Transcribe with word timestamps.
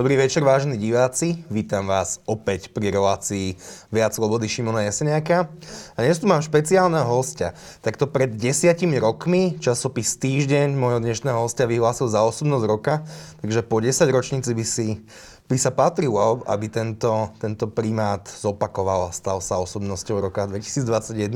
Dobrý 0.00 0.16
večer, 0.16 0.40
vážení 0.40 0.80
diváci. 0.80 1.44
Vítam 1.52 1.84
vás 1.84 2.24
opäť 2.24 2.72
pri 2.72 2.88
relácii 2.88 3.52
Viac 3.92 4.16
slobody 4.16 4.48
Šimona 4.48 4.88
Jeseniaka. 4.88 5.52
A 5.92 5.98
dnes 6.00 6.16
tu 6.16 6.24
mám 6.24 6.40
špeciálneho 6.40 7.04
hostia. 7.04 7.52
Takto 7.84 8.08
pred 8.08 8.32
desiatimi 8.32 8.96
rokmi 8.96 9.60
časopis 9.60 10.16
Týždeň 10.16 10.72
môjho 10.72 11.04
dnešného 11.04 11.44
hostia 11.44 11.68
vyhlásil 11.68 12.08
za 12.08 12.24
osobnosť 12.24 12.64
roka, 12.64 13.04
takže 13.44 13.60
po 13.60 13.84
10 13.84 13.92
ročníci 14.08 14.56
by 14.56 14.64
si 14.64 15.04
by 15.50 15.58
sa 15.58 15.74
patrilo, 15.74 16.46
aby 16.46 16.70
tento, 16.70 17.34
tento 17.42 17.66
primát 17.66 18.22
zopakoval 18.22 19.10
a 19.10 19.12
stal 19.12 19.42
sa 19.42 19.58
osobnosťou 19.58 20.22
roka 20.22 20.46
2021. 20.46 21.26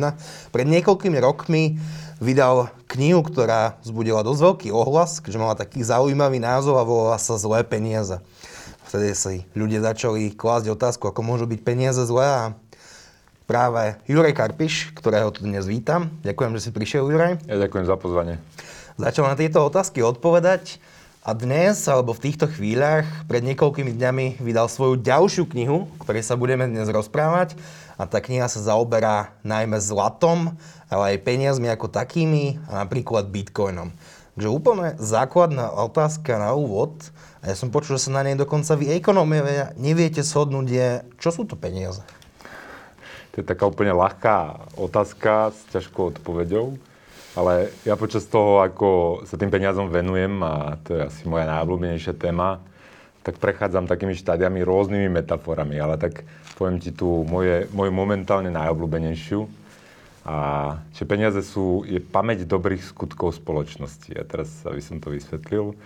Pred 0.54 0.66
niekoľkými 0.70 1.18
rokmi 1.18 1.82
vydal 2.22 2.70
knihu, 2.94 3.26
ktorá 3.26 3.74
vzbudila 3.82 4.22
dosť 4.22 4.40
veľký 4.40 4.68
ohlas, 4.70 5.18
keďže 5.18 5.42
mala 5.42 5.58
taký 5.58 5.82
zaujímavý 5.82 6.38
názov 6.38 6.78
a 6.78 6.86
volala 6.86 7.18
sa 7.18 7.34
Zlé 7.34 7.66
peniaze. 7.66 8.22
Vtedy 8.94 9.10
si 9.18 9.42
ľudia 9.58 9.82
začali 9.82 10.30
klásť 10.38 10.70
otázku, 10.70 11.10
ako 11.10 11.26
môžu 11.26 11.50
byť 11.50 11.66
peniaze 11.66 11.98
zlé 12.06 12.30
a 12.30 12.44
práve 13.42 13.98
Juraj 14.06 14.38
Karpiš, 14.38 14.94
ktorého 14.94 15.34
tu 15.34 15.42
dnes 15.42 15.66
vítam. 15.66 16.14
Ďakujem, 16.22 16.54
že 16.54 16.62
si 16.62 16.70
prišiel, 16.70 17.10
Juraj. 17.10 17.42
Ja 17.50 17.58
ďakujem 17.58 17.90
za 17.90 17.98
pozvanie. 17.98 18.38
Začal 18.94 19.26
na 19.26 19.34
tieto 19.34 19.66
otázky 19.66 19.98
odpovedať. 19.98 20.78
A 21.26 21.34
dnes, 21.34 21.82
alebo 21.90 22.14
v 22.14 22.22
týchto 22.22 22.46
chvíľach, 22.46 23.02
pred 23.26 23.42
niekoľkými 23.42 23.98
dňami 23.98 24.38
vydal 24.38 24.70
svoju 24.70 25.02
ďalšiu 25.02 25.50
knihu, 25.50 25.90
o 25.90 25.98
ktorej 25.98 26.22
sa 26.22 26.38
budeme 26.38 26.70
dnes 26.70 26.86
rozprávať. 26.86 27.58
A 27.98 28.06
tá 28.06 28.22
kniha 28.22 28.46
sa 28.46 28.62
zaoberá 28.62 29.34
najmä 29.42 29.74
zlatom, 29.82 30.54
ale 30.86 31.18
aj 31.18 31.26
peniazmi 31.26 31.66
ako 31.66 31.90
takými 31.90 32.62
a 32.70 32.86
napríklad 32.86 33.26
bitcoinom. 33.26 33.90
Takže 34.38 34.50
úplne 34.50 34.94
základná 35.02 35.70
otázka 35.82 36.38
na 36.38 36.54
úvod, 36.54 36.94
a 37.44 37.52
ja 37.52 37.56
som 37.60 37.68
počul, 37.68 38.00
že 38.00 38.08
sa 38.08 38.16
na 38.16 38.24
nej 38.24 38.40
dokonca 38.40 38.72
vy 38.72 38.96
ekonómovia 38.96 39.76
neviete 39.76 40.24
shodnúť, 40.24 40.66
je, 40.72 40.88
čo 41.20 41.28
sú 41.28 41.44
to 41.44 41.60
peniaze? 41.60 42.00
To 43.36 43.42
je 43.42 43.44
taká 43.44 43.68
úplne 43.68 43.92
ľahká 43.92 44.64
otázka 44.80 45.52
s 45.52 45.60
ťažkou 45.76 46.16
odpoveďou. 46.16 46.80
Ale 47.36 47.68
ja 47.84 48.00
počas 48.00 48.24
toho, 48.24 48.64
ako 48.64 48.88
sa 49.28 49.36
tým 49.36 49.52
peniazom 49.52 49.92
venujem, 49.92 50.40
a 50.40 50.80
to 50.86 50.96
je 50.96 51.00
asi 51.04 51.22
moja 51.28 51.44
najobľúbenejšia 51.50 52.16
téma, 52.16 52.64
tak 53.20 53.36
prechádzam 53.36 53.84
takými 53.90 54.16
štádiami 54.16 54.64
rôznymi 54.64 55.12
metaforami, 55.12 55.76
ale 55.76 56.00
tak 56.00 56.24
poviem 56.56 56.80
ti 56.80 56.96
tu 56.96 57.28
moje, 57.28 57.68
moju 57.76 57.92
momentálne 57.92 58.48
najobľúbenejšiu. 58.54 59.44
A 60.24 60.36
že 60.96 61.04
peniaze 61.04 61.44
sú, 61.44 61.84
je 61.84 62.00
pamäť 62.00 62.48
dobrých 62.48 62.80
skutkov 62.80 63.36
spoločnosti. 63.36 64.16
A 64.16 64.24
teraz, 64.24 64.48
aby 64.64 64.80
som 64.80 64.96
to 64.96 65.12
vysvetlil, 65.12 65.76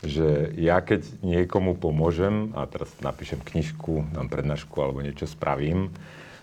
že 0.00 0.56
ja 0.56 0.80
keď 0.80 1.04
niekomu 1.20 1.76
pomôžem, 1.76 2.56
a 2.56 2.64
teraz 2.64 2.88
napíšem 3.04 3.40
knižku, 3.40 4.16
dám 4.16 4.32
prednášku 4.32 4.72
alebo 4.80 5.04
niečo 5.04 5.28
spravím, 5.28 5.92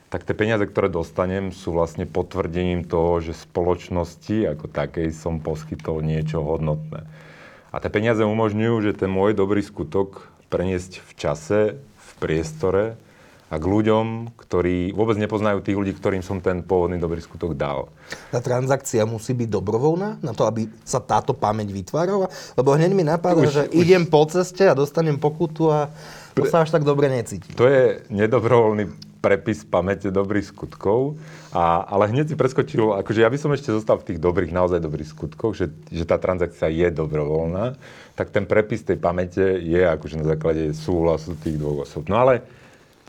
tak 0.08 0.24
tie 0.24 0.38
peniaze, 0.38 0.64
ktoré 0.64 0.88
dostanem, 0.88 1.52
sú 1.52 1.76
vlastne 1.76 2.08
potvrdením 2.08 2.88
toho, 2.88 3.20
že 3.20 3.36
spoločnosti 3.36 4.48
ako 4.56 4.72
takej 4.72 5.12
som 5.12 5.44
poskytol 5.44 6.00
niečo 6.00 6.40
hodnotné. 6.40 7.04
A 7.74 7.76
tie 7.84 7.92
peniaze 7.92 8.24
umožňujú, 8.24 8.76
že 8.88 8.96
ten 8.96 9.12
môj 9.12 9.36
dobrý 9.36 9.60
skutok 9.60 10.32
preniesť 10.48 11.04
v 11.04 11.12
čase, 11.20 11.60
v 11.78 12.10
priestore 12.24 12.96
a 13.48 13.56
k 13.56 13.64
ľuďom, 13.64 14.36
ktorí 14.36 14.92
vôbec 14.92 15.16
nepoznajú 15.16 15.64
tých 15.64 15.80
ľudí, 15.80 15.96
ktorým 15.96 16.20
som 16.20 16.44
ten 16.44 16.60
pôvodný 16.60 17.00
dobrý 17.00 17.24
skutok 17.24 17.56
dal. 17.56 17.88
Tá 18.28 18.44
transakcia 18.44 19.08
musí 19.08 19.32
byť 19.32 19.48
dobrovoľná 19.48 20.20
na 20.20 20.32
to, 20.36 20.44
aby 20.44 20.68
sa 20.84 21.00
táto 21.00 21.32
pamäť 21.32 21.72
vytvárala? 21.72 22.28
Lebo 22.60 22.76
hneď 22.76 22.92
mi 22.92 23.08
napadá, 23.08 23.40
už, 23.40 23.52
že 23.56 23.64
už... 23.72 23.80
idem 23.80 24.04
po 24.04 24.28
ceste 24.28 24.68
a 24.68 24.76
dostanem 24.76 25.16
pokutu 25.16 25.72
a 25.72 25.88
to 26.36 26.44
sa 26.46 26.68
až 26.68 26.76
tak 26.76 26.84
dobre 26.84 27.08
necíti. 27.08 27.56
To 27.56 27.66
je 27.66 28.04
nedobrovoľný 28.12 29.08
prepis 29.18 29.66
pamäte 29.66 30.14
dobrých 30.14 30.54
skutkov, 30.54 31.18
a, 31.50 31.82
ale 31.90 32.14
hneď 32.14 32.32
si 32.32 32.36
preskočil, 32.38 32.94
akože 33.02 33.26
ja 33.26 33.30
by 33.32 33.38
som 33.42 33.50
ešte 33.50 33.74
zostal 33.74 33.98
v 33.98 34.14
tých 34.14 34.20
dobrých, 34.22 34.54
naozaj 34.54 34.78
dobrých 34.78 35.10
skutkoch, 35.10 35.58
že, 35.58 35.74
že 35.90 36.06
tá 36.06 36.22
transakcia 36.22 36.70
je 36.70 36.88
dobrovoľná, 36.94 37.74
tak 38.14 38.30
ten 38.30 38.46
prepis 38.46 38.86
tej 38.86 39.02
pamäte 39.02 39.58
je 39.58 39.82
akože 39.82 40.22
na 40.22 40.26
základe 40.38 40.72
súhlasu 40.78 41.34
tých 41.42 41.58
dvoch 41.58 41.90
osob. 41.90 42.06
No 42.08 42.22
ale 42.22 42.46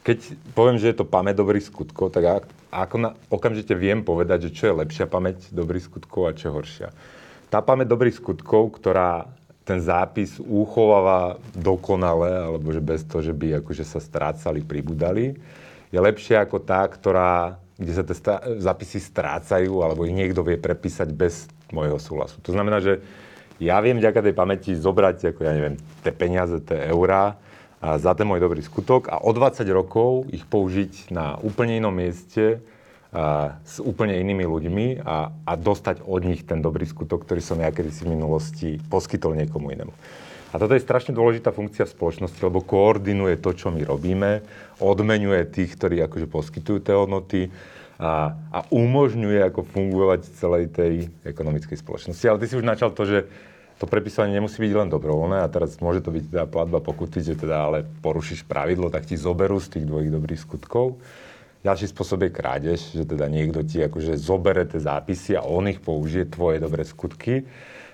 keď 0.03 0.19
poviem, 0.55 0.79
že 0.81 0.91
je 0.91 0.97
to 0.99 1.07
pamäť 1.07 1.43
dobrých 1.43 1.69
skutkov, 1.69 2.15
tak 2.15 2.49
ako 2.71 2.97
na, 2.97 3.11
okamžite 3.29 3.73
viem 3.75 4.05
povedať, 4.05 4.49
že 4.49 4.55
čo 4.55 4.65
je 4.71 4.79
lepšia 4.85 5.11
pamäť 5.11 5.51
dobrých 5.51 5.85
skutkov 5.85 6.23
a 6.29 6.37
čo 6.37 6.55
horšia. 6.55 6.93
Tá 7.49 7.65
pamäť 7.65 7.93
dobrých 7.93 8.21
skutkov, 8.21 8.77
ktorá 8.77 9.29
ten 9.69 9.85
zápis 9.85 10.41
uchováva 10.41 11.37
dokonale, 11.53 12.49
alebo 12.49 12.73
že 12.73 12.81
bez 12.81 13.05
toho, 13.05 13.21
že 13.21 13.37
by 13.37 13.61
akože 13.61 13.85
sa 13.85 14.01
strácali, 14.01 14.65
pribudali, 14.65 15.37
je 15.93 15.99
lepšia 16.01 16.45
ako 16.45 16.65
tá, 16.65 16.85
ktorá, 16.89 17.61
kde 17.77 17.93
sa 17.93 18.05
tie 18.05 18.17
zápisy 18.61 19.01
strácajú, 19.01 19.85
alebo 19.85 20.09
ich 20.09 20.17
niekto 20.17 20.41
vie 20.41 20.57
prepísať 20.57 21.13
bez 21.13 21.49
môjho 21.69 22.01
súhlasu. 22.01 22.41
To 22.45 22.53
znamená, 22.53 22.81
že 22.81 23.01
ja 23.61 23.77
viem 23.85 24.01
vďaka 24.01 24.25
tej 24.25 24.35
pamäti 24.37 24.73
zobrať, 24.73 25.37
ako 25.37 25.41
ja 25.45 25.53
neviem, 25.53 25.77
tie 26.01 26.13
peniaze, 26.17 26.61
tie 26.65 26.89
eurá, 26.89 27.37
za 27.79 28.13
ten 28.19 28.27
môj 28.27 28.43
dobrý 28.43 28.59
skutok 28.59 29.07
a 29.07 29.23
o 29.23 29.31
20 29.31 29.63
rokov 29.71 30.27
ich 30.35 30.43
použiť 30.43 31.15
na 31.15 31.39
úplne 31.39 31.79
inom 31.79 31.95
mieste 31.95 32.59
a, 33.15 33.55
s 33.63 33.79
úplne 33.79 34.19
inými 34.19 34.43
ľuďmi 34.43 34.87
a, 35.07 35.31
a 35.47 35.53
dostať 35.55 36.03
od 36.03 36.21
nich 36.27 36.43
ten 36.43 36.59
dobrý 36.59 36.85
skutok, 36.85 37.23
ktorý 37.23 37.39
som 37.39 37.63
ja 37.63 37.71
kedysi 37.71 38.03
v 38.03 38.19
minulosti 38.19 38.69
poskytol 38.91 39.39
niekomu 39.39 39.71
inému. 39.71 39.95
A 40.49 40.57
toto 40.57 40.73
je 40.73 40.81
strašne 40.81 41.13
dôležitá 41.13 41.53
funkcia 41.53 41.85
v 41.85 41.93
spoločnosti, 41.93 42.41
lebo 42.41 42.65
koordinuje 42.65 43.37
to, 43.37 43.53
čo 43.53 43.69
my 43.69 43.85
robíme, 43.85 44.41
odmenuje 44.81 45.45
tých, 45.53 45.77
ktorí 45.77 46.01
akože 46.09 46.25
poskytujú 46.25 46.79
tie 46.81 46.97
hodnoty 46.97 47.41
a, 48.01 48.33
a 48.33 48.59
umožňuje 48.73 49.45
ako 49.45 49.69
fungovať 49.69 50.21
celej 50.41 50.73
tej 50.73 51.13
ekonomickej 51.29 51.77
spoločnosti. 51.77 52.25
Ale 52.25 52.41
ty 52.41 52.47
si 52.49 52.57
už 52.57 52.65
načal 52.65 52.97
to, 52.97 53.05
že 53.05 53.19
to 53.79 53.87
prepisovanie 53.87 54.35
nemusí 54.35 54.59
byť 54.59 54.73
len 54.75 54.91
dobrovoľné 54.91 55.47
a 55.47 55.49
teraz 55.51 55.79
môže 55.79 56.03
to 56.03 56.11
byť 56.11 56.35
teda 56.35 56.45
platba 56.51 56.83
pokuty, 56.83 57.23
že 57.23 57.39
teda 57.39 57.71
ale 57.71 57.79
porušíš 58.03 58.43
pravidlo, 58.43 58.91
tak 58.91 59.07
ti 59.07 59.15
zoberú 59.15 59.63
z 59.63 59.79
tých 59.79 59.85
dvojich 59.87 60.11
dobrých 60.11 60.41
skutkov. 60.43 60.99
Ďalší 61.63 61.87
spôsob 61.91 62.27
je 62.27 62.31
krádež, 62.35 62.79
že 62.95 63.07
teda 63.07 63.31
niekto 63.31 63.63
ti 63.63 63.83
akože 63.83 64.19
zobere 64.19 64.67
tie 64.67 64.83
zápisy 64.83 65.39
a 65.39 65.47
on 65.47 65.71
ich 65.71 65.79
použije, 65.79 66.27
tvoje 66.27 66.59
dobré 66.59 66.83
skutky. 66.83 67.47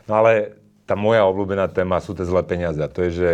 No 0.08 0.20
ale 0.20 0.56
tá 0.84 0.96
moja 0.96 1.24
obľúbená 1.24 1.68
téma 1.72 2.00
sú 2.00 2.12
tie 2.12 2.28
zlé 2.28 2.44
peniaze. 2.44 2.76
A 2.80 2.92
to 2.92 3.08
je, 3.08 3.10
že, 3.12 3.32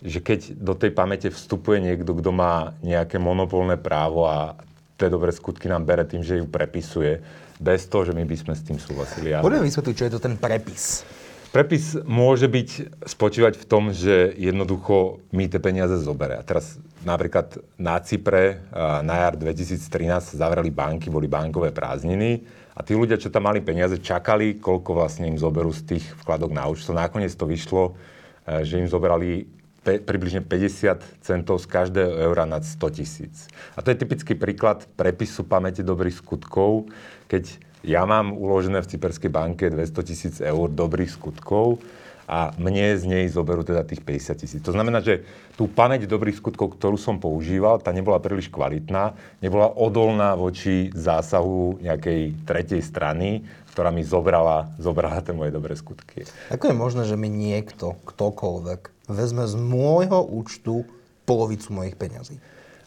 že 0.00 0.18
keď 0.24 0.56
do 0.56 0.72
tej 0.72 0.96
pamäte 0.96 1.28
vstupuje 1.28 1.80
niekto, 1.80 2.16
kto 2.16 2.30
má 2.32 2.72
nejaké 2.80 3.20
monopolné 3.20 3.76
právo 3.76 4.24
a 4.24 4.56
tie 4.96 5.12
dobré 5.12 5.28
skutky 5.28 5.68
nám 5.68 5.84
bere 5.84 6.08
tým, 6.08 6.24
že 6.24 6.40
ju 6.40 6.48
prepisuje, 6.48 7.20
bez 7.56 7.88
toho, 7.88 8.04
že 8.04 8.12
my 8.12 8.24
by 8.24 8.36
sme 8.36 8.52
s 8.52 8.62
tým 8.64 8.76
súhlasili. 8.76 9.32
Poďme 9.40 9.64
vysvetliť, 9.64 9.94
čo 9.96 10.06
je 10.08 10.12
to 10.12 10.20
ten 10.20 10.36
prepis. 10.36 11.08
Prepis 11.54 11.96
môže 12.04 12.50
byť, 12.50 13.02
spočívať 13.06 13.54
v 13.56 13.64
tom, 13.64 13.94
že 13.94 14.34
jednoducho 14.36 15.24
mi 15.32 15.46
tie 15.46 15.62
peniaze 15.62 15.96
zoberie. 16.02 16.36
A 16.36 16.44
teraz 16.44 16.76
napríklad 17.06 17.62
na 17.78 17.96
Cypre 18.02 18.66
na 19.02 19.26
jar 19.26 19.34
2013 19.38 20.36
zavreli 20.36 20.68
banky, 20.74 21.08
boli 21.08 21.30
bankové 21.30 21.70
prázdniny 21.70 22.42
a 22.76 22.84
tí 22.84 22.92
ľudia, 22.92 23.16
čo 23.16 23.32
tam 23.32 23.48
mali 23.48 23.64
peniaze, 23.64 23.96
čakali, 23.96 24.60
koľko 24.60 24.92
vlastne 24.92 25.32
im 25.32 25.40
zoberú 25.40 25.72
z 25.72 25.96
tých 25.96 26.04
vkladok 26.20 26.52
na 26.52 26.68
účto. 26.68 26.92
Nakoniec 26.92 27.32
to 27.32 27.48
vyšlo, 27.48 27.96
e, 28.44 28.60
že 28.68 28.76
im 28.76 28.84
zoberali 28.84 29.48
pe- 29.80 30.04
približne 30.04 30.44
50 30.44 31.24
centov 31.24 31.64
z 31.64 31.66
každého 31.72 32.28
eura 32.28 32.44
nad 32.44 32.68
100 32.68 32.90
tisíc. 32.92 33.48
A 33.72 33.80
to 33.80 33.88
je 33.88 33.96
typický 33.96 34.36
príklad 34.36 34.84
prepisu 34.92 35.48
pamäti 35.48 35.80
dobrých 35.80 36.20
skutkov, 36.20 36.92
keď 37.32 37.56
ja 37.84 38.06
mám 38.08 38.32
uložené 38.32 38.80
v 38.80 38.90
Cyperskej 38.94 39.28
banke 39.28 39.68
200 39.68 40.08
tisíc 40.08 40.34
eur 40.40 40.72
dobrých 40.72 41.12
skutkov 41.12 41.82
a 42.26 42.50
mne 42.58 42.98
z 42.98 43.04
nej 43.06 43.24
zoberú 43.30 43.62
teda 43.62 43.86
tých 43.86 44.02
50 44.02 44.42
tisíc. 44.42 44.60
To 44.66 44.74
znamená, 44.74 44.98
že 44.98 45.22
tú 45.54 45.70
pamäť 45.70 46.10
dobrých 46.10 46.42
skutkov, 46.42 46.74
ktorú 46.74 46.98
som 46.98 47.22
používal, 47.22 47.78
tá 47.78 47.94
nebola 47.94 48.18
príliš 48.18 48.50
kvalitná, 48.50 49.14
nebola 49.38 49.70
odolná 49.70 50.34
voči 50.34 50.90
zásahu 50.90 51.78
nejakej 51.78 52.34
tretej 52.42 52.82
strany, 52.82 53.46
ktorá 53.70 53.94
mi 53.94 54.02
zobrala, 54.02 54.74
zobrala 54.80 55.22
tie 55.22 55.36
moje 55.36 55.54
dobré 55.54 55.78
skutky. 55.78 56.26
Ako 56.50 56.72
je 56.72 56.76
možné, 56.76 57.02
že 57.06 57.14
mi 57.14 57.30
niekto, 57.30 57.94
ktokoľvek, 58.08 59.06
vezme 59.06 59.46
z 59.46 59.54
môjho 59.54 60.26
účtu 60.26 60.82
polovicu 61.22 61.70
mojich 61.70 61.94
peňazí? 61.94 62.42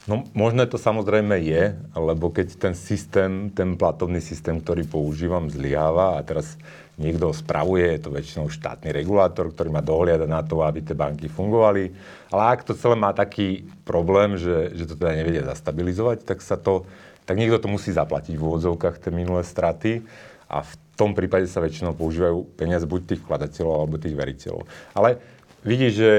No 0.09 0.25
možné 0.33 0.65
to 0.65 0.81
samozrejme 0.81 1.37
je, 1.37 1.77
lebo 1.93 2.33
keď 2.33 2.57
ten 2.57 2.73
systém, 2.73 3.53
ten 3.53 3.77
platovný 3.77 4.17
systém, 4.17 4.57
ktorý 4.57 4.89
používam, 4.89 5.53
zlyháva 5.53 6.17
a 6.17 6.25
teraz 6.25 6.57
niekto 6.97 7.29
spravuje, 7.29 7.93
je 7.93 8.01
to 8.01 8.09
väčšinou 8.09 8.49
štátny 8.49 8.89
regulátor, 8.89 9.53
ktorý 9.53 9.69
má 9.69 9.85
dohliadať 9.85 10.25
na 10.25 10.41
to, 10.41 10.65
aby 10.65 10.81
tie 10.81 10.97
banky 10.97 11.29
fungovali. 11.29 11.93
Ale 12.33 12.41
ak 12.41 12.65
to 12.65 12.73
celé 12.73 12.97
má 12.97 13.13
taký 13.13 13.69
problém, 13.85 14.33
že, 14.33 14.73
že 14.73 14.89
to 14.89 14.97
teda 14.97 15.13
nevedia 15.13 15.45
zastabilizovať, 15.45 16.25
tak 16.25 16.41
sa 16.41 16.57
to, 16.57 16.89
tak 17.29 17.37
niekto 17.37 17.61
to 17.61 17.69
musí 17.69 17.93
zaplatiť 17.93 18.33
v 18.33 18.41
úvodzovkách 18.49 18.97
tie 18.97 19.13
minulé 19.13 19.45
straty 19.45 20.01
a 20.49 20.65
v 20.65 20.73
tom 20.97 21.13
prípade 21.13 21.45
sa 21.45 21.61
väčšinou 21.61 21.93
používajú 21.93 22.57
peniaze 22.57 22.89
buď 22.89 23.13
tých 23.13 23.21
vkladateľov 23.29 23.75
alebo 23.77 24.01
tých 24.01 24.17
veriteľov. 24.17 24.65
Ale 24.97 25.21
vidíš, 25.61 25.93
že 25.93 26.11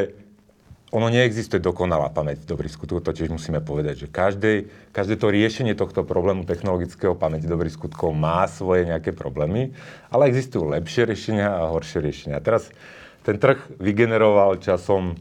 ono 0.91 1.07
neexistuje 1.07 1.63
dokonalá 1.63 2.11
pamäť 2.11 2.43
dobrých 2.51 2.75
skutkov, 2.75 3.07
to 3.07 3.15
tiež 3.15 3.31
musíme 3.31 3.63
povedať, 3.63 4.07
že 4.07 4.09
každé, 4.11 4.67
každé 4.91 5.15
to 5.23 5.31
riešenie 5.31 5.79
tohto 5.79 6.03
problému 6.03 6.43
technologického 6.43 7.15
pamäti 7.15 7.47
dobrých 7.47 7.79
skutkov 7.79 8.11
má 8.11 8.43
svoje 8.51 8.91
nejaké 8.91 9.15
problémy, 9.15 9.71
ale 10.11 10.27
existujú 10.27 10.67
lepšie 10.67 11.07
riešenia 11.07 11.47
a 11.47 11.71
horšie 11.71 12.03
riešenia. 12.03 12.43
Teraz 12.43 12.75
ten 13.23 13.39
trh 13.39 13.63
vygeneroval 13.79 14.59
časom 14.59 15.15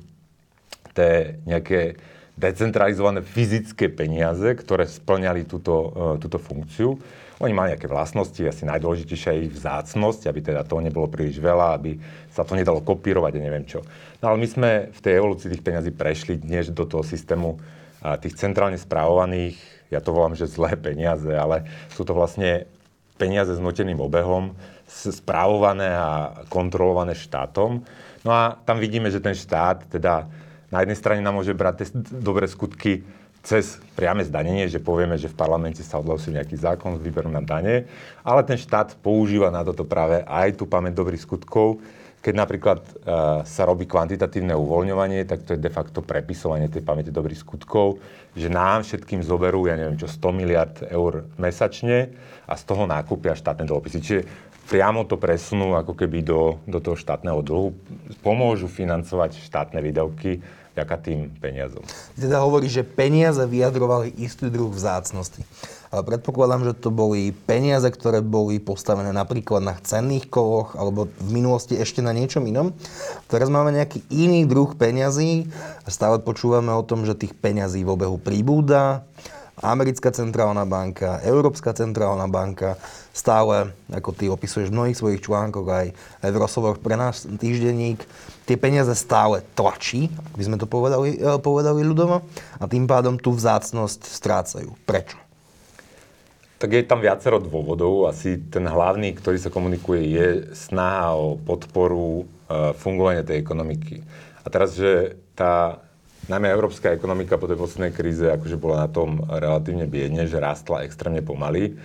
tie 0.98 1.38
nejaké 1.45 2.01
decentralizované 2.39 3.21
fyzické 3.21 3.92
peniaze, 3.92 4.56
ktoré 4.56 4.88
splňali 4.88 5.44
túto, 5.45 5.75
uh, 5.75 6.16
túto 6.18 6.39
funkciu. 6.39 6.95
Oni 7.39 7.56
mali 7.56 7.71
nejaké 7.75 7.88
vlastnosti, 7.88 8.39
asi 8.39 8.68
najdôležitejšia 8.68 9.31
je 9.36 9.44
ich 9.48 9.56
vzácnosť, 9.56 10.27
aby 10.27 10.39
teda 10.44 10.68
toho 10.68 10.83
nebolo 10.83 11.07
príliš 11.07 11.39
veľa, 11.39 11.75
aby 11.75 11.95
sa 12.31 12.44
to 12.44 12.56
nedalo 12.56 12.83
kopírovať 12.83 13.39
a 13.39 13.44
neviem 13.44 13.63
čo. 13.63 13.83
No 14.19 14.36
ale 14.36 14.38
my 14.44 14.48
sme 14.51 14.71
v 14.92 15.00
tej 15.00 15.13
evolúcii 15.24 15.48
tých 15.48 15.63
peňazí 15.63 15.92
prešli 15.95 16.36
dnes 16.36 16.68
do 16.75 16.83
toho 16.83 17.07
systému 17.07 17.56
tých 18.19 18.36
centrálne 18.36 18.75
správovaných, 18.75 19.56
ja 19.92 20.00
to 20.04 20.12
volám, 20.12 20.36
že 20.36 20.48
zlé 20.48 20.75
peniaze, 20.75 21.27
ale 21.31 21.68
sú 21.95 22.04
to 22.04 22.12
vlastne 22.12 22.68
peniaze 23.19 23.51
s 23.56 23.63
nuteným 23.63 24.00
obehom, 24.00 24.56
správované 24.88 25.92
a 25.95 26.44
kontrolované 26.48 27.16
štátom. 27.16 27.83
No 28.24 28.31
a 28.31 28.60
tam 28.63 28.80
vidíme, 28.80 29.07
že 29.12 29.24
ten 29.24 29.36
štát 29.36 29.88
teda 29.88 30.27
na 30.71 30.83
jednej 30.83 31.00
strane 31.00 31.24
nám 31.24 31.39
môže 31.39 31.56
brať 31.56 31.75
tie 31.83 31.88
dobré 32.19 32.48
skutky 32.48 33.04
cez 33.39 33.80
priame 33.95 34.24
zdanenie, 34.27 34.68
že 34.68 34.83
povieme, 34.83 35.16
že 35.16 35.31
v 35.31 35.39
parlamente 35.39 35.80
sa 35.80 36.00
odhlasuje 36.00 36.36
nejaký 36.36 36.60
zákon, 36.60 37.00
vyberú 37.00 37.31
nám 37.31 37.48
dane, 37.48 37.88
ale 38.24 38.44
ten 38.44 38.60
štát 38.60 39.00
používa 39.00 39.48
na 39.48 39.63
toto 39.63 39.88
práve 39.88 40.27
aj 40.27 40.60
tú 40.60 40.68
pamäť 40.68 41.00
dobrých 41.00 41.24
skutkov. 41.24 41.80
Keď 42.19 42.33
napríklad 42.36 42.80
uh, 42.83 43.42
sa 43.48 43.63
robí 43.63 43.88
kvantitatívne 43.88 44.51
uvoľňovanie, 44.51 45.24
tak 45.24 45.48
to 45.48 45.56
je 45.56 45.63
de 45.63 45.71
facto 45.71 46.04
prepisovanie 46.04 46.68
tej 46.68 46.83
pamäte 46.83 47.16
dobrých 47.16 47.39
skutkov, 47.48 48.04
že 48.36 48.51
nám 48.51 48.83
všetkým 48.83 49.24
zoberú, 49.24 49.71
ja 49.71 49.80
neviem 49.80 49.95
čo, 49.95 50.12
100 50.12 50.36
miliard 50.36 50.75
eur 50.92 51.24
mesačne 51.39 52.12
a 52.44 52.54
z 52.60 52.63
toho 52.68 52.83
nákupia 52.83 53.39
štátne 53.39 53.63
dlhopisy. 53.63 53.98
Čiže 54.04 54.21
priamo 54.68 55.07
to 55.07 55.16
presunú 55.16 55.80
ako 55.80 55.95
keby 55.95 56.19
do, 56.21 56.60
do 56.68 56.83
toho 56.83 57.00
štátneho 57.00 57.39
dlhu, 57.39 57.71
pomôžu 58.19 58.68
financovať 58.68 59.39
štátne 59.39 59.80
výdavky 59.80 60.44
vďaka 60.80 60.96
tým 61.04 61.28
peniazom. 61.44 61.84
Teda 62.16 62.40
hovorí, 62.40 62.72
že 62.72 62.88
peniaze 62.88 63.44
vyjadrovali 63.44 64.16
istý 64.16 64.48
druh 64.48 64.72
vzácnosti. 64.72 65.44
Ale 65.92 66.06
predpokladám, 66.06 66.70
že 66.70 66.78
to 66.78 66.94
boli 66.94 67.34
peniaze, 67.34 67.90
ktoré 67.90 68.22
boli 68.22 68.62
postavené 68.62 69.10
napríklad 69.10 69.60
na 69.60 69.76
cenných 69.76 70.30
kovoch 70.30 70.78
alebo 70.78 71.10
v 71.18 71.30
minulosti 71.34 71.76
ešte 71.76 72.00
na 72.06 72.14
niečom 72.14 72.46
inom. 72.46 72.72
Teraz 73.26 73.50
máme 73.50 73.74
nejaký 73.74 74.06
iný 74.14 74.46
druh 74.46 74.72
peňazí 74.78 75.50
stále 75.90 76.22
počúvame 76.22 76.72
o 76.72 76.86
tom, 76.86 77.04
že 77.04 77.18
tých 77.18 77.34
peňazí 77.36 77.81
v 77.84 77.94
obehu 77.98 78.22
pribúda. 78.22 79.04
Americká 79.59 80.11
centrálna 80.15 80.63
banka, 80.63 81.19
Európska 81.23 81.75
centrálna 81.75 82.31
banka, 82.31 82.79
stále, 83.11 83.75
ako 83.91 84.15
ty 84.15 84.31
opisuješ 84.31 84.71
v 84.71 84.75
mnohých 84.75 85.00
svojich 85.00 85.21
článkoch, 85.23 85.67
aj, 85.67 85.88
aj 86.23 86.29
v 86.31 86.39
rozhovoroch 86.39 86.79
pre 86.79 86.95
nás 86.95 87.27
týždenník, 87.27 88.00
tie 88.47 88.56
peniaze 88.56 88.95
stále 88.95 89.44
tlačí, 89.53 90.07
ak 90.31 90.35
by 90.39 90.44
sme 90.47 90.57
to 90.57 90.65
povedali, 90.65 91.19
eh, 91.19 91.38
povedali 91.38 91.83
ľudovo, 91.83 92.23
a 92.59 92.63
tým 92.71 92.88
pádom 92.88 93.19
tú 93.19 93.35
vzácnosť 93.35 94.07
strácajú. 94.07 94.71
Prečo? 94.88 95.19
Tak 96.59 96.75
je 96.75 96.83
tam 96.83 97.00
viacero 97.00 97.39
dôvodov. 97.39 98.11
Asi 98.11 98.35
ten 98.51 98.67
hlavný, 98.67 99.15
ktorý 99.15 99.39
sa 99.39 99.47
komunikuje, 99.47 100.01
je 100.11 100.27
snaha 100.51 101.15
o 101.15 101.39
podporu 101.39 102.27
uh, 102.51 102.75
fungovania 102.75 103.23
tej 103.23 103.39
ekonomiky. 103.39 104.03
A 104.44 104.47
teraz, 104.51 104.75
že 104.75 105.15
tá 105.39 105.79
najmä 106.30 106.48
európska 106.54 106.94
ekonomika 106.94 107.42
po 107.42 107.50
tej 107.50 107.58
poslednej 107.58 107.92
kríze 107.92 108.30
akože 108.30 108.56
bola 108.62 108.86
na 108.86 108.90
tom 108.90 109.20
relatívne 109.26 109.90
biedne, 109.90 110.30
že 110.30 110.38
rástla 110.38 110.86
extrémne 110.86 111.26
pomaly. 111.26 111.76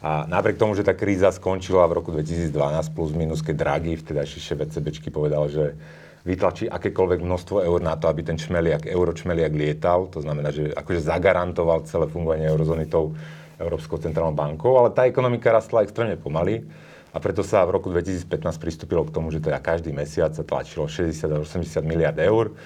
A 0.00 0.24
napriek 0.24 0.56
tomu, 0.56 0.72
že 0.72 0.80
tá 0.80 0.96
kríza 0.96 1.28
skončila 1.28 1.84
v 1.84 2.00
roku 2.00 2.08
2012 2.08 2.56
plus 2.96 3.12
minus, 3.12 3.44
keď 3.44 3.54
Draghi, 3.60 4.00
vtedajší 4.00 4.40
šéf 4.40 4.64
ECBčky 4.64 5.12
povedal, 5.12 5.44
že 5.52 5.76
vytlačí 6.24 6.72
akékoľvek 6.72 7.20
množstvo 7.20 7.60
eur 7.60 7.80
na 7.84 8.00
to, 8.00 8.08
aby 8.08 8.24
ten 8.24 8.40
čmeliak, 8.40 8.88
euro 8.88 9.12
čmeliak 9.12 9.52
lietal. 9.52 10.08
To 10.08 10.24
znamená, 10.24 10.52
že 10.56 10.72
akože 10.72 11.04
zagarantoval 11.04 11.84
celé 11.84 12.08
fungovanie 12.08 12.48
eurozóny 12.48 12.88
tou 12.88 13.12
Európskou 13.60 14.00
centrálnou 14.00 14.32
bankou, 14.32 14.72
ale 14.80 14.96
tá 14.96 15.04
ekonomika 15.04 15.52
rastla 15.52 15.84
extrémne 15.84 16.16
pomaly 16.16 16.64
a 17.12 17.18
preto 17.18 17.44
sa 17.44 17.66
v 17.68 17.76
roku 17.76 17.92
2015 17.92 18.56
pristúpilo 18.56 19.04
k 19.04 19.12
tomu, 19.12 19.28
že 19.28 19.42
teda 19.42 19.60
každý 19.60 19.92
mesiac 19.92 20.32
sa 20.32 20.46
tlačilo 20.46 20.88
60 20.88 21.44
80 21.44 21.84
miliard 21.84 22.16
eur, 22.16 22.56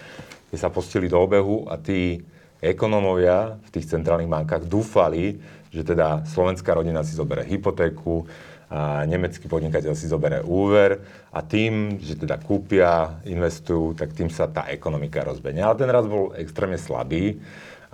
kde 0.55 0.63
sa 0.63 0.71
postili 0.71 1.11
do 1.11 1.19
obehu 1.19 1.67
a 1.67 1.75
tí 1.75 2.23
ekonómovia 2.63 3.59
v 3.59 3.69
tých 3.75 3.91
centrálnych 3.91 4.31
bankách 4.31 4.71
dúfali, 4.71 5.43
že 5.75 5.83
teda 5.83 6.23
slovenská 6.31 6.79
rodina 6.79 7.03
si 7.03 7.19
zoberie 7.19 7.43
hypotéku, 7.43 8.23
a 8.71 9.03
nemecký 9.07 9.51
podnikateľ 9.51 9.93
si 9.99 10.07
zoberie 10.07 10.43
úver 10.43 10.99
a 11.31 11.43
tým, 11.43 11.99
že 11.99 12.19
teda 12.19 12.39
kúpia, 12.39 13.23
investujú, 13.27 13.95
tak 13.95 14.15
tým 14.15 14.31
sa 14.31 14.47
tá 14.51 14.67
ekonomika 14.67 15.23
rozbehne. 15.23 15.63
Ale 15.63 15.79
ten 15.79 15.91
raz 15.91 16.07
bol 16.07 16.35
extrémne 16.35 16.79
slabý 16.81 17.39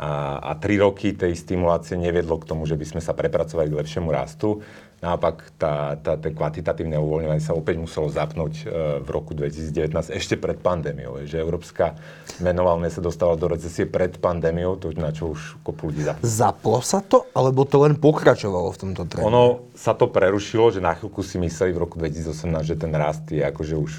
a, 0.01 0.41
a 0.41 0.53
tri 0.57 0.81
roky 0.81 1.13
tej 1.13 1.37
stimulácie 1.37 1.93
neviedlo 2.01 2.41
k 2.41 2.49
tomu, 2.49 2.65
že 2.65 2.73
by 2.73 2.89
sme 2.89 3.01
sa 3.05 3.13
prepracovali 3.13 3.69
k 3.69 3.79
lepšiemu 3.85 4.09
rastu. 4.09 4.65
Naopak, 5.01 5.57
tá, 5.61 5.97
tá, 6.01 6.17
tá 6.17 6.29
kvantitatívne 6.29 6.97
uvoľňovanie 7.01 7.41
sa 7.41 7.57
opäť 7.57 7.81
muselo 7.81 8.09
zapnúť 8.09 8.53
e, 8.61 8.65
v 9.01 9.09
roku 9.09 9.33
2019, 9.37 10.13
ešte 10.13 10.41
pred 10.41 10.57
pandémiou. 10.61 11.21
Že 11.25 11.41
Európska 11.41 12.01
menová 12.41 12.77
sa 12.89 13.01
dostala 13.05 13.37
do 13.37 13.49
recesie 13.49 13.85
pred 13.89 14.17
pandémiou, 14.17 14.81
to 14.81 14.93
na 14.97 15.13
čo 15.13 15.37
už 15.37 15.61
kopu 15.65 15.93
ľudí 15.93 16.05
zapnú. 16.05 16.25
Zaplo 16.25 16.81
sa 16.81 17.05
to, 17.05 17.29
alebo 17.37 17.69
to 17.69 17.81
len 17.85 17.97
pokračovalo 17.97 18.73
v 18.73 18.79
tomto 18.81 19.05
trende? 19.05 19.25
Ono 19.29 19.69
sa 19.77 19.93
to 19.93 20.09
prerušilo, 20.09 20.73
že 20.73 20.81
na 20.81 20.97
chvíľku 20.97 21.21
si 21.21 21.37
mysleli 21.41 21.77
v 21.77 21.81
roku 21.81 22.01
2018, 22.01 22.65
že 22.65 22.77
ten 22.77 22.93
rast 22.93 23.29
je 23.29 23.41
akože 23.41 23.75
už 23.77 23.93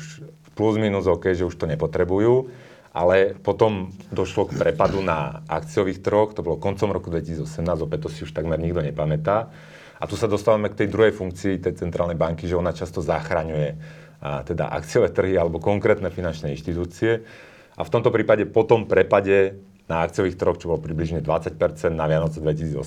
plus 0.53 0.77
minus 0.81 1.05
OK, 1.05 1.33
že 1.33 1.45
už 1.45 1.57
to 1.57 1.65
nepotrebujú 1.65 2.49
ale 2.91 3.39
potom 3.39 3.87
došlo 4.11 4.51
k 4.51 4.59
prepadu 4.59 4.99
na 4.99 5.39
akciových 5.47 6.03
trhoch, 6.03 6.35
to 6.35 6.43
bolo 6.43 6.59
koncom 6.59 6.91
roku 6.91 7.07
2018, 7.07 7.87
opäť 7.87 7.99
to 8.07 8.09
si 8.11 8.19
už 8.27 8.35
takmer 8.35 8.59
nikto 8.59 8.83
nepamätá. 8.83 9.47
A 10.01 10.03
tu 10.09 10.19
sa 10.19 10.27
dostávame 10.27 10.67
k 10.67 10.83
tej 10.83 10.87
druhej 10.91 11.15
funkcii 11.15 11.63
tej 11.63 11.73
centrálnej 11.79 12.19
banky, 12.19 12.49
že 12.49 12.59
ona 12.59 12.75
často 12.75 12.99
zachraňuje 12.99 13.69
a, 14.19 14.43
teda 14.43 14.67
akciové 14.75 15.13
trhy 15.15 15.39
alebo 15.39 15.63
konkrétne 15.63 16.11
finančné 16.11 16.51
inštitúcie. 16.51 17.23
A 17.79 17.81
v 17.87 17.93
tomto 17.93 18.11
prípade 18.11 18.43
po 18.49 18.67
tom 18.67 18.83
prepade 18.83 19.55
na 19.87 20.03
akciových 20.03 20.35
trhoch, 20.35 20.59
čo 20.59 20.67
bolo 20.67 20.83
približne 20.83 21.23
20% 21.23 21.55
na 21.95 22.05
Vianoce 22.11 22.43
2018, 22.43 22.83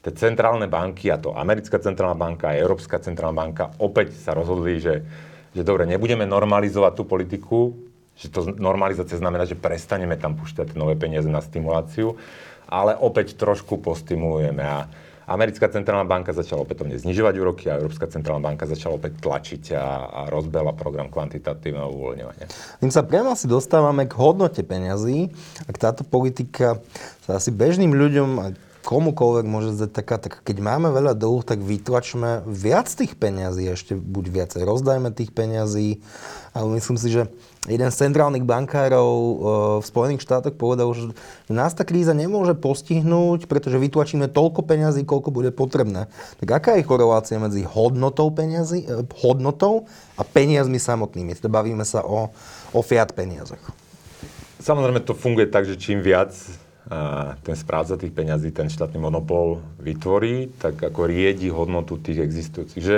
tie 0.00 0.12
centrálne 0.12 0.68
banky, 0.68 1.08
a 1.08 1.16
to 1.16 1.32
Americká 1.32 1.80
centrálna 1.80 2.16
banka 2.16 2.52
a 2.52 2.58
Európska 2.58 3.00
centrálna 3.00 3.36
banka, 3.36 3.64
opäť 3.80 4.16
sa 4.16 4.32
rozhodli, 4.32 4.80
že, 4.80 5.04
že 5.52 5.62
dobre, 5.64 5.84
nebudeme 5.84 6.24
normalizovať 6.24 6.92
tú 6.96 7.04
politiku, 7.04 7.89
že 8.20 8.28
to 8.28 8.52
normalizácia 8.60 9.16
znamená, 9.16 9.48
že 9.48 9.56
prestaneme 9.56 10.20
tam 10.20 10.36
púšťať 10.36 10.76
nové 10.76 10.92
peniaze 11.00 11.26
na 11.26 11.40
stimuláciu, 11.40 12.20
ale 12.68 12.92
opäť 13.00 13.40
trošku 13.40 13.80
postimulujeme. 13.80 14.60
A 14.60 14.84
Americká 15.30 15.70
centrálna 15.70 16.04
banka 16.04 16.34
začala 16.34 16.66
opätovne 16.66 16.98
znižovať 16.98 17.34
úroky 17.38 17.64
a 17.70 17.78
Európska 17.78 18.10
centrálna 18.10 18.50
banka 18.50 18.66
začala 18.66 18.98
opäť 18.98 19.22
tlačiť 19.22 19.78
a, 19.78 19.86
a 20.10 20.20
rozbehla 20.26 20.74
program 20.74 21.06
kvantitatívneho 21.06 21.86
uvoľňovania. 21.86 22.50
Tým 22.82 22.90
sa 22.90 23.06
priamo 23.06 23.30
asi 23.30 23.46
dostávame 23.46 24.10
k 24.10 24.18
hodnote 24.18 24.66
peňazí. 24.66 25.30
Ak 25.70 25.78
táto 25.78 26.02
politika 26.02 26.82
sa 27.22 27.38
asi 27.38 27.54
bežným 27.54 27.94
ľuďom 27.94 28.30
a 28.42 28.46
komukoľvek 28.80 29.44
môže 29.44 29.76
zdať 29.76 29.90
taká, 29.92 30.16
tak 30.16 30.40
keď 30.40 30.64
máme 30.64 30.88
veľa 30.88 31.12
dlhu, 31.12 31.44
tak 31.44 31.60
vytlačme 31.60 32.48
viac 32.48 32.88
tých 32.88 33.12
peňazí, 33.16 33.68
ešte 33.68 33.92
buď 33.92 34.24
viacej 34.32 34.62
rozdajme 34.64 35.12
tých 35.12 35.36
peňazí. 35.36 36.00
Ale 36.50 36.66
myslím 36.80 36.98
si, 36.98 37.14
že 37.14 37.30
jeden 37.68 37.86
z 37.92 38.00
centrálnych 38.08 38.42
bankárov 38.42 39.12
eh, 39.14 39.34
v 39.78 39.84
Spojených 39.84 40.24
štátoch 40.24 40.56
povedal, 40.56 40.90
že 40.96 41.12
nás 41.52 41.76
tá 41.76 41.84
kríza 41.84 42.16
nemôže 42.16 42.56
postihnúť, 42.56 43.46
pretože 43.46 43.78
vytlačíme 43.78 44.26
toľko 44.32 44.64
peňazí, 44.64 45.04
koľko 45.04 45.30
bude 45.30 45.52
potrebné. 45.52 46.08
Tak 46.42 46.48
aká 46.48 46.72
je 46.80 46.88
korelácia 46.88 47.36
medzi 47.38 47.62
hodnotou, 47.62 48.32
peňazí, 48.32 48.88
eh, 48.88 49.04
hodnotou 49.20 49.86
a 50.16 50.24
peniazmi 50.24 50.80
samotnými? 50.80 51.36
Teda 51.36 51.52
bavíme 51.52 51.84
sa 51.84 52.00
o, 52.02 52.32
o 52.72 52.80
fiat 52.80 53.12
peniazoch. 53.12 53.60
Samozrejme 54.60 55.00
to 55.04 55.16
funguje 55.16 55.48
tak, 55.48 55.64
že 55.64 55.80
čím 55.80 56.04
viac 56.04 56.36
ten 57.44 57.54
správca 57.54 57.94
tých 58.00 58.14
peňazí, 58.14 58.50
ten 58.50 58.72
štátny 58.72 58.98
monopol 58.98 59.60
vytvorí, 59.78 60.50
tak 60.58 60.80
ako 60.80 61.06
riedi 61.06 61.52
hodnotu 61.52 62.00
tých 62.00 62.24
existujúcich. 62.24 62.82
Že 62.82 62.96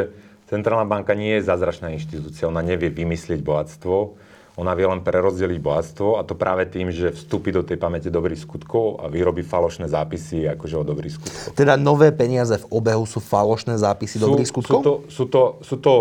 centrálna 0.48 0.86
banka 0.86 1.12
nie 1.12 1.40
je 1.40 1.48
zázračná 1.48 1.90
inštitúcia, 1.92 2.48
ona 2.48 2.62
nevie 2.62 2.88
vymyslieť 2.88 3.42
bohatstvo, 3.42 4.16
ona 4.52 4.76
vie 4.76 4.84
len 4.84 5.00
prerozdeliť 5.00 5.58
bohatstvo 5.64 6.20
a 6.20 6.28
to 6.28 6.36
práve 6.36 6.68
tým, 6.68 6.92
že 6.92 7.16
vstúpi 7.16 7.56
do 7.56 7.64
tej 7.64 7.80
pamäte 7.80 8.12
dobrých 8.12 8.44
skutkov 8.44 9.00
a 9.00 9.08
vyrobí 9.08 9.40
falošné 9.40 9.88
zápisy 9.88 10.44
akože 10.52 10.76
o 10.76 10.84
dobrých 10.84 11.12
skutkoch. 11.16 11.56
Teda 11.56 11.80
nové 11.80 12.12
peniaze 12.12 12.60
v 12.60 12.66
obehu 12.68 13.08
sú 13.08 13.24
falošné 13.24 13.80
zápisy 13.80 14.20
sú, 14.20 14.28
dobrých 14.28 14.48
skutkov? 14.52 14.80
Sú 14.80 14.84
to, 14.84 14.94
sú 15.08 15.24
to, 15.24 15.42
sú 15.64 15.76
to 15.80 15.94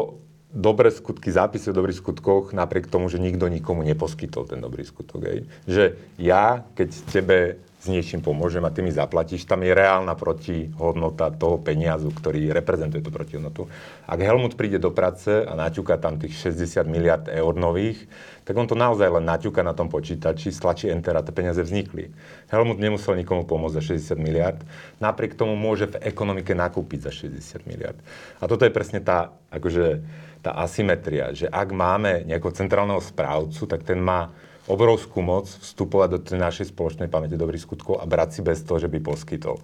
dobré 0.51 0.91
skutky, 0.91 1.31
zápisy 1.31 1.71
o 1.71 1.77
dobrých 1.79 2.03
skutkoch, 2.03 2.51
napriek 2.51 2.91
tomu, 2.91 3.07
že 3.07 3.23
nikto 3.23 3.47
nikomu 3.47 3.87
neposkytol 3.87 4.43
ten 4.43 4.59
dobrý 4.59 4.83
skutok. 4.83 5.23
Hej. 5.23 5.39
Že 5.63 5.83
ja, 6.19 6.67
keď 6.75 6.89
tebe 7.07 7.37
s 7.81 7.89
niečím 7.89 8.21
pomôžem 8.21 8.61
a 8.61 8.69
ty 8.69 8.85
mi 8.85 8.93
zaplatíš, 8.93 9.49
tam 9.49 9.65
je 9.65 9.73
reálna 9.73 10.13
protihodnota 10.13 11.33
toho 11.33 11.57
peniazu, 11.57 12.13
ktorý 12.13 12.53
reprezentuje 12.53 13.01
tú 13.01 13.09
protihodnotu. 13.09 13.65
Ak 14.05 14.21
Helmut 14.21 14.53
príde 14.53 14.77
do 14.77 14.93
práce 14.93 15.33
a 15.33 15.57
naťuka 15.57 15.97
tam 15.97 16.21
tých 16.21 16.37
60 16.37 16.85
miliard 16.85 17.25
eur 17.25 17.57
nových, 17.57 18.05
tak 18.45 18.53
on 18.53 18.69
to 18.69 18.77
naozaj 18.77 19.09
len 19.09 19.25
naťuka 19.25 19.65
na 19.65 19.73
tom 19.73 19.89
počítači, 19.89 20.53
stlačí 20.53 20.93
enter 20.93 21.17
a 21.17 21.25
tie 21.25 21.33
peniaze 21.33 21.57
vznikli. 21.57 22.13
Helmut 22.53 22.77
nemusel 22.77 23.17
nikomu 23.17 23.49
pomôcť 23.49 23.81
za 23.81 23.97
60 23.97 24.13
miliard, 24.21 24.61
napriek 25.01 25.33
tomu 25.33 25.57
môže 25.57 25.89
v 25.89 26.05
ekonomike 26.05 26.53
nakúpiť 26.53 27.09
za 27.09 27.11
60 27.33 27.65
miliard. 27.65 27.97
A 28.37 28.45
toto 28.45 28.61
je 28.61 28.69
presne 28.69 29.01
tá, 29.01 29.33
akože, 29.49 30.05
tá 30.45 30.53
asymetria, 30.53 31.33
že 31.33 31.49
ak 31.49 31.73
máme 31.73 32.29
nejakého 32.29 32.53
centrálneho 32.53 33.01
správcu, 33.01 33.65
tak 33.65 33.81
ten 33.81 33.97
má 33.97 34.29
obrovskú 34.69 35.25
moc 35.25 35.49
vstupovať 35.49 36.09
do 36.11 36.19
tej 36.21 36.37
našej 36.37 36.65
spoločnej 36.73 37.09
pamäte 37.09 37.37
dobrých 37.37 37.65
skutkov 37.65 37.97
a 37.97 38.05
brať 38.05 38.37
si 38.37 38.41
bez 38.45 38.61
toho, 38.61 38.77
že 38.77 38.91
by 38.91 39.01
poskytol. 39.01 39.57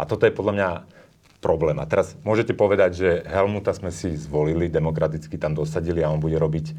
A 0.00 0.08
toto 0.08 0.24
je 0.24 0.32
podľa 0.32 0.54
mňa 0.56 0.68
problém. 1.38 1.78
A 1.78 1.86
teraz 1.86 2.18
môžete 2.26 2.54
povedať, 2.56 2.90
že 2.98 3.08
Helmuta 3.26 3.70
sme 3.74 3.94
si 3.94 4.14
zvolili, 4.18 4.72
demokraticky 4.72 5.38
tam 5.38 5.54
dosadili 5.54 6.02
a 6.02 6.10
on 6.10 6.18
bude 6.18 6.34
robiť 6.34 6.74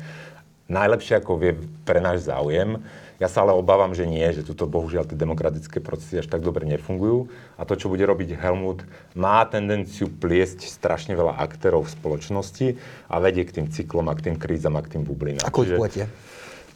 najlepšie, 0.70 1.18
ako 1.20 1.40
vie 1.40 1.52
pre 1.84 2.04
náš 2.04 2.30
záujem. 2.30 2.78
Ja 3.20 3.28
sa 3.28 3.44
ale 3.44 3.52
obávam, 3.52 3.92
že 3.92 4.08
nie, 4.08 4.24
že 4.32 4.48
tuto 4.48 4.64
bohužiaľ 4.64 5.04
tie 5.04 5.20
demokratické 5.20 5.84
procesy 5.84 6.24
až 6.24 6.32
tak 6.32 6.40
dobre 6.40 6.64
nefungujú. 6.64 7.28
A 7.60 7.68
to, 7.68 7.76
čo 7.76 7.92
bude 7.92 8.08
robiť 8.08 8.40
Helmut, 8.40 8.88
má 9.12 9.44
tendenciu 9.44 10.08
pliesť 10.08 10.72
strašne 10.72 11.20
veľa 11.20 11.36
aktérov 11.36 11.84
v 11.84 11.94
spoločnosti 12.00 12.68
a 13.12 13.16
vedie 13.20 13.44
k 13.44 13.60
tým 13.60 13.68
cyklom 13.68 14.08
a 14.08 14.16
k 14.16 14.32
tým 14.32 14.36
krízam 14.40 14.80
a 14.80 14.82
k 14.84 14.96
tým 14.96 15.04
bublinám. 15.04 15.44
Ako 15.44 15.68
ich 15.68 15.76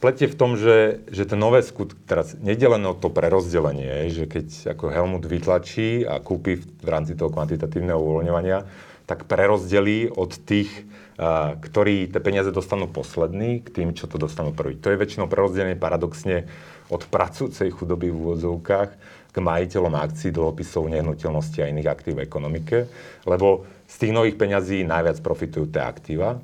pletie? 0.04 0.28
pletie 0.28 0.28
v 0.28 0.36
tom, 0.36 0.52
že, 0.60 1.00
že 1.08 1.24
ten 1.24 1.40
nové 1.40 1.64
skutky, 1.64 1.96
teraz 2.04 2.36
o 2.36 2.94
to 2.94 3.08
prerozdelenie, 3.08 4.12
že 4.12 4.28
keď 4.28 4.76
ako 4.76 4.92
Helmut 4.92 5.24
vytlačí 5.24 6.04
a 6.04 6.20
kúpi 6.20 6.60
v 6.60 6.88
rámci 6.88 7.16
toho 7.16 7.32
kvantitatívneho 7.32 7.96
uvoľňovania, 7.96 8.68
tak 9.08 9.24
prerozdelí 9.24 10.12
od 10.12 10.36
tých, 10.44 10.68
a, 11.16 11.56
ktorí 11.56 12.12
tie 12.12 12.20
peniaze 12.20 12.52
dostanú 12.52 12.88
poslední, 12.88 13.64
k 13.64 13.68
tým, 13.72 13.88
čo 13.96 14.04
to 14.04 14.20
dostanú 14.20 14.52
prvý. 14.52 14.76
To 14.80 14.92
je 14.92 15.00
väčšinou 15.00 15.26
prerozdelenie 15.26 15.80
paradoxne 15.80 16.46
od 16.92 17.02
pracujúcej 17.08 17.72
chudoby 17.72 18.12
v 18.12 18.20
úvodzovkách 18.20 18.90
k 19.34 19.36
majiteľom 19.42 19.98
akcií, 19.98 20.30
dlhopisov, 20.30 20.86
nehnuteľnosti 20.86 21.58
a 21.58 21.66
iných 21.72 21.90
aktív 21.90 22.22
v 22.22 22.24
ekonomike, 22.28 22.86
lebo 23.26 23.66
z 23.88 23.94
tých 23.98 24.12
nových 24.14 24.38
peňazí 24.38 24.86
najviac 24.86 25.18
profitujú 25.24 25.74
tie 25.74 25.82
aktíva. 25.82 26.38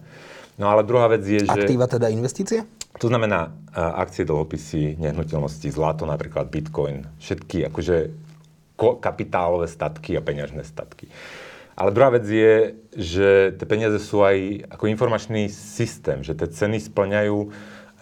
No 0.59 0.69
ale 0.69 0.85
druhá 0.85 1.09
vec 1.09 1.23
je, 1.25 1.47
že... 1.47 1.55
Aktíva 1.55 1.87
teda 1.87 2.11
investície? 2.11 2.67
To 3.01 3.09
znamená 3.09 3.57
akcie, 3.73 4.29
dlhopisy, 4.29 5.01
nehnuteľnosti, 5.01 5.73
zlato, 5.73 6.05
napríklad 6.05 6.53
bitcoin, 6.53 7.09
všetky 7.17 7.65
akože 7.73 8.13
kapitálové 9.01 9.69
statky 9.73 10.17
a 10.17 10.25
peňažné 10.25 10.65
statky. 10.69 11.09
Ale 11.81 11.97
druhá 11.97 12.13
vec 12.13 12.29
je, 12.29 12.77
že 12.93 13.57
tie 13.57 13.65
peniaze 13.65 13.97
sú 14.05 14.21
aj 14.21 14.69
ako 14.69 14.85
informačný 14.93 15.49
systém, 15.49 16.21
že 16.21 16.37
tie 16.37 16.45
ceny 16.45 16.77
splňajú 16.93 17.49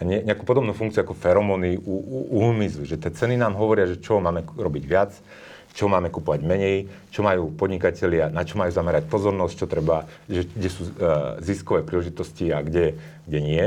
nejakú 0.03 0.43
podobnú 0.43 0.75
funkciu 0.75 1.03
ako 1.03 1.15
feromóny 1.15 1.79
u, 1.79 1.95
u, 1.95 2.17
u 2.35 2.39
hmyzu, 2.51 2.83
že 2.83 2.99
tie 2.99 3.11
ceny 3.11 3.39
nám 3.39 3.55
hovoria, 3.55 3.87
že 3.87 3.99
čo 3.99 4.19
máme 4.19 4.47
robiť 4.47 4.83
viac, 4.83 5.15
čo 5.75 5.87
máme 5.87 6.11
kupovať 6.11 6.43
menej, 6.43 6.91
čo 7.11 7.23
majú 7.23 7.55
podnikatelia, 7.55 8.31
na 8.31 8.43
čo 8.43 8.59
majú 8.59 8.71
zamerať 8.71 9.07
pozornosť, 9.07 9.55
čo 9.55 9.67
treba, 9.67 10.07
že, 10.27 10.43
kde 10.43 10.69
sú 10.71 10.81
uh, 10.91 11.39
ziskové 11.39 11.83
príležitosti 11.87 12.51
a 12.51 12.59
kde, 12.63 12.99
kde 13.27 13.39
nie. 13.39 13.65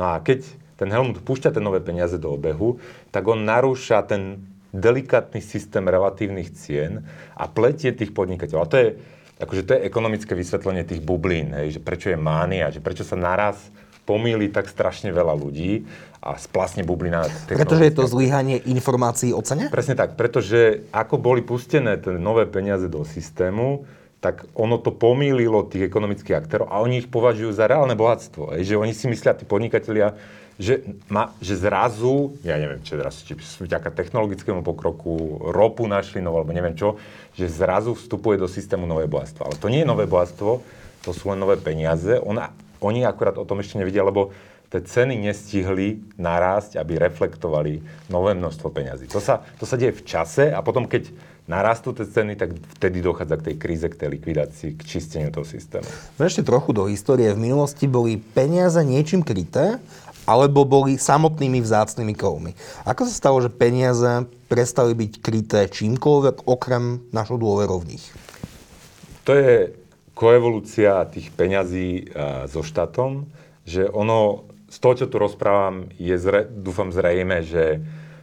No 0.00 0.16
a 0.16 0.24
keď 0.24 0.46
ten 0.80 0.88
Helmut 0.88 1.20
púšťa 1.20 1.52
tie 1.52 1.60
nové 1.60 1.84
peniaze 1.84 2.16
do 2.16 2.32
obehu, 2.32 2.80
tak 3.12 3.28
on 3.28 3.44
narúša 3.44 4.00
ten 4.08 4.40
delikátny 4.72 5.44
systém 5.44 5.84
relatívnych 5.84 6.56
cien 6.56 7.04
a 7.36 7.44
pletie 7.44 7.92
tých 7.92 8.16
podnikateľov. 8.16 8.64
A 8.64 8.70
to 8.70 8.76
je, 8.80 8.88
akože 9.44 9.62
to 9.68 9.70
je 9.76 9.84
ekonomické 9.84 10.32
vysvetlenie 10.32 10.88
tých 10.88 11.04
bublín, 11.04 11.52
hej, 11.52 11.76
že 11.76 11.80
prečo 11.84 12.08
je 12.08 12.16
mánia, 12.16 12.72
že 12.72 12.80
prečo 12.80 13.04
sa 13.04 13.18
naraz 13.20 13.60
pomýli 14.08 14.48
tak 14.48 14.72
strašne 14.72 15.12
veľa 15.12 15.36
ľudí 15.36 15.84
a 16.24 16.40
splasne 16.40 16.82
bublina. 16.82 17.28
Pretože 17.46 17.84
je 17.84 17.94
to 17.94 18.08
zlyhanie 18.08 18.58
informácií 18.64 19.36
o 19.36 19.44
cene? 19.44 19.68
Presne 19.68 19.94
tak, 19.94 20.16
pretože 20.16 20.88
ako 20.96 21.20
boli 21.20 21.44
pustené 21.44 22.00
tie 22.00 22.16
nové 22.16 22.48
peniaze 22.48 22.88
do 22.88 23.04
systému, 23.04 23.84
tak 24.20 24.44
ono 24.52 24.76
to 24.76 24.92
pomýlilo 24.92 25.64
tých 25.64 25.88
ekonomických 25.88 26.36
aktérov 26.36 26.68
a 26.68 26.84
oni 26.84 27.00
ich 27.04 27.08
považujú 27.08 27.56
za 27.56 27.64
reálne 27.64 27.96
bohatstvo. 27.96 28.52
Hej, 28.52 28.74
že 28.74 28.80
oni 28.80 28.92
si 28.92 29.08
myslia, 29.08 29.32
tí 29.32 29.48
podnikatelia, 29.48 30.12
že, 30.60 30.84
ma, 31.08 31.32
že 31.40 31.56
zrazu, 31.56 32.36
ja 32.44 32.60
neviem, 32.60 32.84
či 32.84 32.92
teraz, 32.92 33.24
či 33.24 33.32
vďaka 33.32 33.88
technologickému 33.96 34.60
pokroku 34.60 35.40
ropu 35.48 35.88
našli 35.88 36.20
no, 36.20 36.36
alebo 36.36 36.52
neviem 36.52 36.76
čo, 36.76 37.00
že 37.32 37.48
zrazu 37.48 37.96
vstupuje 37.96 38.36
do 38.36 38.44
systému 38.44 38.84
nové 38.84 39.08
bohatstvo. 39.08 39.40
Ale 39.48 39.56
to 39.56 39.72
nie 39.72 39.80
je 39.80 39.88
nové 39.88 40.04
bohatstvo, 40.04 40.60
to 41.00 41.10
sú 41.16 41.32
len 41.32 41.40
nové 41.40 41.56
peniaze. 41.56 42.20
Ona, 42.20 42.52
oni 42.84 43.08
akurát 43.08 43.40
o 43.40 43.48
tom 43.48 43.64
ešte 43.64 43.80
nevedia, 43.80 44.04
lebo 44.04 44.36
tie 44.68 44.84
ceny 44.84 45.16
nestihli 45.16 46.04
narásť, 46.20 46.76
aby 46.76 47.00
reflektovali 47.00 47.80
nové 48.12 48.36
množstvo 48.36 48.68
peňazí. 48.68 49.08
To 49.16 49.18
sa, 49.18 49.40
to 49.56 49.64
sa 49.64 49.80
deje 49.80 49.96
v 49.96 50.04
čase 50.04 50.52
a 50.52 50.60
potom, 50.60 50.84
keď 50.84 51.08
narastú 51.48 51.90
tie 51.96 52.06
ceny, 52.06 52.36
tak 52.36 52.54
vtedy 52.78 53.02
dochádza 53.02 53.40
k 53.40 53.46
tej 53.50 53.56
kríze, 53.58 53.86
k 53.90 53.96
tej 53.96 54.08
likvidácii, 54.14 54.78
k 54.78 54.82
čisteniu 54.86 55.34
toho 55.34 55.42
systému. 55.42 55.88
Ešte 56.20 56.46
trochu 56.46 56.70
do 56.70 56.86
histórie. 56.86 57.32
V 57.34 57.42
minulosti 57.42 57.90
boli 57.90 58.20
peniaze 58.20 58.78
niečím 58.86 59.26
kryté 59.26 59.82
alebo 60.28 60.68
boli 60.68 61.00
samotnými 61.00 61.60
vzácnými 61.64 62.14
kovmi. 62.16 62.52
Ako 62.84 63.08
sa 63.08 63.14
stalo, 63.14 63.38
že 63.40 63.52
peniaze 63.52 64.28
prestali 64.50 64.92
byť 64.96 65.12
kryté 65.22 65.60
čímkoľvek 65.70 66.44
okrem 66.44 67.06
našou 67.14 67.38
dôverou 67.40 67.80
v 67.80 67.96
nich? 67.96 68.04
To 69.24 69.32
je 69.36 69.72
koevolúcia 70.16 71.06
tých 71.08 71.32
peňazí 71.32 72.12
so 72.50 72.60
štátom, 72.60 73.24
že 73.64 73.88
ono, 73.88 74.44
z 74.68 74.76
toho, 74.82 74.94
čo 74.98 75.06
tu 75.08 75.16
rozprávam, 75.16 75.88
je 75.96 76.16
zre, 76.18 76.44
dúfam 76.44 76.92
zrejme, 76.92 77.40
že 77.46 77.80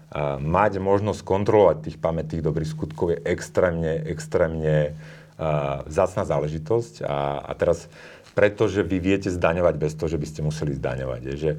a, 0.08 0.38
mať 0.38 0.80
možnosť 0.80 1.22
kontrolovať 1.26 1.78
tých 1.84 1.98
pamätných 1.98 2.46
dobrých 2.46 2.70
skutkov 2.70 3.16
je 3.16 3.20
extrémne, 3.26 4.04
extrémne 4.06 4.94
a, 5.38 5.82
vzácná 5.88 6.28
záležitosť. 6.28 7.02
A, 7.08 7.44
a 7.44 7.52
teraz 7.58 7.90
pretože 8.38 8.86
vy 8.86 9.02
viete 9.02 9.34
zdaňovať 9.34 9.76
bez 9.82 9.98
toho, 9.98 10.14
že 10.14 10.22
by 10.22 10.28
ste 10.30 10.46
museli 10.46 10.78
zdaňovať. 10.78 11.22
Je, 11.26 11.34
že 11.34 11.52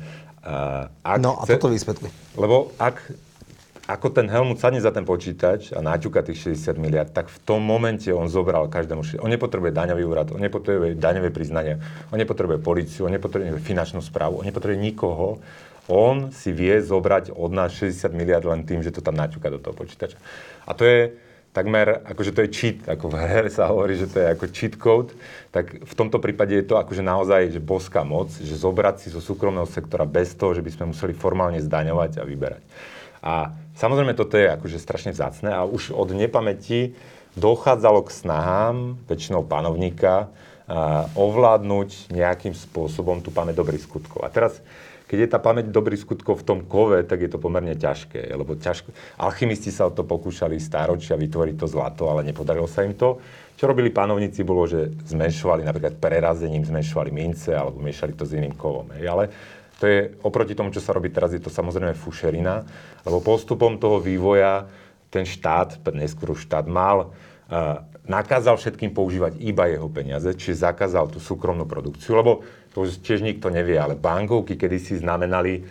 ak 1.02 1.18
no 1.18 1.38
a 1.38 1.45
chce, 1.45 1.59
toto 1.59 1.73
vysvetli. 1.73 2.09
Lebo 2.38 2.71
ak, 2.78 3.11
ako 3.88 4.07
ten 4.12 4.28
Helmut 4.28 4.61
sadne 4.61 4.78
za 4.78 4.92
ten 4.92 5.02
počítač 5.02 5.73
a 5.73 5.80
naťuka 5.80 6.23
tých 6.23 6.54
60 6.57 6.76
miliard, 6.76 7.11
tak 7.11 7.33
v 7.33 7.38
tom 7.42 7.64
momente 7.64 8.12
on 8.12 8.28
zobral 8.28 8.68
každému... 8.68 9.21
On 9.25 9.30
nepotrebuje 9.33 9.73
daňový 9.75 10.04
úrad, 10.04 10.28
on 10.30 10.40
nepotrebuje 10.40 11.00
daňové 11.00 11.33
priznania, 11.33 11.80
on 12.12 12.21
nepotrebuje 12.21 12.61
policiu, 12.61 13.09
on 13.09 13.14
nepotrebuje 13.16 13.61
finančnú 13.64 14.04
správu, 14.04 14.40
on 14.40 14.47
nepotrebuje 14.47 14.78
nikoho. 14.78 15.40
On 15.88 16.28
si 16.28 16.52
vie 16.52 16.76
zobrať 16.85 17.33
od 17.33 17.49
nás 17.49 17.73
60 17.73 18.12
miliard 18.12 18.45
len 18.45 18.61
tým, 18.68 18.85
že 18.85 18.92
to 18.92 19.00
tam 19.00 19.16
naťuka 19.16 19.49
do 19.49 19.57
toho 19.57 19.73
počítača. 19.73 20.21
A 20.68 20.76
to 20.76 20.85
je, 20.85 21.16
takmer, 21.58 22.06
akože 22.06 22.30
to 22.30 22.46
je 22.46 22.54
cheat, 22.54 22.78
ako 22.86 23.10
v 23.10 23.18
hre 23.18 23.50
sa 23.50 23.66
hovorí, 23.66 23.98
že 23.98 24.06
to 24.06 24.22
je 24.22 24.26
ako 24.30 24.44
cheat 24.54 24.74
code, 24.78 25.10
tak 25.50 25.82
v 25.82 25.94
tomto 25.98 26.22
prípade 26.22 26.54
je 26.54 26.62
to 26.62 26.78
akože 26.78 27.02
naozaj 27.02 27.50
že 27.50 27.58
boská 27.58 28.06
moc, 28.06 28.30
že 28.30 28.54
zobrať 28.54 29.02
si 29.02 29.08
zo 29.10 29.18
súkromného 29.18 29.66
sektora 29.66 30.06
bez 30.06 30.38
toho, 30.38 30.54
že 30.54 30.62
by 30.62 30.70
sme 30.70 30.84
museli 30.94 31.18
formálne 31.18 31.58
zdaňovať 31.58 32.22
a 32.22 32.22
vyberať. 32.22 32.62
A 33.18 33.50
samozrejme 33.74 34.14
toto 34.14 34.38
je 34.38 34.46
akože 34.46 34.78
strašne 34.78 35.10
vzácne 35.10 35.50
a 35.50 35.66
už 35.66 35.90
od 35.90 36.14
nepamäti 36.14 36.94
dochádzalo 37.34 38.06
k 38.06 38.14
snahám, 38.14 38.76
väčšinou 39.10 39.42
panovníka, 39.42 40.30
ovládnuť 41.16 42.12
nejakým 42.12 42.52
spôsobom 42.52 43.24
tú 43.24 43.32
pamäť 43.32 43.64
dobrých 43.64 43.88
skutkov. 43.88 44.20
A 44.20 44.28
teraz 44.28 44.60
keď 45.08 45.18
je 45.24 45.28
tá 45.32 45.40
pamäť 45.40 45.72
dobrých 45.72 46.04
skutkov 46.04 46.44
v 46.44 46.46
tom 46.46 46.60
kove, 46.68 47.00
tak 47.08 47.24
je 47.24 47.32
to 47.32 47.40
pomerne 47.40 47.72
ťažké, 47.72 48.28
lebo 48.28 48.60
ťažko... 48.60 48.92
Alchymisti 49.16 49.72
sa 49.72 49.88
o 49.88 49.92
to 49.96 50.04
pokúšali 50.04 50.60
stáročia 50.60 51.16
vytvoriť 51.16 51.56
to 51.56 51.64
zlato, 51.64 52.12
ale 52.12 52.28
nepodarilo 52.28 52.68
sa 52.68 52.84
im 52.84 52.92
to. 52.92 53.16
Čo 53.56 53.72
robili 53.72 53.88
pánovníci 53.88 54.44
bolo, 54.44 54.68
že 54.68 54.92
zmenšovali 55.08 55.64
napríklad 55.64 55.96
prerazením, 55.96 56.62
zmenšovali 56.62 57.08
mince 57.08 57.56
alebo 57.56 57.80
miešali 57.80 58.12
to 58.12 58.28
s 58.28 58.36
iným 58.36 58.52
kovom. 58.52 58.92
Hej. 59.00 59.04
Ale 59.08 59.24
to 59.80 59.88
je 59.88 59.98
oproti 60.20 60.52
tomu, 60.52 60.68
čo 60.76 60.84
sa 60.84 60.92
robí 60.92 61.08
teraz, 61.08 61.32
je 61.32 61.40
to 61.40 61.48
samozrejme 61.48 61.96
fušerina, 61.96 62.68
lebo 63.08 63.24
postupom 63.24 63.80
toho 63.80 64.04
vývoja 64.04 64.68
ten 65.08 65.24
štát, 65.24 65.80
neskôr 65.96 66.36
štát 66.36 66.68
mal 66.68 67.16
uh, 67.48 67.80
nakázal 68.08 68.56
všetkým 68.56 68.90
používať 68.90 69.36
iba 69.38 69.68
jeho 69.68 69.86
peniaze, 69.88 70.32
čiže 70.32 70.64
zakázal 70.64 71.12
tú 71.12 71.20
súkromnú 71.20 71.68
produkciu, 71.68 72.16
lebo 72.16 72.44
to 72.78 72.87
už 72.87 73.02
tiež 73.02 73.26
nikto 73.26 73.50
nevie, 73.50 73.75
ale 73.75 73.99
bankovky 73.99 74.54
kedysi 74.54 75.02
znamenali 75.02 75.66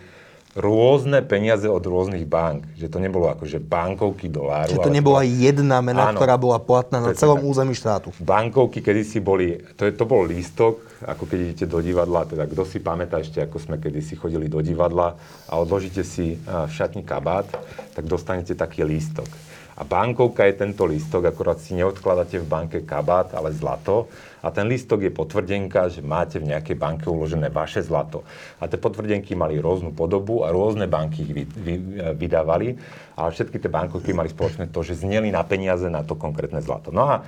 rôzne 0.52 1.24
peniaze 1.24 1.64
od 1.64 1.80
rôznych 1.80 2.28
bank. 2.28 2.68
Že 2.76 2.92
to 2.92 2.98
nebolo 3.00 3.32
akože 3.32 3.64
bankovky 3.64 4.28
doláru. 4.28 4.76
Čiže 4.76 4.84
to 4.84 4.92
nebola 4.92 5.24
to... 5.24 5.32
jedna 5.32 5.80
mena, 5.80 6.12
áno, 6.12 6.20
ktorá 6.20 6.36
bola 6.36 6.60
platná 6.60 7.00
na 7.00 7.16
celom 7.16 7.40
území 7.48 7.72
štátu. 7.72 8.12
Bankovky 8.20 8.84
kedysi 8.84 9.24
boli, 9.24 9.56
to, 9.80 9.88
je, 9.88 9.96
to 9.96 10.04
bol 10.04 10.20
lístok, 10.20 10.84
ako 11.00 11.24
keď 11.24 11.38
idete 11.48 11.64
do 11.64 11.80
divadla, 11.80 12.28
teda 12.28 12.44
kto 12.44 12.68
si 12.68 12.76
pamätá 12.76 13.24
ešte, 13.24 13.40
ako 13.40 13.56
sme 13.56 13.80
kedysi 13.80 14.20
chodili 14.20 14.52
do 14.52 14.60
divadla 14.60 15.16
a 15.48 15.56
odložíte 15.56 16.04
si 16.04 16.36
v 16.44 16.68
šatní 16.68 17.08
kabát, 17.08 17.48
tak 17.96 18.04
dostanete 18.04 18.52
taký 18.52 18.84
lístok. 18.84 19.30
A 19.78 19.86
bankovka 19.86 20.42
je 20.44 20.58
tento 20.58 20.84
lístok, 20.84 21.30
akorát 21.30 21.62
si 21.62 21.78
neodkladáte 21.78 22.42
v 22.42 22.50
banke 22.50 22.78
kabát, 22.82 23.30
ale 23.32 23.54
zlato. 23.54 24.10
A 24.42 24.54
ten 24.54 24.70
lístok 24.70 25.02
je 25.02 25.12
potvrdenka, 25.12 25.90
že 25.90 26.04
máte 26.04 26.38
v 26.38 26.54
nejakej 26.54 26.76
banke 26.78 27.06
uložené 27.10 27.50
vaše 27.50 27.82
zlato. 27.82 28.22
A 28.62 28.70
tie 28.70 28.78
potvrdenky 28.78 29.34
mali 29.34 29.58
rôznu 29.58 29.90
podobu 29.90 30.46
a 30.46 30.54
rôzne 30.54 30.86
banky 30.86 31.26
ich 31.26 31.32
vy, 31.34 31.44
vy, 31.44 31.74
vydávali. 32.14 32.78
A 33.18 33.26
všetky 33.26 33.58
tie 33.58 33.70
bankovky 33.70 34.14
mali 34.14 34.30
spoločné 34.30 34.70
to, 34.70 34.86
že 34.86 35.02
zneli 35.02 35.34
na 35.34 35.42
peniaze 35.42 35.90
na 35.90 36.06
to 36.06 36.14
konkrétne 36.14 36.62
zlato. 36.62 36.94
No 36.94 37.02
a 37.06 37.26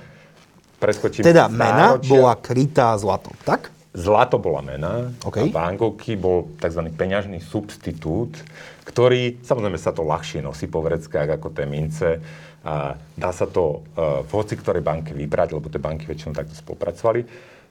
preskočím 0.79 1.21
Teda 1.21 1.51
mena 1.51 1.99
bola 2.01 2.33
krytá 2.39 2.95
zlatom, 2.97 3.35
tak? 3.43 3.69
Zlato 3.91 4.39
bola 4.39 4.63
mena 4.63 5.11
okay. 5.27 5.51
a 5.51 5.51
bankovky 5.51 6.15
bol 6.15 6.55
tzv. 6.55 6.87
peňažný 6.95 7.43
substitút, 7.43 8.39
ktorý, 8.87 9.43
samozrejme 9.43 9.75
sa 9.75 9.91
to 9.91 10.07
ľahšie 10.07 10.39
nosí 10.39 10.71
po 10.71 10.79
vreckách 10.79 11.27
ako 11.27 11.51
tie 11.51 11.67
mince. 11.67 12.23
A 12.61 12.93
dá 13.17 13.31
sa 13.33 13.49
to 13.49 13.81
uh, 13.97 14.21
v 14.21 14.31
hoci 14.37 14.53
ktorej 14.53 14.85
banke 14.85 15.17
vybrať, 15.17 15.57
lebo 15.57 15.67
tie 15.67 15.81
banky 15.81 16.05
väčšinou 16.05 16.37
takto 16.37 16.53
spolupracovali. 16.53 17.25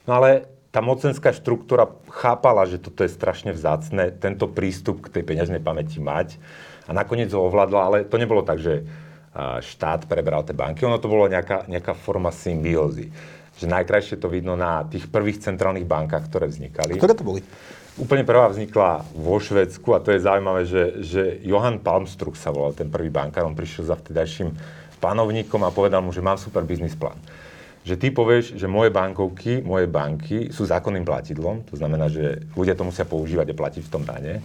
No 0.09 0.18
ale 0.18 0.50
tá 0.75 0.82
mocenská 0.82 1.30
štruktúra 1.30 1.87
chápala, 2.11 2.66
že 2.66 2.78
toto 2.78 3.02
je 3.06 3.11
strašne 3.11 3.54
vzácne, 3.54 4.14
tento 4.14 4.50
prístup 4.50 5.06
k 5.06 5.18
tej 5.18 5.23
peňažnej 5.26 5.62
pamäti 5.62 6.02
mať. 6.02 6.38
A 6.87 6.94
nakoniec 6.94 7.30
ho 7.30 7.47
ovládla, 7.47 7.80
ale 7.87 7.97
to 8.06 8.18
nebolo 8.18 8.42
tak, 8.42 8.59
že 8.59 8.82
štát 9.62 10.11
preberal 10.11 10.42
tie 10.42 10.59
banky, 10.59 10.82
ono 10.82 10.99
to 10.99 11.06
bolo 11.06 11.30
nejaká, 11.30 11.70
nejaká 11.70 11.94
forma 11.94 12.35
symbiózy 12.35 13.14
že 13.61 13.68
najkrajšie 13.68 14.16
to 14.16 14.32
vidno 14.32 14.56
na 14.56 14.88
tých 14.88 15.04
prvých 15.12 15.44
centrálnych 15.44 15.85
bankách, 15.85 16.32
ktoré 16.32 16.49
vznikali. 16.49 16.97
Ktoré 16.97 17.12
to 17.12 17.28
boli? 17.28 17.44
Úplne 18.00 18.25
prvá 18.25 18.49
vznikla 18.49 19.04
vo 19.12 19.37
Švedsku 19.37 19.92
a 19.92 20.00
to 20.00 20.16
je 20.16 20.25
zaujímavé, 20.25 20.64
že, 20.64 21.04
že 21.04 21.23
Johan 21.44 21.76
Palmstruch 21.76 22.40
sa 22.40 22.49
volal 22.49 22.73
ten 22.73 22.88
prvý 22.88 23.12
bankár, 23.12 23.44
on 23.44 23.52
prišiel 23.52 23.92
za 23.92 24.00
vtedajším 24.00 24.56
panovníkom 25.00 25.64
a 25.64 25.75
povedal 25.75 26.04
mu, 26.04 26.12
že 26.12 26.21
mám 26.21 26.37
super 26.37 26.62
biznis 26.69 26.95
plán. 26.95 27.16
Že 27.80 27.97
ty 27.97 28.09
povieš, 28.12 28.61
že 28.61 28.69
moje 28.69 28.92
bankovky, 28.92 29.64
moje 29.64 29.88
banky 29.88 30.52
sú 30.52 30.69
zákonným 30.69 31.02
platidlom, 31.09 31.64
to 31.64 31.80
znamená, 31.80 32.12
že 32.12 32.45
ľudia 32.52 32.76
to 32.76 32.85
musia 32.85 33.09
používať 33.09 33.50
a 33.50 33.59
platiť 33.59 33.83
v 33.88 33.92
tom 33.92 34.04
dane. 34.04 34.45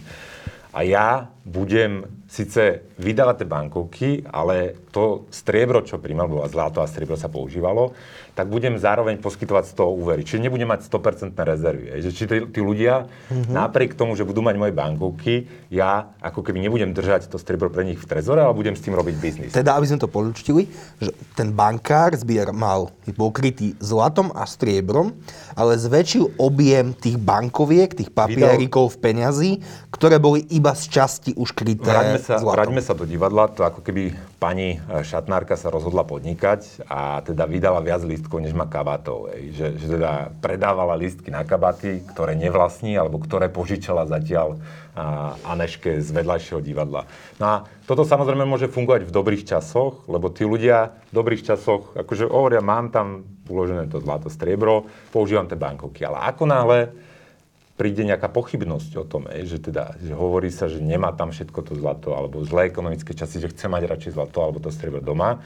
A 0.72 0.84
ja 0.84 1.28
budem 1.44 2.04
síce 2.26 2.82
vydávať 2.98 3.42
tie 3.42 3.48
bankovky, 3.48 4.08
ale 4.26 4.74
to 4.90 5.30
striebro, 5.30 5.86
čo 5.86 6.02
príjmal, 6.02 6.26
bolo 6.26 6.42
zlato 6.50 6.82
a 6.82 6.90
striebro 6.90 7.14
sa 7.14 7.30
používalo, 7.30 7.94
tak 8.36 8.52
budem 8.52 8.76
zároveň 8.76 9.16
poskytovať 9.22 9.64
z 9.64 9.72
toho 9.72 9.96
úvery. 9.96 10.20
Čiže 10.26 10.44
nebudem 10.44 10.68
mať 10.68 10.84
100% 10.90 11.32
rezervy. 11.32 12.04
Že 12.04 12.10
či 12.12 12.24
tí, 12.28 12.36
tí 12.52 12.60
ľudia, 12.60 13.08
mm-hmm. 13.08 13.52
napriek 13.52 13.96
tomu, 13.96 14.12
že 14.12 14.28
budú 14.28 14.44
mať 14.44 14.56
moje 14.60 14.72
bankovky, 14.76 15.48
ja 15.72 16.12
ako 16.20 16.44
keby 16.44 16.60
nebudem 16.60 16.92
držať 16.92 17.32
to 17.32 17.40
striebro 17.40 17.72
pre 17.72 17.86
nich 17.86 17.96
v 17.96 18.04
trezore, 18.04 18.44
ale 18.44 18.52
budem 18.52 18.76
s 18.76 18.84
tým 18.84 18.92
robiť 18.92 19.14
biznis. 19.16 19.52
Teda, 19.56 19.78
aby 19.78 19.88
sme 19.88 20.02
to 20.02 20.10
polučtili, 20.10 20.68
že 21.00 21.16
ten 21.32 21.54
bankár 21.54 22.12
zbier 22.18 22.52
mal, 22.52 22.92
bol 23.16 23.32
krytý 23.32 23.72
zlatom 23.80 24.34
a 24.36 24.44
striebrom, 24.44 25.16
ale 25.56 25.80
zväčšil 25.80 26.36
objem 26.36 26.92
tých 26.92 27.16
bankoviek, 27.16 27.96
tých 27.96 28.12
papierikov 28.12 28.96
v 28.96 29.00
peňazí, 29.00 29.50
ktoré 29.88 30.20
boli 30.20 30.44
iba 30.52 30.76
z 30.76 30.92
časti 30.92 31.32
už 31.32 31.56
kryté 31.56 31.88
vráťme 32.16 32.32
sa, 32.32 32.34
zlatom. 32.40 32.56
Vráťme 32.56 32.82
sa 32.82 32.94
do 32.96 33.04
divadla, 33.04 33.44
to 33.52 33.62
ako 33.62 33.80
keby 33.84 34.16
pani 34.40 34.80
e, 34.80 35.04
šatnárka 35.04 35.54
sa 35.60 35.68
rozhodla 35.68 36.02
podnikať 36.08 36.88
a 36.88 37.20
teda 37.20 37.44
vydala 37.44 37.84
viac 37.84 38.00
lístkov, 38.02 38.40
než 38.40 38.56
má 38.56 38.64
kabátov. 38.64 39.30
Že, 39.32 39.66
že 39.76 39.86
teda 40.00 40.32
predávala 40.40 40.96
lístky 40.96 41.28
na 41.28 41.44
kabáty, 41.44 42.00
ktoré 42.08 42.32
nevlastní, 42.34 42.96
alebo 42.96 43.20
ktoré 43.20 43.52
požičala 43.52 44.08
zatiaľ 44.08 44.56
a 44.96 45.36
Aneške 45.44 46.00
z 46.00 46.08
vedľajšieho 46.08 46.64
divadla. 46.64 47.04
No 47.36 47.44
a 47.44 47.54
toto 47.84 48.08
samozrejme 48.08 48.48
môže 48.48 48.72
fungovať 48.72 49.04
v 49.04 49.12
dobrých 49.12 49.44
časoch, 49.44 50.08
lebo 50.08 50.32
tí 50.32 50.48
ľudia 50.48 50.96
v 51.12 51.20
dobrých 51.20 51.44
časoch, 51.44 51.92
akože 51.92 52.24
hovoria, 52.32 52.64
mám 52.64 52.88
tam 52.88 53.28
uložené 53.44 53.92
to 53.92 54.00
zlato, 54.00 54.32
striebro, 54.32 54.88
používam 55.12 55.44
tie 55.44 55.60
bankovky. 55.60 56.00
Ale 56.08 56.24
ako 56.32 56.44
náhle 56.48 56.78
príde 57.76 58.08
nejaká 58.08 58.32
pochybnosť 58.32 58.92
o 58.96 59.04
tom, 59.04 59.28
že 59.28 59.60
teda 59.60 60.00
že 60.00 60.16
hovorí 60.16 60.48
sa, 60.48 60.66
že 60.66 60.80
nemá 60.80 61.12
tam 61.12 61.28
všetko 61.28 61.60
to 61.60 61.72
zlato, 61.76 62.16
alebo 62.16 62.40
zlé 62.42 62.72
ekonomické 62.72 63.12
časy, 63.12 63.44
že 63.44 63.52
chce 63.52 63.68
mať 63.68 63.84
radšej 63.84 64.12
zlato, 64.16 64.40
alebo 64.40 64.58
to 64.58 64.72
striebro 64.72 65.04
doma, 65.04 65.44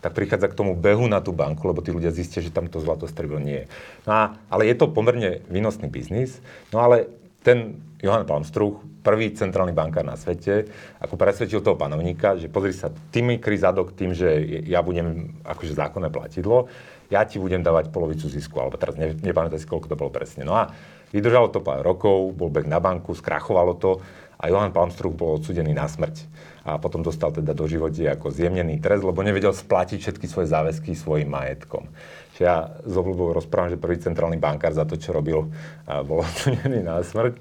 tak 0.00 0.16
prichádza 0.16 0.48
k 0.48 0.56
tomu 0.56 0.72
behu 0.76 1.08
na 1.08 1.20
tú 1.20 1.32
banku, 1.32 1.60
lebo 1.68 1.84
tí 1.84 1.92
ľudia 1.92 2.12
zistia, 2.12 2.40
že 2.40 2.52
tam 2.52 2.68
to 2.68 2.80
zlato 2.80 3.04
striebro 3.04 3.40
nie 3.40 3.64
je. 3.64 3.66
No 4.08 4.12
a, 4.12 4.22
ale 4.48 4.68
je 4.68 4.76
to 4.76 4.92
pomerne 4.92 5.44
výnosný 5.48 5.88
biznis, 5.88 6.40
no 6.72 6.84
ale 6.84 7.08
ten 7.40 7.80
Johan 8.00 8.24
Palmstruch, 8.28 8.80
prvý 9.00 9.32
centrálny 9.32 9.72
bankár 9.72 10.04
na 10.04 10.16
svete, 10.16 10.68
ako 11.00 11.16
presvedčil 11.16 11.64
toho 11.64 11.76
panovníka, 11.76 12.36
že 12.36 12.52
pozri 12.52 12.72
sa, 12.72 12.92
ty 13.12 13.24
mi 13.24 13.40
kry 13.40 13.56
zadok 13.56 13.96
tým, 13.96 14.12
že 14.12 14.28
ja 14.68 14.84
budem 14.84 15.36
akože 15.44 15.76
zákonné 15.76 16.12
platidlo, 16.12 16.68
ja 17.08 17.24
ti 17.24 17.40
budem 17.40 17.64
dávať 17.64 17.88
polovicu 17.92 18.28
zisku, 18.28 18.56
alebo 18.60 18.76
teraz 18.76 18.96
ne, 18.96 19.12
nepamätám 19.16 19.60
si, 19.60 19.68
koľko 19.68 19.88
to 19.88 20.00
bolo 20.00 20.12
presne. 20.12 20.44
No 20.44 20.56
a 20.56 20.72
Vydržalo 21.10 21.50
to 21.50 21.58
pár 21.58 21.82
rokov, 21.82 22.34
bol 22.38 22.50
bek 22.50 22.70
na 22.70 22.78
banku, 22.78 23.14
skrachovalo 23.18 23.74
to 23.74 23.98
a 24.40 24.48
Johan 24.48 24.72
Palmstruch 24.72 25.12
bol 25.12 25.36
odsudený 25.36 25.74
na 25.74 25.90
smrť. 25.90 26.24
A 26.64 26.78
potom 26.78 27.04
dostal 27.04 27.34
teda 27.34 27.52
do 27.52 27.66
živote 27.66 28.06
ako 28.06 28.32
zjemnený 28.32 28.78
trest, 28.78 29.04
lebo 29.04 29.20
nevedel 29.20 29.52
splatiť 29.52 29.98
všetky 30.00 30.26
svoje 30.30 30.48
záväzky 30.48 30.94
svojim 30.94 31.28
majetkom. 31.28 31.90
Čiže 32.36 32.44
ja 32.46 32.72
z 32.86 32.94
obľubou 32.96 33.36
rozprávam, 33.36 33.68
že 33.68 33.80
prvý 33.80 34.00
centrálny 34.00 34.40
bankár 34.40 34.72
za 34.72 34.88
to, 34.88 34.96
čo 34.96 35.12
robil, 35.12 35.52
bol 35.84 36.22
odsudený 36.26 36.80
na 36.80 37.04
smrť. 37.04 37.36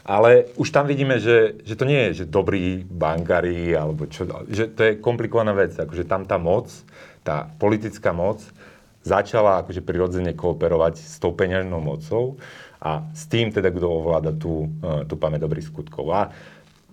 Ale 0.00 0.50
už 0.58 0.74
tam 0.74 0.88
vidíme, 0.88 1.20
že, 1.20 1.60
že 1.62 1.78
to 1.78 1.84
nie 1.86 2.10
je, 2.10 2.24
že 2.24 2.32
dobrí 2.32 2.82
bankári, 2.82 3.76
alebo 3.76 4.08
čo, 4.08 4.26
že 4.48 4.72
to 4.72 4.80
je 4.80 4.92
komplikovaná 4.98 5.52
vec. 5.54 5.76
Akože 5.76 6.08
tam 6.08 6.26
tá 6.26 6.40
moc, 6.40 6.72
tá 7.22 7.46
politická 7.60 8.10
moc 8.10 8.42
začala 9.00 9.64
akože 9.64 9.80
prirodzene 9.80 10.36
kooperovať 10.36 11.00
s 11.00 11.16
tou 11.20 11.32
peňažnou 11.32 11.80
mocou 11.80 12.36
a 12.80 13.04
s 13.12 13.28
tým 13.28 13.52
teda, 13.52 13.68
kto 13.68 13.86
ovláda 13.86 14.32
tú, 14.32 14.72
e, 14.80 15.04
tú 15.04 15.20
pamäť 15.20 15.44
dobrých 15.44 15.68
skutkov. 15.68 16.08
A 16.16 16.32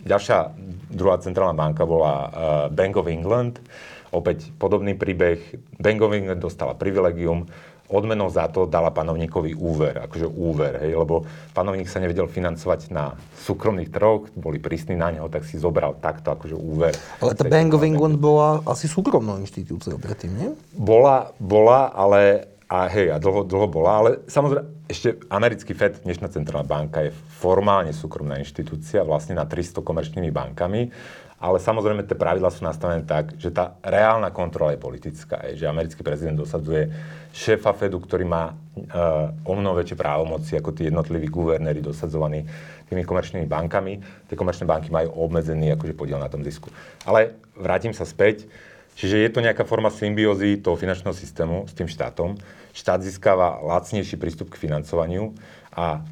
ďalšia 0.04 0.52
druhá 0.92 1.16
centrálna 1.24 1.56
banka 1.56 1.88
bola 1.88 2.14
e, 2.14 2.30
Bank 2.76 3.00
of 3.00 3.08
England. 3.08 3.64
Opäť 4.12 4.52
podobný 4.60 4.96
príbeh. 5.00 5.40
Bank 5.80 6.00
of 6.04 6.12
England 6.12 6.44
dostala 6.44 6.76
privilegium, 6.76 7.48
odmenou 7.88 8.28
za 8.28 8.52
to 8.52 8.68
dala 8.68 8.92
panovníkovi 8.92 9.56
úver, 9.56 9.96
akože 10.04 10.28
úver, 10.28 10.84
hej, 10.84 10.92
lebo 11.00 11.24
panovník 11.56 11.88
sa 11.88 12.04
nevedel 12.04 12.28
financovať 12.28 12.92
na 12.92 13.16
súkromných 13.48 13.88
trhoch, 13.88 14.28
boli 14.36 14.60
prísni 14.60 15.00
na 15.00 15.08
neho, 15.12 15.32
tak 15.32 15.48
si 15.48 15.56
zobral 15.56 15.96
takto 16.04 16.36
akože 16.36 16.56
úver. 16.56 16.92
Ale 17.24 17.32
tá 17.32 17.48
Bank 17.48 17.72
of 17.80 17.84
England 17.88 18.20
bola 18.20 18.60
asi 18.68 18.92
súkromnou 18.92 19.40
inštitúciou 19.40 19.96
predtým, 20.04 20.32
nie? 20.36 20.50
Bola, 20.76 21.32
bola, 21.40 21.96
ale 21.96 22.52
a 22.68 22.92
hej, 22.92 23.16
a 23.16 23.18
dlho, 23.18 23.48
dlho 23.48 23.68
bola, 23.72 23.92
ale 24.04 24.10
samozrejme, 24.28 24.92
ešte 24.92 25.16
americký 25.32 25.72
FED, 25.72 26.04
dnešná 26.04 26.28
centrálna 26.28 26.68
banka, 26.68 27.00
je 27.00 27.16
formálne 27.40 27.96
súkromná 27.96 28.36
inštitúcia, 28.44 29.08
vlastne 29.08 29.40
na 29.40 29.48
300 29.48 29.80
komerčnými 29.80 30.28
bankami, 30.36 30.92
ale 31.40 31.64
samozrejme 31.64 32.04
tie 32.04 32.20
pravidla 32.20 32.52
sú 32.52 32.68
nastavené 32.68 33.08
tak, 33.08 33.40
že 33.40 33.56
tá 33.56 33.80
reálna 33.80 34.36
kontrola 34.36 34.76
je 34.76 34.84
politická, 34.84 35.48
je, 35.48 35.64
že 35.64 35.70
americký 35.70 36.04
prezident 36.04 36.36
dosadzuje 36.36 36.92
šéfa 37.32 37.72
Fedu, 37.72 38.04
ktorý 38.04 38.26
má 38.28 38.52
uh, 38.52 39.32
o 39.48 39.54
mnoho 39.56 39.80
väčšie 39.80 39.96
právomoci 39.96 40.58
ako 40.58 40.74
tí 40.76 40.90
jednotliví 40.90 41.30
guvernéri 41.30 41.80
dosadzovaní 41.80 42.42
tými 42.90 43.06
komerčnými 43.06 43.46
bankami. 43.46 44.02
Tie 44.28 44.36
komerčné 44.36 44.66
banky 44.66 44.90
majú 44.90 45.14
obmedzený 45.14 45.78
akože 45.78 45.94
podiel 45.94 46.18
na 46.18 46.28
tom 46.28 46.42
zisku. 46.42 46.74
Ale 47.06 47.38
vrátim 47.54 47.94
sa 47.94 48.04
späť 48.04 48.50
Čiže 48.98 49.22
je 49.22 49.30
to 49.30 49.46
nejaká 49.46 49.62
forma 49.62 49.94
symbiózy 49.94 50.58
toho 50.58 50.74
finančného 50.74 51.14
systému 51.14 51.70
s 51.70 51.74
tým 51.78 51.86
štátom. 51.86 52.34
Štát 52.78 53.02
získava 53.02 53.58
lacnejší 53.66 54.22
prístup 54.22 54.54
k 54.54 54.62
financovaniu 54.70 55.34
a 55.74 56.06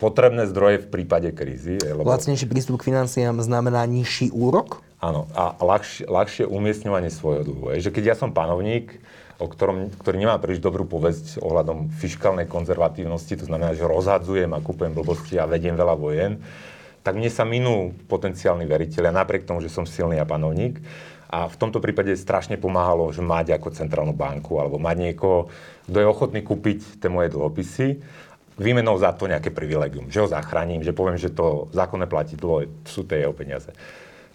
potrebné 0.00 0.48
zdroje 0.48 0.80
v 0.80 0.88
prípade 0.88 1.28
krízy. 1.36 1.76
Lebo... 1.76 2.08
Lacnejší 2.08 2.48
prístup 2.48 2.80
k 2.80 2.88
financiám 2.88 3.36
znamená 3.44 3.84
nižší 3.84 4.32
úrok? 4.32 4.80
Áno, 5.04 5.28
a 5.36 5.52
ľahšie, 5.60 6.08
ľahšie 6.08 6.44
umiestňovanie 6.48 7.12
svojho 7.12 7.44
dlhu. 7.44 7.76
Je, 7.76 7.84
že 7.84 7.92
keď 7.92 8.04
ja 8.08 8.16
som 8.16 8.32
panovník, 8.32 8.96
o 9.36 9.52
ktorom, 9.52 9.92
ktorý 10.00 10.16
nemá 10.16 10.40
príliš 10.40 10.64
dobrú 10.64 10.88
povesť 10.88 11.44
ohľadom 11.44 11.92
fiskálnej 12.00 12.48
konzervatívnosti, 12.48 13.36
to 13.36 13.44
znamená, 13.44 13.76
že 13.76 13.84
rozhadzujem 13.84 14.48
a 14.56 14.64
kúpujem 14.64 14.96
blbosti 14.96 15.36
a 15.36 15.44
vediem 15.44 15.76
veľa 15.76 15.92
vojen, 16.00 16.40
tak 17.04 17.20
mne 17.20 17.28
sa 17.28 17.44
minú 17.44 17.92
potenciálni 18.08 18.64
veriteľia, 18.64 19.12
napriek 19.12 19.44
tomu, 19.44 19.60
že 19.60 19.68
som 19.68 19.84
silný 19.84 20.16
a 20.16 20.26
panovník. 20.26 20.80
A 21.26 21.50
v 21.50 21.58
tomto 21.58 21.82
prípade 21.82 22.14
strašne 22.14 22.54
pomáhalo, 22.54 23.10
že 23.10 23.24
mať 23.24 23.58
ako 23.58 23.74
centrálnu 23.74 24.14
banku 24.14 24.62
alebo 24.62 24.78
mať 24.78 24.96
niekoho, 25.10 25.50
kto 25.90 25.96
je 25.98 26.06
ochotný 26.06 26.40
kúpiť 26.46 27.02
tie 27.02 27.10
moje 27.10 27.34
dlhopisy. 27.34 27.88
výmenou 28.56 28.96
za 28.96 29.12
to 29.12 29.28
nejaké 29.28 29.52
privilegium, 29.52 30.08
že 30.08 30.24
ho 30.24 30.28
zachránim, 30.28 30.80
že 30.80 30.96
poviem, 30.96 31.20
že 31.20 31.32
to 31.32 31.68
zákonné 31.76 32.08
platidlo 32.08 32.64
sú 32.88 33.04
tie 33.04 33.24
jeho 33.24 33.36
peniaze. 33.36 33.68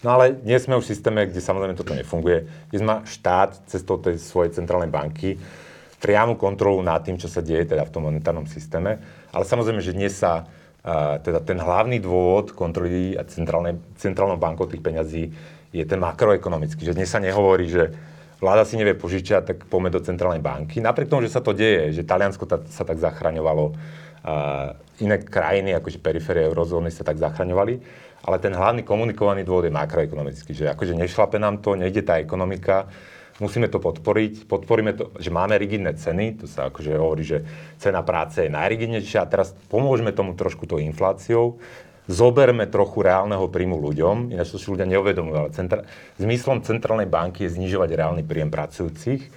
No 0.02 0.18
ale 0.18 0.34
dnes 0.34 0.66
sme 0.66 0.78
už 0.78 0.86
v 0.86 0.92
systéme, 0.94 1.20
kde 1.30 1.38
samozrejme 1.38 1.78
toto 1.78 1.94
nefunguje, 1.94 2.46
kde 2.70 2.82
má 2.82 3.06
štát 3.06 3.70
cestou 3.70 3.98
tej 4.02 4.18
svojej 4.18 4.54
centrálnej 4.58 4.90
banky 4.90 5.38
priamu 6.02 6.34
kontrolu 6.34 6.82
nad 6.82 7.06
tým, 7.06 7.14
čo 7.18 7.30
sa 7.30 7.38
deje 7.38 7.70
teda 7.70 7.86
v 7.86 7.92
tom 7.94 8.10
monetárnom 8.10 8.50
systéme. 8.50 8.98
Ale 9.30 9.46
samozrejme, 9.46 9.78
že 9.78 9.94
dnes 9.94 10.18
sa 10.18 10.46
teda 11.22 11.38
ten 11.46 11.62
hlavný 11.62 12.02
dôvod 12.02 12.58
kontroly 12.58 13.14
a 13.14 13.22
centrálnou 13.22 14.38
bankou 14.38 14.66
tých 14.66 14.82
peňazí 14.82 15.30
je 15.72 15.84
ten 15.88 15.98
makroekonomický. 15.98 16.84
Že 16.84 16.96
dnes 17.00 17.08
sa 17.08 17.18
nehovorí, 17.18 17.66
že 17.66 17.96
vláda 18.38 18.68
si 18.68 18.76
nevie 18.76 18.92
požičať, 18.92 19.42
tak 19.42 19.58
poďme 19.66 19.88
do 19.88 20.04
centrálnej 20.04 20.44
banky. 20.44 20.84
Napriek 20.84 21.08
tomu, 21.08 21.24
že 21.24 21.32
sa 21.32 21.40
to 21.40 21.56
deje, 21.56 21.96
že 21.96 22.04
Taliansko 22.04 22.44
ta, 22.44 22.60
sa 22.68 22.84
tak 22.84 23.00
zachraňovalo, 23.00 23.72
uh, 23.72 24.76
iné 25.00 25.16
krajiny, 25.18 25.72
akože 25.78 25.98
periférie 25.98 26.46
eurozóny 26.46 26.92
sa 26.92 27.02
tak 27.02 27.18
zachraňovali, 27.18 27.74
ale 28.22 28.36
ten 28.38 28.54
hlavný 28.54 28.86
komunikovaný 28.86 29.42
dôvod 29.42 29.66
je 29.66 29.74
makroekonomický, 29.74 30.52
že 30.54 30.70
akože 30.70 30.94
nešlape 30.94 31.40
nám 31.42 31.58
to, 31.58 31.74
nejde 31.74 32.06
tá 32.06 32.22
ekonomika, 32.22 32.86
musíme 33.42 33.66
to 33.66 33.82
podporiť, 33.82 34.46
podporíme 34.46 34.92
to, 34.94 35.10
že 35.18 35.34
máme 35.34 35.58
rigidné 35.58 35.98
ceny, 35.98 36.38
to 36.38 36.46
sa 36.46 36.70
akože 36.70 36.94
hovorí, 36.94 37.26
že 37.26 37.42
cena 37.82 38.06
práce 38.06 38.46
je 38.46 38.50
najrigidnejšia 38.52 39.26
a 39.26 39.30
teraz 39.30 39.56
pomôžeme 39.66 40.14
tomu 40.14 40.38
trošku 40.38 40.70
tou 40.70 40.78
infláciou, 40.78 41.58
zoberme 42.10 42.66
trochu 42.66 43.02
reálneho 43.02 43.46
príjmu 43.46 43.78
ľuďom, 43.78 44.34
ináč 44.34 44.54
to 44.54 44.58
si 44.58 44.66
ľudia 44.70 44.86
neuvedomujú, 44.90 45.36
ale 45.38 45.50
centra- 45.54 45.86
zmyslom 46.18 46.62
centrálnej 46.66 47.06
banky 47.06 47.46
je 47.46 47.54
znižovať 47.54 47.90
reálny 47.94 48.22
príjem 48.26 48.50
pracujúcich. 48.50 49.30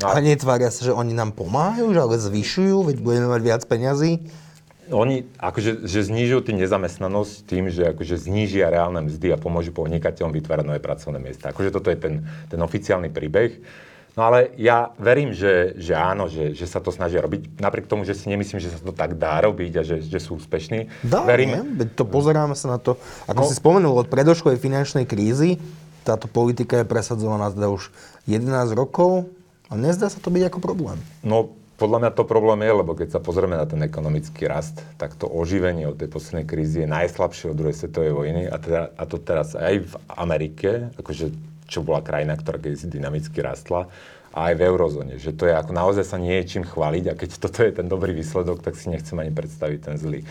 No 0.00 0.12
a 0.12 0.20
netvária 0.20 0.68
sa, 0.68 0.84
že 0.84 0.92
oni 0.92 1.16
nám 1.16 1.32
pomáhajú, 1.32 1.88
že 1.96 2.00
ale 2.00 2.16
zvyšujú, 2.20 2.84
veď 2.92 2.96
budeme 3.00 3.28
mať 3.32 3.40
viac 3.40 3.62
peňazí? 3.64 4.28
Oni 4.92 5.26
akože, 5.40 5.88
že 5.88 6.06
znižujú 6.06 6.46
tým 6.46 6.62
nezamestnanosť 6.62 7.34
tým, 7.48 7.64
že 7.72 7.90
akože 7.90 8.22
znížia 8.22 8.70
reálne 8.70 9.02
mzdy 9.08 9.34
a 9.34 9.40
pomôžu 9.40 9.74
podnikateľom 9.74 10.30
vytvárať 10.30 10.64
nové 10.68 10.78
pracovné 10.78 11.18
miesta. 11.18 11.50
Akože 11.50 11.74
toto 11.74 11.90
je 11.90 11.98
ten, 11.98 12.14
ten 12.46 12.60
oficiálny 12.62 13.10
príbeh. 13.10 13.56
No 14.16 14.32
ale 14.32 14.48
ja 14.56 14.96
verím, 14.96 15.36
že, 15.36 15.76
že 15.76 15.92
áno, 15.92 16.32
že, 16.32 16.56
že 16.56 16.64
sa 16.64 16.80
to 16.80 16.88
snažia 16.88 17.20
robiť. 17.20 17.60
Napriek 17.60 17.84
tomu, 17.84 18.08
že 18.08 18.16
si 18.16 18.32
nemyslím, 18.32 18.64
že 18.64 18.72
sa 18.72 18.80
to 18.80 18.96
tak 18.96 19.20
dá 19.20 19.44
robiť 19.44 19.72
a 19.76 19.82
že, 19.84 20.00
že 20.00 20.16
sú 20.16 20.40
úspešní. 20.40 20.88
Dá, 21.04 21.20
verím... 21.20 21.52
nie? 21.52 21.84
To 22.00 22.08
pozeráme 22.08 22.56
sa 22.56 22.72
na 22.72 22.78
to. 22.80 22.96
Ako 23.28 23.44
no, 23.44 23.48
si 23.52 23.54
spomenul, 23.60 23.92
od 23.92 24.08
predošlej 24.08 24.56
finančnej 24.56 25.04
krízy 25.04 25.60
táto 26.06 26.30
politika 26.30 26.80
je 26.80 26.86
presadzovaná 26.86 27.50
teda 27.50 27.68
už 27.68 27.90
11 28.30 28.78
rokov 28.78 29.26
a 29.66 29.74
nezdá 29.74 30.06
sa 30.06 30.22
to 30.22 30.30
byť 30.30 30.48
ako 30.48 30.58
problém. 30.62 30.96
No, 31.26 31.52
podľa 31.76 32.06
mňa 32.06 32.10
to 32.16 32.24
problém 32.24 32.64
je, 32.64 32.72
lebo 32.72 32.96
keď 32.96 33.18
sa 33.18 33.20
pozrieme 33.20 33.58
na 33.58 33.68
ten 33.68 33.82
ekonomický 33.84 34.48
rast, 34.48 34.80
tak 34.96 35.12
to 35.18 35.28
oživenie 35.28 35.84
od 35.84 35.98
tej 36.00 36.08
poslednej 36.08 36.48
krízy 36.48 36.86
je 36.86 36.88
najslabšie 36.88 37.52
od 37.52 37.58
druhej 37.58 37.76
svetovej 37.76 38.16
vojny 38.16 38.42
a, 38.48 38.56
teda, 38.56 38.82
a 38.96 39.02
to 39.04 39.20
teraz 39.20 39.52
aj 39.52 39.84
v 39.84 39.94
Amerike, 40.08 40.94
akože 40.96 41.55
čo 41.66 41.82
bola 41.82 42.02
krajina, 42.02 42.38
ktorá 42.38 42.58
kedysi 42.58 42.86
dynamicky 42.90 43.38
rastla, 43.42 43.90
a 44.36 44.52
aj 44.52 44.54
v 44.60 44.64
eurozóne. 44.68 45.16
Že 45.16 45.32
to 45.32 45.44
je 45.48 45.54
ako 45.56 45.72
naozaj 45.72 46.04
sa 46.04 46.20
nie 46.20 46.36
je 46.44 46.44
čím 46.44 46.64
chváliť 46.68 47.04
a 47.08 47.16
keď 47.16 47.30
toto 47.40 47.64
je 47.64 47.72
ten 47.72 47.88
dobrý 47.88 48.12
výsledok, 48.12 48.60
tak 48.60 48.76
si 48.76 48.92
nechcem 48.92 49.16
ani 49.16 49.32
predstaviť 49.32 49.78
ten 49.80 49.96
zlý. 49.96 50.28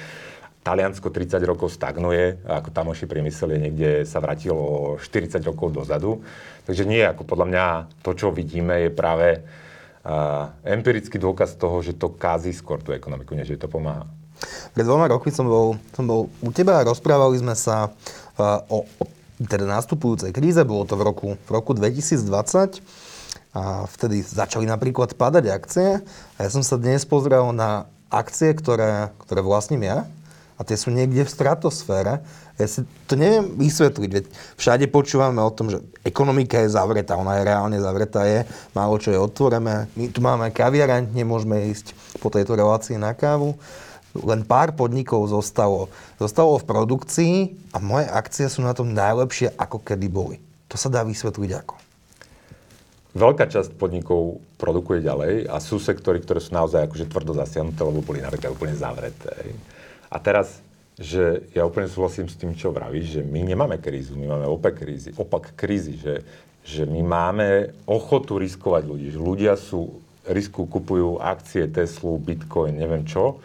Taliansko 0.62 1.14
30 1.14 1.42
rokov 1.46 1.74
stagnuje, 1.74 2.42
ako 2.46 2.70
tamoší 2.74 3.06
priemysel 3.06 3.54
je 3.54 3.60
niekde 3.70 3.90
sa 4.06 4.18
vrátilo 4.22 4.98
40 4.98 5.42
rokov 5.46 5.74
dozadu. 5.74 6.22
Takže 6.66 6.86
nie, 6.90 7.02
ako 7.06 7.22
podľa 7.22 7.46
mňa 7.50 7.66
to, 8.02 8.18
čo 8.18 8.34
vidíme, 8.34 8.90
je 8.90 8.90
práve 8.90 9.42
uh, 9.42 10.50
empirický 10.66 11.22
dôkaz 11.22 11.58
toho, 11.58 11.82
že 11.86 11.94
to 11.94 12.14
kází 12.14 12.50
skôr 12.50 12.82
tú 12.82 12.94
ekonomiku, 12.98 13.38
než 13.38 13.54
že 13.54 13.62
to 13.62 13.70
pomáha. 13.70 14.10
Pred 14.74 14.86
dvoma 14.86 15.06
rokmi 15.06 15.30
som 15.30 15.46
bol, 15.46 15.78
som 15.94 16.06
bol 16.06 16.34
u 16.42 16.50
teba 16.50 16.82
a 16.82 16.88
rozprávali 16.90 17.38
sme 17.42 17.54
sa 17.54 17.94
uh, 17.94 18.62
o, 18.66 18.90
o 19.02 19.04
teda 19.42 19.68
nastupujúcej 19.68 20.32
kríze, 20.32 20.64
bolo 20.64 20.88
to 20.88 20.96
v 20.96 21.04
roku, 21.04 21.28
v 21.36 21.50
roku 21.52 21.76
2020 21.76 22.80
a 23.56 23.88
vtedy 23.88 24.24
začali 24.24 24.68
napríklad 24.68 25.16
padať 25.16 25.46
akcie 25.52 25.90
a 26.36 26.40
ja 26.40 26.50
som 26.52 26.64
sa 26.64 26.80
dnes 26.80 27.04
pozrel 27.04 27.52
na 27.52 27.88
akcie, 28.08 28.56
ktoré, 28.56 29.12
ktoré 29.24 29.44
vlastním 29.44 29.84
ja 29.84 30.08
a 30.56 30.62
tie 30.64 30.80
sú 30.80 30.88
niekde 30.88 31.28
v 31.28 31.32
stratosfére. 31.32 32.24
Ja 32.56 32.68
si 32.72 32.88
to 33.12 33.20
neviem 33.20 33.60
vysvetliť, 33.60 34.10
veď 34.12 34.26
všade 34.56 34.88
počúvame 34.88 35.44
o 35.44 35.52
tom, 35.52 35.68
že 35.68 35.84
ekonomika 36.08 36.64
je 36.64 36.72
zavretá, 36.72 37.20
ona 37.20 37.40
je 37.40 37.48
reálne 37.52 37.76
zavretá, 37.76 38.24
je, 38.24 38.48
málo 38.72 38.96
čo 38.96 39.12
je 39.12 39.20
otvorené. 39.20 39.92
My 40.00 40.08
tu 40.08 40.24
máme 40.24 40.48
kaviareň, 40.56 41.12
nemôžeme 41.12 41.68
ísť 41.76 41.92
po 42.24 42.32
tejto 42.32 42.56
relácii 42.56 42.96
na 42.96 43.12
kávu 43.12 43.60
len 44.24 44.48
pár 44.48 44.72
podnikov 44.80 45.28
zostalo, 45.28 45.92
zostalo 46.16 46.56
v 46.56 46.68
produkcii 46.68 47.36
a 47.76 47.84
moje 47.84 48.08
akcie 48.08 48.48
sú 48.48 48.64
na 48.64 48.72
tom 48.72 48.96
najlepšie, 48.96 49.52
ako 49.60 49.84
kedy 49.84 50.08
boli. 50.08 50.38
To 50.72 50.80
sa 50.80 50.88
dá 50.88 51.04
vysvetliť 51.04 51.52
ako. 51.52 51.76
Veľká 53.16 53.48
časť 53.48 53.80
podnikov 53.80 54.44
produkuje 54.60 55.00
ďalej 55.00 55.48
a 55.48 55.64
sú 55.64 55.80
sektory, 55.80 56.20
ktoré 56.20 56.44
sú 56.44 56.52
naozaj 56.52 56.84
akože 56.84 57.08
tvrdo 57.08 57.32
zasiahnuté, 57.32 57.80
lebo 57.88 58.04
boli 58.04 58.20
napríklad 58.20 58.52
úplne 58.52 58.76
zavreté. 58.76 59.56
A 60.12 60.20
teraz, 60.20 60.60
že 61.00 61.48
ja 61.56 61.64
úplne 61.64 61.88
súhlasím 61.88 62.28
s 62.28 62.36
tým, 62.36 62.52
čo 62.60 62.76
vravíš, 62.76 63.20
že 63.20 63.22
my 63.24 63.40
nemáme 63.48 63.80
krízu, 63.80 64.20
my 64.20 64.36
máme 64.36 64.48
opak 64.52 64.84
krízy, 64.84 65.16
opak 65.16 65.56
krízy, 65.56 65.96
že, 65.96 66.28
že 66.68 66.84
my 66.84 67.08
máme 67.08 67.72
ochotu 67.88 68.36
riskovať 68.36 68.84
ľudí, 68.84 69.08
že 69.16 69.20
ľudia 69.20 69.56
sú, 69.56 70.04
risku 70.28 70.68
kupujú 70.68 71.22
akcie 71.22 71.72
Teslu, 71.72 72.20
Bitcoin, 72.20 72.76
neviem 72.76 73.08
čo, 73.08 73.40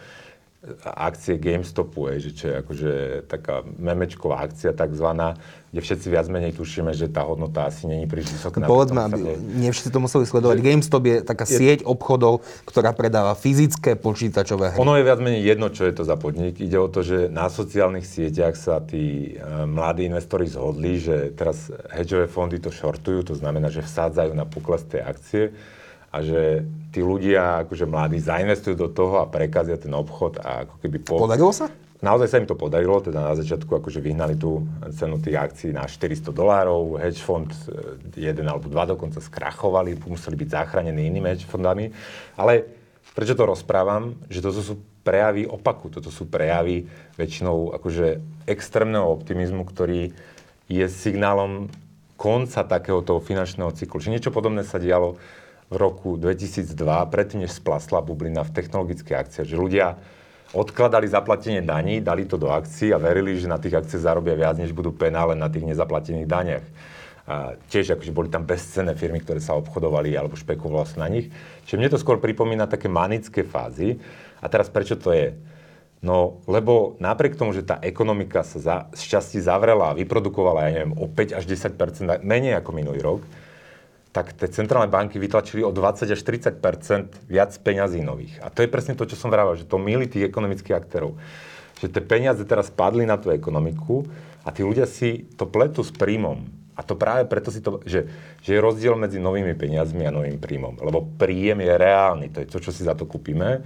akcie 0.85 1.41
GameStopu, 1.41 2.05
je, 2.13 2.29
že 2.29 2.31
čo 2.37 2.43
je 2.45 2.55
akože 2.61 2.91
taká 3.25 3.65
memečková 3.65 4.45
akcia 4.45 4.77
takzvaná, 4.77 5.41
kde 5.73 5.81
všetci 5.81 6.07
viac 6.13 6.29
menej 6.29 6.53
tušíme, 6.53 6.93
že 6.93 7.09
tá 7.09 7.25
hodnota 7.25 7.65
asi 7.65 7.89
není 7.89 8.05
príliš 8.05 8.37
vysoká. 8.37 8.61
Povedzme, 8.61 9.01
aby 9.09 9.41
nie 9.57 9.73
všetci 9.73 9.89
to 9.89 9.97
museli 9.97 10.29
sledovať. 10.29 10.61
Že... 10.61 10.65
GameStop 10.69 11.03
je 11.09 11.17
taká 11.25 11.45
je... 11.49 11.57
sieť 11.57 11.79
obchodov, 11.81 12.45
ktorá 12.69 12.93
predáva 12.93 13.33
fyzické 13.33 13.97
počítačové 13.97 14.77
hry. 14.77 14.77
Ono 14.77 14.93
je 15.01 15.07
viac 15.07 15.17
menej 15.17 15.41
jedno, 15.49 15.73
čo 15.73 15.89
je 15.89 15.97
to 15.97 16.05
za 16.05 16.13
podnik. 16.13 16.61
Ide 16.61 16.77
o 16.77 16.85
to, 16.93 17.01
že 17.01 17.25
na 17.33 17.49
sociálnych 17.49 18.05
sieťach 18.05 18.53
sa 18.53 18.85
tí 18.85 19.33
uh, 19.41 19.65
mladí 19.65 20.05
investori 20.05 20.45
zhodli, 20.45 21.01
že 21.01 21.33
teraz 21.33 21.73
hedžové 21.89 22.29
fondy 22.29 22.61
to 22.61 22.69
shortujú, 22.69 23.33
to 23.33 23.33
znamená, 23.33 23.73
že 23.73 23.81
vsádzajú 23.81 24.37
na 24.37 24.45
pokles 24.45 24.85
tej 24.85 25.01
akcie 25.01 25.43
a 26.11 26.17
že 26.19 26.67
tí 26.91 26.99
ľudia, 26.99 27.63
akože 27.63 27.87
mladí, 27.87 28.19
zainvestujú 28.19 28.75
do 28.75 28.91
toho 28.91 29.23
a 29.23 29.31
prekazia 29.31 29.79
ten 29.79 29.95
obchod 29.95 30.43
a 30.43 30.67
ako 30.67 30.75
keby... 30.83 30.97
Po... 31.07 31.23
Podarilo 31.23 31.55
sa? 31.55 31.71
Naozaj 32.01 32.27
sa 32.27 32.39
im 32.41 32.49
to 32.49 32.57
podarilo, 32.57 32.97
teda 32.99 33.31
na 33.31 33.37
začiatku 33.37 33.77
akože 33.77 34.01
vyhnali 34.01 34.33
tú 34.35 34.65
cenu 34.91 35.21
tých 35.21 35.37
akcií 35.37 35.69
na 35.69 35.85
400 35.85 36.33
dolárov, 36.33 36.97
hedge 36.97 37.21
fond 37.21 37.47
e, 37.47 37.55
jeden 38.17 38.49
alebo 38.49 38.67
dva 38.67 38.89
dokonca 38.89 39.21
skrachovali, 39.21 39.95
museli 40.09 40.33
byť 40.33 40.49
zachránení 40.49 41.07
inými 41.07 41.29
hedge 41.29 41.45
fondami, 41.45 41.93
ale 42.41 42.65
prečo 43.13 43.37
to 43.37 43.45
rozprávam, 43.45 44.17
že 44.33 44.41
toto 44.41 44.65
sú 44.65 44.81
prejavy 45.05 45.45
opaku, 45.45 45.93
toto 45.93 46.09
sú 46.09 46.25
prejavy 46.25 46.89
väčšinou 47.21 47.77
akože 47.77 48.17
extrémneho 48.49 49.05
optimizmu, 49.05 49.61
ktorý 49.69 50.09
je 50.65 50.85
signálom 50.89 51.69
konca 52.17 52.65
takéhoto 52.65 53.17
finančného 53.21 53.73
cyklu. 53.77 53.97
Čiže 54.01 54.13
niečo 54.13 54.31
podobné 54.33 54.65
sa 54.65 54.77
dialo 54.77 55.21
v 55.71 55.75
roku 55.79 56.19
2002, 56.19 56.75
predtým 57.07 57.47
než 57.47 57.55
splasla 57.55 58.03
bublina 58.03 58.43
v 58.43 58.51
technologických 58.51 59.17
akciách, 59.23 59.47
že 59.47 59.55
ľudia 59.55 59.95
odkladali 60.51 61.07
zaplatenie 61.07 61.63
daní, 61.63 62.03
dali 62.03 62.27
to 62.27 62.35
do 62.35 62.51
akcií 62.51 62.91
a 62.91 62.99
verili, 62.99 63.39
že 63.39 63.47
na 63.47 63.55
tých 63.55 63.79
akciách 63.79 64.03
zarobia 64.03 64.35
viac, 64.35 64.59
než 64.59 64.75
budú 64.75 64.91
penále 64.91 65.31
na 65.31 65.47
tých 65.47 65.63
nezaplatených 65.63 66.27
daniach. 66.27 66.65
A 67.23 67.55
tiež 67.71 67.95
akože 67.95 68.11
boli 68.11 68.27
tam 68.27 68.43
bezcenné 68.43 68.91
firmy, 68.99 69.23
ktoré 69.23 69.39
sa 69.39 69.55
obchodovali 69.55 70.11
alebo 70.11 70.35
špekulovalo 70.35 70.83
sa 70.83 71.07
na 71.07 71.07
nich. 71.07 71.31
Čiže 71.63 71.79
mne 71.79 71.89
to 71.95 72.01
skôr 72.03 72.19
pripomína 72.19 72.67
také 72.67 72.91
manické 72.91 73.47
fázy. 73.47 73.95
A 74.43 74.51
teraz 74.51 74.67
prečo 74.67 74.99
to 74.99 75.15
je? 75.15 75.31
No, 76.01 76.41
lebo 76.49 76.97
napriek 76.97 77.37
tomu, 77.37 77.53
že 77.55 77.63
tá 77.63 77.77
ekonomika 77.79 78.41
sa 78.41 78.59
za, 78.59 78.77
z 78.91 79.05
časti 79.05 79.37
zavrela 79.39 79.93
a 79.93 79.97
vyprodukovala, 79.97 80.67
ja 80.67 80.81
neviem, 80.81 80.97
o 80.97 81.05
5 81.07 81.37
až 81.37 81.45
10% 81.45 82.25
menej 82.25 82.57
ako 82.57 82.73
minulý 82.73 82.99
rok, 83.05 83.21
tak 84.11 84.35
tie 84.35 84.51
centrálne 84.51 84.91
banky 84.91 85.15
vytlačili 85.15 85.63
o 85.63 85.71
20 85.71 86.11
až 86.11 86.19
30% 86.19 87.31
viac 87.31 87.51
peňazí 87.63 88.03
nových. 88.03 88.43
A 88.43 88.51
to 88.51 88.59
je 88.59 88.69
presne 88.71 88.99
to, 88.99 89.07
čo 89.07 89.15
som 89.15 89.31
vravel, 89.31 89.55
že 89.55 89.63
to 89.63 89.79
milí 89.79 90.11
tých 90.11 90.27
ekonomických 90.27 90.75
aktérov. 90.75 91.15
Že 91.79 91.87
tie 91.95 92.03
peniaze 92.03 92.43
teraz 92.43 92.67
padli 92.67 93.07
na 93.07 93.15
tú 93.15 93.31
ekonomiku 93.31 94.03
a 94.43 94.51
tí 94.51 94.67
ľudia 94.67 94.83
si 94.83 95.31
to 95.39 95.47
pletú 95.47 95.79
s 95.79 95.95
príjmom. 95.95 96.43
A 96.75 96.83
to 96.83 96.99
práve 96.99 97.23
preto 97.27 97.51
si 97.55 97.63
to, 97.63 97.79
že, 97.87 98.07
že 98.43 98.51
je 98.55 98.59
rozdiel 98.59 98.99
medzi 98.99 99.19
novými 99.19 99.55
peniazmi 99.55 100.03
a 100.03 100.11
novým 100.11 100.39
príjmom. 100.39 100.83
Lebo 100.83 101.07
príjem 101.15 101.63
je 101.63 101.71
reálny, 101.71 102.27
to 102.35 102.43
je 102.43 102.51
to, 102.51 102.59
čo 102.59 102.71
si 102.75 102.83
za 102.83 102.95
to 102.95 103.07
kúpime. 103.07 103.63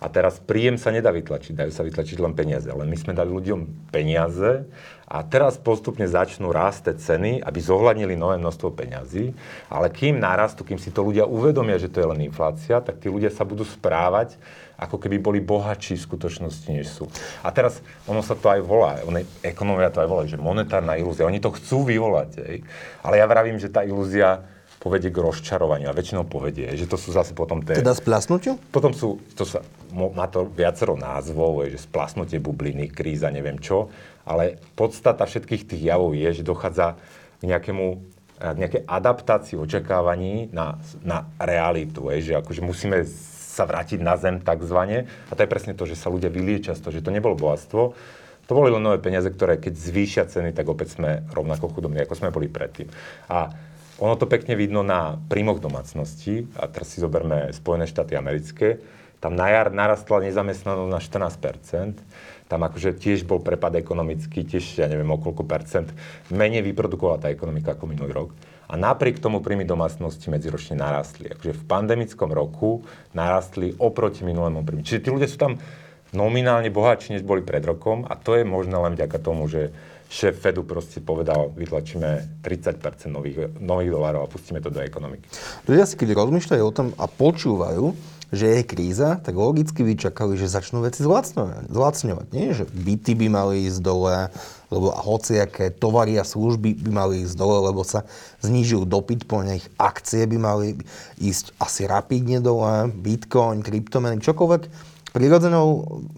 A 0.00 0.08
teraz 0.08 0.40
príjem 0.40 0.80
sa 0.80 0.88
nedá 0.88 1.12
vytlačiť, 1.12 1.52
dajú 1.52 1.72
sa 1.76 1.84
vytlačiť 1.84 2.16
len 2.24 2.32
peniaze. 2.32 2.64
Ale 2.72 2.88
my 2.88 2.96
sme 2.96 3.12
dali 3.12 3.28
ľuďom 3.28 3.92
peniaze 3.92 4.64
a 5.04 5.20
teraz 5.20 5.60
postupne 5.60 6.08
začnú 6.08 6.48
rásť 6.48 6.96
ceny, 6.96 7.44
aby 7.44 7.58
zohľadnili 7.60 8.16
nové 8.16 8.40
množstvo 8.40 8.72
peňazí. 8.72 9.36
Ale 9.68 9.92
kým 9.92 10.16
narastú, 10.16 10.64
kým 10.64 10.80
si 10.80 10.88
to 10.88 11.04
ľudia 11.04 11.28
uvedomia, 11.28 11.76
že 11.76 11.92
to 11.92 12.00
je 12.00 12.10
len 12.16 12.24
inflácia, 12.24 12.80
tak 12.80 12.96
tí 12.96 13.12
ľudia 13.12 13.28
sa 13.28 13.44
budú 13.44 13.62
správať 13.68 14.40
ako 14.80 14.96
keby 14.96 15.20
boli 15.20 15.40
bohatší 15.44 16.00
v 16.00 16.06
skutočnosti, 16.08 16.68
než 16.72 16.88
sú. 16.88 17.04
A 17.44 17.52
teraz, 17.52 17.84
ono 18.08 18.24
sa 18.24 18.32
to 18.32 18.48
aj 18.48 18.64
volá, 18.64 18.96
one, 19.04 19.28
ekonomia 19.44 19.92
to 19.92 20.00
aj 20.00 20.08
volajú, 20.08 20.28
že 20.32 20.40
monetárna 20.40 20.96
ilúzia, 20.96 21.28
oni 21.28 21.36
to 21.36 21.52
chcú 21.52 21.84
vyvolať, 21.84 22.30
ej. 22.48 22.56
ale 23.04 23.20
ja 23.20 23.28
vravím, 23.28 23.60
že 23.60 23.68
tá 23.68 23.84
ilúzia 23.84 24.40
povedie 24.80 25.12
k 25.12 25.20
rozčarovaniu 25.20 25.92
a 25.92 25.94
väčšinou 25.94 26.24
povedie, 26.24 26.72
že 26.72 26.88
to 26.88 26.96
sú 26.96 27.12
zase 27.12 27.36
potom 27.36 27.60
tie... 27.60 27.84
Teda 27.84 27.92
splasnutiu? 27.92 28.56
Potom 28.72 28.96
sú, 28.96 29.20
to 29.36 29.44
sa, 29.44 29.60
má 29.92 30.24
to 30.24 30.48
viacero 30.48 30.96
názvov, 30.96 31.68
že 31.68 31.76
splasnutie 31.76 32.40
bubliny, 32.40 32.88
kríza, 32.88 33.28
neviem 33.28 33.60
čo, 33.60 33.92
ale 34.24 34.56
podstata 34.72 35.28
všetkých 35.28 35.68
tých 35.68 35.82
javov 35.84 36.16
je, 36.16 36.40
že 36.40 36.42
dochádza 36.42 36.96
k 37.38 37.42
nejakému 37.44 37.86
k 38.40 38.56
nejakej 38.56 38.88
adaptácii 38.88 39.60
očakávaní 39.60 40.48
na, 40.48 40.80
na 41.04 41.28
realitu, 41.36 42.08
je, 42.16 42.32
že 42.32 42.40
akože 42.40 42.64
musíme 42.64 43.04
sa 43.04 43.68
vrátiť 43.68 44.00
na 44.00 44.16
zem 44.16 44.40
takzvané. 44.40 45.04
A 45.28 45.36
to 45.36 45.44
je 45.44 45.52
presne 45.52 45.76
to, 45.76 45.84
že 45.84 45.92
sa 45.92 46.08
ľudia 46.08 46.32
vyliečia 46.32 46.72
z 46.72 46.80
toho, 46.80 46.96
že 46.96 47.04
to 47.04 47.12
nebolo 47.12 47.36
bohatstvo, 47.36 47.92
to 48.48 48.52
boli 48.58 48.72
len 48.72 48.82
nové 48.82 48.98
peniaze, 48.98 49.28
ktoré 49.30 49.60
keď 49.60 49.74
zvýšia 49.76 50.24
ceny, 50.26 50.50
tak 50.56 50.66
opäť 50.66 50.98
sme 50.98 51.22
rovnako 51.30 51.70
chudobní, 51.70 52.02
ako 52.02 52.18
sme 52.18 52.34
boli 52.34 52.50
predtým. 52.50 52.88
A 53.30 53.52
ono 54.00 54.16
to 54.16 54.24
pekne 54.24 54.56
vidno 54.56 54.80
na 54.80 55.20
príjmoch 55.28 55.60
domácnosti, 55.60 56.48
a 56.56 56.64
teraz 56.66 56.96
si 56.96 57.04
zoberme 57.04 57.52
Spojené 57.52 57.84
štáty 57.84 58.16
americké, 58.16 58.80
tam 59.20 59.36
na 59.36 59.52
jar 59.52 59.68
narastla 59.68 60.24
nezamestnanosť 60.24 60.88
na 60.88 61.00
14%, 61.04 62.48
tam 62.48 62.66
akože 62.66 62.96
tiež 62.96 63.28
bol 63.28 63.44
prepad 63.44 63.76
ekonomický, 63.76 64.42
tiež 64.42 64.80
ja 64.80 64.88
neviem 64.88 65.12
o 65.12 65.20
koľko 65.20 65.44
percent, 65.44 65.92
menej 66.32 66.64
vyprodukovala 66.66 67.22
tá 67.22 67.28
ekonomika 67.28 67.76
ako 67.76 67.84
minulý 67.86 68.10
rok. 68.16 68.30
A 68.66 68.80
napriek 68.80 69.20
tomu 69.20 69.44
príjmy 69.44 69.68
domácnosti 69.68 70.30
medziročne 70.32 70.78
narastli. 70.78 71.30
Akože 71.30 71.58
v 71.58 71.66
pandemickom 71.66 72.30
roku 72.32 72.86
narastli 73.12 73.76
oproti 73.76 74.22
minulému 74.24 74.62
príjmu. 74.62 74.82
Čiže 74.86 75.02
tí 75.04 75.08
ľudia 75.10 75.28
sú 75.30 75.38
tam 75.38 75.52
nominálne 76.10 76.70
bohatší, 76.70 77.18
než 77.18 77.22
boli 77.22 77.42
pred 77.42 77.62
rokom 77.62 78.06
a 78.06 78.18
to 78.18 78.34
je 78.38 78.42
možno 78.42 78.82
len 78.82 78.98
vďaka 78.98 79.18
tomu, 79.22 79.46
že 79.46 79.70
šéf 80.10 80.42
Fedu 80.42 80.66
proste 80.66 80.98
povedal, 80.98 81.54
vytlačíme 81.54 82.42
30% 82.42 82.82
nových, 83.06 83.54
nových 83.62 83.94
dolárov 83.94 84.26
a 84.26 84.28
pustíme 84.28 84.58
to 84.58 84.74
do 84.74 84.82
ekonomiky. 84.82 85.22
Ľudia 85.70 85.86
si 85.86 85.94
keď 85.94 86.18
rozmýšľajú 86.18 86.62
o 86.66 86.74
tom 86.74 86.90
a 86.98 87.06
počúvajú, 87.06 87.94
že 88.30 88.46
je 88.46 88.62
kríza, 88.62 89.18
tak 89.22 89.34
logicky 89.34 89.82
by 89.82 89.94
čakali, 89.98 90.38
že 90.38 90.50
začnú 90.50 90.86
veci 90.86 91.02
zlacňovať. 91.02 92.26
Nie, 92.30 92.54
že 92.54 92.66
byty 92.66 93.18
by 93.18 93.26
mali 93.26 93.66
ísť 93.66 93.82
dole, 93.82 94.30
lebo 94.70 94.94
hociaké 94.94 95.74
tovary 95.74 96.14
a 96.14 96.22
služby 96.22 96.78
by 96.78 96.90
mali 96.94 97.26
ísť 97.26 97.34
dole, 97.34 97.58
lebo 97.70 97.82
sa 97.82 98.06
znižil 98.42 98.86
dopyt 98.86 99.26
po 99.26 99.42
nich, 99.42 99.66
akcie 99.82 100.30
by 100.30 100.38
mali 100.38 100.78
ísť 101.18 101.58
asi 101.58 101.90
rapidne 101.90 102.38
dole, 102.38 102.86
bitcoin, 102.94 103.66
kryptomeny, 103.66 104.22
čokoľvek. 104.22 104.62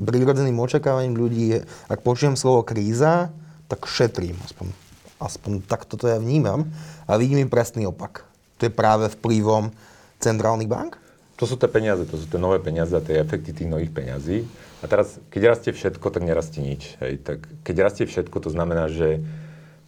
prirodzeným 0.05 0.61
očakávaním 0.61 1.17
ľudí 1.17 1.45
je, 1.57 1.59
ak 1.89 2.05
počujem 2.05 2.37
slovo 2.37 2.61
kríza, 2.61 3.33
tak 3.73 3.89
šetrím. 3.89 4.37
Aspoň, 4.45 4.69
aspoň 5.17 5.53
takto 5.65 5.97
to 5.97 6.13
ja 6.13 6.21
vnímam. 6.21 6.69
A 7.09 7.17
vidím 7.17 7.41
im 7.41 7.49
presný 7.49 7.89
opak. 7.89 8.29
To 8.61 8.69
je 8.69 8.73
práve 8.73 9.09
vplyvom 9.09 9.73
centrálnych 10.21 10.69
bank? 10.69 11.01
To 11.41 11.49
sú 11.49 11.57
tie 11.57 11.67
peniaze, 11.67 12.05
to 12.05 12.21
sú 12.21 12.29
tie 12.29 12.39
nové 12.39 12.61
peniaze 12.61 12.93
a 12.93 13.03
tie 13.03 13.19
efekty 13.19 13.57
tých 13.57 13.67
nových 13.67 13.91
peňazí. 13.91 14.45
A 14.79 14.87
teraz, 14.87 15.17
keď 15.33 15.57
rastie 15.57 15.73
všetko, 15.73 16.07
tak 16.13 16.23
nerastie 16.23 16.61
nič. 16.61 17.01
Hej. 17.01 17.25
Tak 17.25 17.39
keď 17.65 17.77
rastie 17.81 18.05
všetko, 18.05 18.37
to 18.45 18.51
znamená, 18.53 18.93
že 18.93 19.25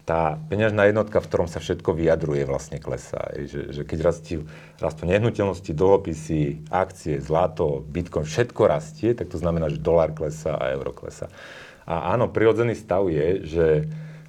tá 0.05 0.37
peňažná 0.53 0.89
jednotka, 0.89 1.21
v 1.21 1.29
ktorom 1.29 1.49
sa 1.49 1.65
všetko 1.65 1.97
vyjadruje, 1.97 2.45
vlastne 2.45 2.77
klesá. 2.77 3.33
Že, 3.37 3.61
že 3.73 3.83
keď 3.89 3.99
rastú, 4.05 4.45
rastú 4.77 5.03
nehnuteľnosti, 5.09 5.73
dlhopisy, 5.73 6.69
akcie, 6.69 7.21
zlato, 7.25 7.81
bitcoin, 7.89 8.29
všetko 8.29 8.63
rastie, 8.69 9.17
tak 9.17 9.33
to 9.33 9.41
znamená, 9.41 9.73
že 9.73 9.81
dolár 9.81 10.13
klesá 10.13 10.61
a 10.61 10.75
euro 10.77 10.93
klesá. 10.93 11.33
A 11.85 12.17
áno, 12.17 12.33
prirodzený 12.33 12.77
stav 12.77 13.07
je, 13.13 13.45
že 13.45 13.67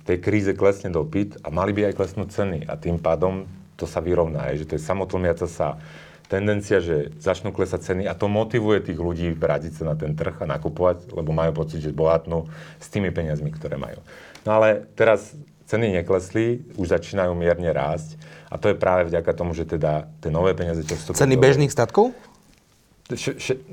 v 0.02 0.04
tej 0.04 0.18
kríze 0.22 0.52
klesne 0.54 0.92
dopyt 0.92 1.42
a 1.42 1.50
mali 1.50 1.72
by 1.72 1.92
aj 1.92 1.98
klesnúť 1.98 2.30
ceny. 2.30 2.60
A 2.68 2.76
tým 2.78 3.00
pádom 3.00 3.48
to 3.76 3.88
sa 3.88 4.00
vyrovná, 4.00 4.52
že 4.56 4.68
to 4.68 4.76
je 4.80 4.84
samotlmiaca 4.84 5.48
sa 5.48 5.80
tendencia, 6.26 6.82
že 6.82 7.14
začnú 7.22 7.54
klesať 7.54 7.94
ceny 7.94 8.04
a 8.10 8.18
to 8.18 8.26
motivuje 8.26 8.82
tých 8.82 8.98
ľudí 8.98 9.30
vrátiť 9.38 9.82
sa 9.82 9.94
na 9.94 9.96
ten 9.96 10.18
trh 10.18 10.42
a 10.42 10.50
nakupovať, 10.58 11.14
lebo 11.14 11.30
majú 11.30 11.64
pocit, 11.64 11.86
že 11.86 11.94
bohatnú 11.94 12.50
s 12.82 12.88
tými 12.90 13.14
peniazmi, 13.14 13.54
ktoré 13.54 13.78
majú. 13.78 14.02
No 14.42 14.58
ale 14.58 14.90
teraz 14.98 15.38
ceny 15.70 16.02
neklesli, 16.02 16.66
už 16.78 16.98
začínajú 16.98 17.34
mierne 17.38 17.70
rásť 17.70 18.18
a 18.50 18.58
to 18.58 18.74
je 18.74 18.76
práve 18.78 19.10
vďaka 19.10 19.32
tomu, 19.38 19.54
že 19.54 19.70
teda 19.70 20.10
tie 20.22 20.34
nové 20.34 20.58
peniaze, 20.58 20.82
čo 20.82 20.98
vstupujú... 20.98 21.22
Ceny 21.22 21.38
bežných 21.38 21.74
statkov? 21.74 22.14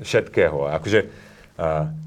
Všetkého. 0.05 0.69
Akože 0.77 1.09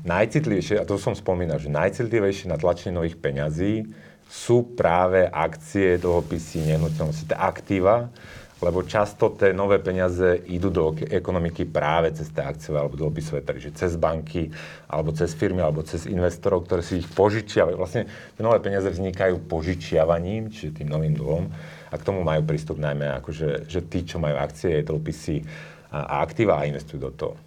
najcitlivejšie, 0.03 0.83
a 0.83 0.89
to 0.89 0.99
som 0.99 1.15
spomínal, 1.15 1.63
že 1.63 1.71
najcitlivejšie 1.71 2.51
na 2.51 2.59
tlačenie 2.59 2.99
nových 2.99 3.15
peňazí 3.19 3.87
sú 4.27 4.75
práve 4.75 5.23
akcie, 5.31 6.03
dlhopisy, 6.03 6.67
nehnuteľnosti, 6.75 7.31
aktíva, 7.31 8.11
lebo 8.59 8.83
často 8.83 9.37
tie 9.37 9.53
nové 9.53 9.77
peniaze 9.79 10.41
idú 10.49 10.73
do 10.73 10.97
ekonomiky 10.97 11.69
práve 11.69 12.11
cez 12.17 12.33
tie 12.33 12.41
akciové 12.41 12.81
alebo 12.81 12.97
dlhopisové 12.97 13.45
trhy, 13.45 13.69
že 13.69 13.77
cez 13.77 14.01
banky, 14.01 14.49
alebo 14.89 15.13
cez 15.13 15.37
firmy, 15.37 15.61
alebo 15.61 15.85
cez 15.85 16.09
investorov, 16.09 16.65
ktoré 16.65 16.81
si 16.81 17.05
ich 17.05 17.09
požičiavajú. 17.13 17.77
Vlastne 17.77 18.09
tie 18.09 18.43
nové 18.43 18.59
peniaze 18.65 18.89
vznikajú 18.89 19.45
požičiavaním, 19.45 20.49
čiže 20.49 20.83
tým 20.83 20.89
novým 20.89 21.15
dlhom. 21.15 21.53
A 21.93 21.95
k 21.95 22.03
tomu 22.03 22.25
majú 22.25 22.49
prístup 22.49 22.81
najmä 22.81 23.21
akože, 23.23 23.69
že 23.69 23.85
tí, 23.87 24.09
čo 24.09 24.17
majú 24.19 24.41
akcie, 24.41 24.83
dlhopisy 24.83 25.45
a 25.93 26.25
aktíva 26.25 26.59
a 26.59 26.67
investujú 26.67 26.99
do 26.99 27.13
toho. 27.13 27.46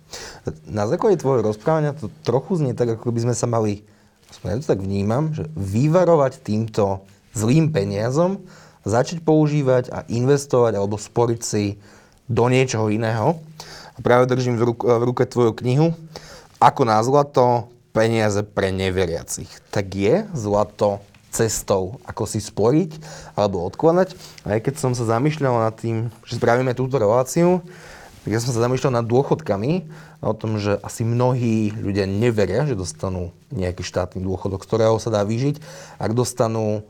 Na 0.66 0.90
základe 0.90 1.22
tvojho 1.22 1.46
rozprávania 1.46 1.94
to 1.94 2.10
trochu 2.26 2.58
znie 2.58 2.74
tak, 2.74 2.98
ako 2.98 3.14
by 3.14 3.30
sme 3.30 3.36
sa 3.38 3.46
mali, 3.46 3.86
aspoň 4.34 4.48
ja 4.50 4.58
to 4.62 4.72
tak 4.74 4.82
vnímam, 4.82 5.34
že 5.34 5.46
vyvarovať 5.54 6.42
týmto 6.42 7.06
zlým 7.38 7.70
peniazom, 7.70 8.42
začať 8.88 9.22
používať 9.22 9.94
a 9.94 10.08
investovať 10.10 10.74
alebo 10.80 10.98
sporiť 10.98 11.42
si 11.44 11.78
do 12.30 12.46
niečoho 12.50 12.90
iného. 12.90 13.38
A 13.94 14.00
práve 14.00 14.30
držím 14.30 14.58
v, 14.58 14.74
ruk- 14.74 14.88
v 14.88 15.04
ruke 15.04 15.28
tvoju 15.28 15.52
knihu 15.60 15.92
Ako 16.62 16.88
na 16.88 17.00
zlato 17.04 17.68
peniaze 17.92 18.46
pre 18.46 18.72
neveriacich. 18.72 19.50
Tak 19.74 19.86
je 19.92 20.16
zlato 20.32 21.04
cestou, 21.30 22.02
ako 22.06 22.24
si 22.26 22.42
sporiť 22.42 22.98
alebo 23.38 23.62
odkladať. 23.70 24.18
Aj 24.46 24.60
keď 24.60 24.76
som 24.82 24.92
sa 24.98 25.06
zamýšľal 25.06 25.70
nad 25.70 25.76
tým, 25.78 26.10
že 26.26 26.38
spravíme 26.42 26.74
túto 26.74 26.98
reláciu, 26.98 27.62
tak 28.24 28.30
ja 28.36 28.40
som 28.44 28.52
sa 28.52 28.64
zamýšľal 28.68 29.00
nad 29.00 29.08
dôchodkami 29.08 29.72
a 30.20 30.26
o 30.28 30.36
tom, 30.36 30.60
že 30.60 30.76
asi 30.84 31.08
mnohí 31.08 31.72
ľudia 31.72 32.04
neveria, 32.04 32.68
že 32.68 32.76
dostanú 32.76 33.32
nejaký 33.56 33.82
štátny 33.82 34.20
dôchodok, 34.20 34.60
ktorého 34.60 35.00
sa 35.00 35.10
dá 35.10 35.24
vyžiť, 35.24 35.64
ak 35.98 36.12
dostanú 36.12 36.84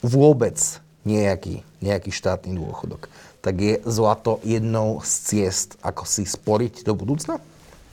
vôbec 0.00 0.56
nejaký, 1.04 1.60
nejaký 1.84 2.10
štátny 2.10 2.56
dôchodok. 2.56 3.12
Tak 3.44 3.54
je 3.60 3.74
zlato 3.84 4.40
jednou 4.40 5.04
z 5.04 5.12
ciest, 5.28 5.76
ako 5.84 6.08
si 6.08 6.24
sporiť 6.24 6.88
do 6.88 6.96
budúcna? 6.96 7.44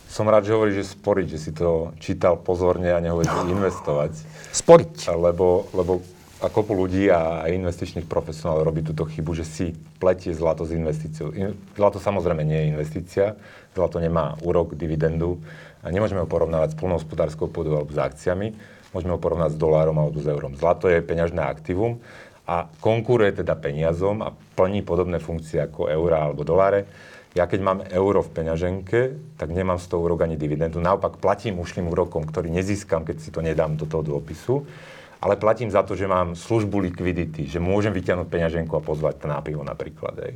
Som 0.07 0.27
rád, 0.27 0.47
že 0.47 0.55
hovorí, 0.55 0.71
že 0.75 0.87
sporiť, 0.87 1.27
že 1.27 1.39
si 1.39 1.51
to 1.55 1.95
čítal 1.99 2.35
pozorne 2.39 2.91
a 2.91 2.99
nehovorí, 2.99 3.27
že 3.27 3.51
investovať. 3.51 4.11
Sporiť. 4.51 5.11
Lebo, 5.11 5.71
lebo 5.71 6.03
a 6.41 6.49
kopu 6.49 6.73
ľudí 6.73 7.05
a 7.13 7.45
investičných 7.45 8.09
profesionálov 8.09 8.65
robí 8.65 8.81
túto 8.81 9.05
chybu, 9.05 9.31
že 9.37 9.45
si 9.45 9.65
pletie 10.01 10.33
zlato 10.33 10.65
s 10.65 10.73
investíciou. 10.73 11.29
Zlato 11.77 12.01
samozrejme 12.01 12.41
nie 12.41 12.57
je 12.57 12.71
investícia, 12.73 13.25
zlato 13.77 14.01
nemá 14.01 14.33
úrok, 14.41 14.73
dividendu 14.73 15.37
a 15.85 15.93
nemôžeme 15.93 16.25
ho 16.25 16.29
porovnávať 16.29 16.73
s 16.73 16.79
plnohospodárskou 16.81 17.45
pôdou 17.45 17.77
alebo 17.77 17.93
s 17.93 18.01
akciami, 18.01 18.57
môžeme 18.89 19.13
ho 19.13 19.21
porovnať 19.21 19.53
s 19.53 19.61
dolárom 19.61 20.01
alebo 20.01 20.17
s 20.17 20.25
eurom. 20.25 20.57
Zlato 20.57 20.89
je 20.89 21.05
peňažné 21.05 21.45
aktívum 21.45 22.01
a 22.49 22.65
konkuruje 22.81 23.37
teda 23.37 23.53
peniazom 23.53 24.25
a 24.25 24.33
plní 24.33 24.81
podobné 24.81 25.21
funkcie 25.21 25.61
ako 25.61 25.93
eura 25.93 26.25
alebo 26.25 26.41
doláre. 26.41 26.89
Ja 27.31 27.47
keď 27.47 27.59
mám 27.63 27.79
euro 27.93 28.19
v 28.25 28.33
peňaženke, 28.33 28.99
tak 29.39 29.53
nemám 29.53 29.79
z 29.79 29.87
toho 29.87 30.03
úrok 30.03 30.25
ani 30.27 30.35
dividendu. 30.35 30.83
Naopak 30.83 31.15
platím 31.21 31.63
ušlým 31.63 31.87
úrokom, 31.87 32.27
ktorý 32.27 32.51
nezískam, 32.51 33.07
keď 33.07 33.17
si 33.23 33.29
to 33.31 33.39
nedám 33.39 33.79
do 33.79 33.87
toho 33.87 34.03
dlhopisu. 34.03 34.67
Ale 35.21 35.37
platím 35.37 35.69
za 35.69 35.85
to, 35.85 35.93
že 35.93 36.09
mám 36.09 36.33
službu 36.33 36.81
likvidity, 36.89 37.45
že 37.45 37.61
môžem 37.61 37.93
vyťahnuť 37.93 38.25
peňaženku 38.25 38.73
a 38.73 38.81
pozvať 38.81 39.21
na 39.29 39.37
pivo 39.45 39.61
napríklad. 39.61 40.17
Aj. 40.17 40.33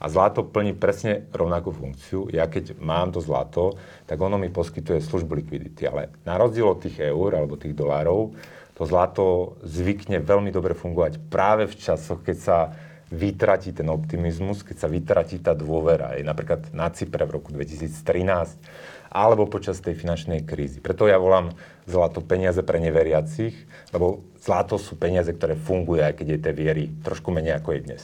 A 0.00 0.08
zlato 0.08 0.40
plní 0.40 0.72
presne 0.72 1.28
rovnakú 1.36 1.68
funkciu. 1.68 2.32
Ja 2.32 2.48
keď 2.48 2.80
mám 2.80 3.12
to 3.12 3.20
zlato, 3.20 3.76
tak 4.08 4.16
ono 4.16 4.40
mi 4.40 4.48
poskytuje 4.48 5.04
službu 5.04 5.36
likvidity. 5.44 5.84
Ale 5.84 6.08
na 6.24 6.40
rozdiel 6.40 6.64
od 6.64 6.80
tých 6.80 7.12
eur 7.12 7.36
alebo 7.36 7.60
tých 7.60 7.76
dolárov, 7.76 8.32
to 8.72 8.82
zlato 8.88 9.60
zvykne 9.68 10.24
veľmi 10.24 10.48
dobre 10.48 10.72
fungovať 10.72 11.20
práve 11.28 11.68
v 11.68 11.76
časoch, 11.76 12.24
keď 12.24 12.36
sa 12.40 12.72
vytratí 13.12 13.76
ten 13.76 13.92
optimizmus, 13.92 14.64
keď 14.64 14.76
sa 14.80 14.88
vytratí 14.88 15.44
tá 15.44 15.52
dôvera. 15.52 16.16
Aj 16.16 16.22
napríklad 16.24 16.72
na 16.72 16.88
Cypre 16.88 17.28
v 17.28 17.36
roku 17.36 17.52
2013 17.52 18.91
alebo 19.12 19.44
počas 19.44 19.84
tej 19.84 19.92
finančnej 19.92 20.48
krízy. 20.48 20.80
Preto 20.80 21.04
ja 21.04 21.20
volám 21.20 21.52
zlato 21.84 22.24
peniaze 22.24 22.64
pre 22.64 22.80
neveriacich, 22.80 23.52
lebo 23.92 24.24
zlato 24.40 24.80
sú 24.80 24.96
peniaze, 24.96 25.28
ktoré 25.28 25.52
fungujú, 25.52 26.00
aj 26.00 26.16
keď 26.16 26.26
je 26.32 26.38
tej 26.40 26.54
viery 26.56 26.84
trošku 27.04 27.28
menej 27.28 27.60
ako 27.60 27.76
je 27.76 27.80
dnes. 27.84 28.02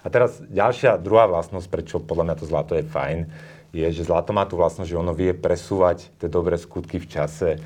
A 0.00 0.08
teraz 0.08 0.40
ďalšia, 0.40 0.96
druhá 0.96 1.28
vlastnosť, 1.28 1.68
prečo 1.68 1.96
podľa 2.00 2.32
mňa 2.32 2.36
to 2.40 2.48
zlato 2.48 2.72
je 2.72 2.88
fajn, 2.88 3.28
je, 3.76 3.86
že 3.92 4.08
zlato 4.08 4.32
má 4.32 4.48
tú 4.48 4.56
vlastnosť, 4.56 4.88
že 4.88 4.96
ono 4.96 5.12
vie 5.12 5.36
presúvať 5.36 6.08
tie 6.16 6.32
dobré 6.32 6.56
skutky 6.56 6.96
v 6.96 7.10
čase, 7.12 7.60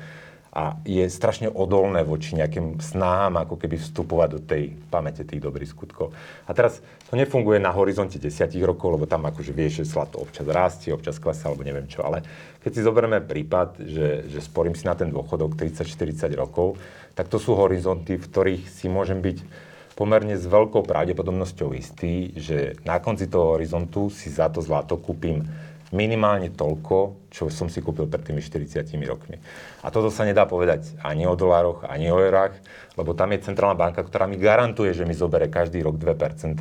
a 0.53 0.77
je 0.85 1.01
strašne 1.09 1.49
odolné 1.49 2.05
voči 2.05 2.37
nejakým 2.37 2.77
snahám, 2.77 3.41
ako 3.41 3.57
keby 3.57 3.81
vstupovať 3.81 4.29
do 4.29 4.39
tej 4.45 4.77
pamäte 4.93 5.25
tých 5.25 5.41
dobrých 5.41 5.73
skutkov. 5.73 6.13
A 6.45 6.53
teraz 6.53 6.77
to 7.09 7.17
nefunguje 7.17 7.57
na 7.57 7.73
horizonte 7.73 8.21
desiatich 8.21 8.61
rokov, 8.61 8.93
lebo 8.93 9.09
tam 9.09 9.25
akože 9.25 9.49
vieš, 9.49 9.81
že 9.81 9.97
zlato 9.97 10.21
občas 10.21 10.45
rastie, 10.45 10.93
občas 10.93 11.17
klesá, 11.17 11.49
alebo 11.49 11.65
neviem 11.65 11.89
čo. 11.89 12.05
Ale 12.05 12.21
keď 12.61 12.69
si 12.69 12.85
zoberieme 12.85 13.25
prípad, 13.25 13.81
že, 13.81 14.29
že 14.29 14.39
sporím 14.45 14.77
si 14.77 14.85
na 14.85 14.93
ten 14.93 15.09
dôchodok 15.09 15.57
30-40 15.57 16.37
rokov, 16.37 16.77
tak 17.17 17.33
to 17.33 17.41
sú 17.41 17.57
horizonty, 17.57 18.21
v 18.21 18.25
ktorých 18.29 18.69
si 18.69 18.85
môžem 18.93 19.25
byť 19.25 19.37
pomerne 19.97 20.37
s 20.37 20.45
veľkou 20.45 20.85
pravdepodobnosťou 20.85 21.73
istý, 21.73 22.33
že 22.37 22.77
na 22.85 23.01
konci 23.01 23.25
toho 23.25 23.57
horizontu 23.57 24.13
si 24.13 24.29
za 24.29 24.49
to 24.53 24.61
zlato 24.61 24.97
kúpim 25.01 25.45
minimálne 25.93 26.49
toľko, 26.49 27.29
čo 27.29 27.47
som 27.53 27.69
si 27.69 27.79
kúpil 27.79 28.09
pred 28.09 28.25
tými 28.25 28.41
40 28.41 28.89
rokmi. 29.05 29.37
A 29.85 29.93
toto 29.93 30.09
sa 30.09 30.25
nedá 30.25 30.49
povedať 30.49 30.97
ani 31.05 31.29
o 31.29 31.37
dolároch, 31.37 31.85
ani 31.85 32.09
o 32.09 32.17
eurách, 32.17 32.57
lebo 32.97 33.13
tam 33.13 33.31
je 33.31 33.45
centrálna 33.45 33.77
banka, 33.77 34.01
ktorá 34.01 34.25
mi 34.25 34.41
garantuje, 34.41 34.91
že 34.91 35.05
mi 35.05 35.13
zobere 35.13 35.47
každý 35.47 35.85
rok 35.85 36.01
2%, 36.01 36.57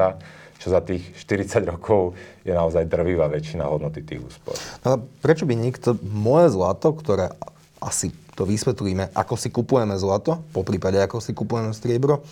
čo 0.60 0.66
za 0.70 0.78
tých 0.84 1.16
40 1.18 1.66
rokov 1.74 2.14
je 2.46 2.54
naozaj 2.54 2.86
drvivá 2.86 3.26
väčšina 3.26 3.66
hodnoty 3.66 4.06
tých 4.06 4.22
úspor. 4.22 4.54
No, 4.86 5.02
prečo 5.18 5.48
by 5.48 5.58
niekto 5.58 5.98
moje 6.06 6.54
zlato, 6.54 6.94
ktoré 6.94 7.34
asi 7.82 8.14
to 8.38 8.46
vysvetlíme, 8.46 9.10
ako 9.12 9.34
si 9.34 9.50
kupujeme 9.50 9.98
zlato, 9.98 10.40
po 10.54 10.62
prípade 10.62 11.02
ako 11.02 11.18
si 11.18 11.34
kupujeme 11.34 11.74
striebro, 11.74 12.22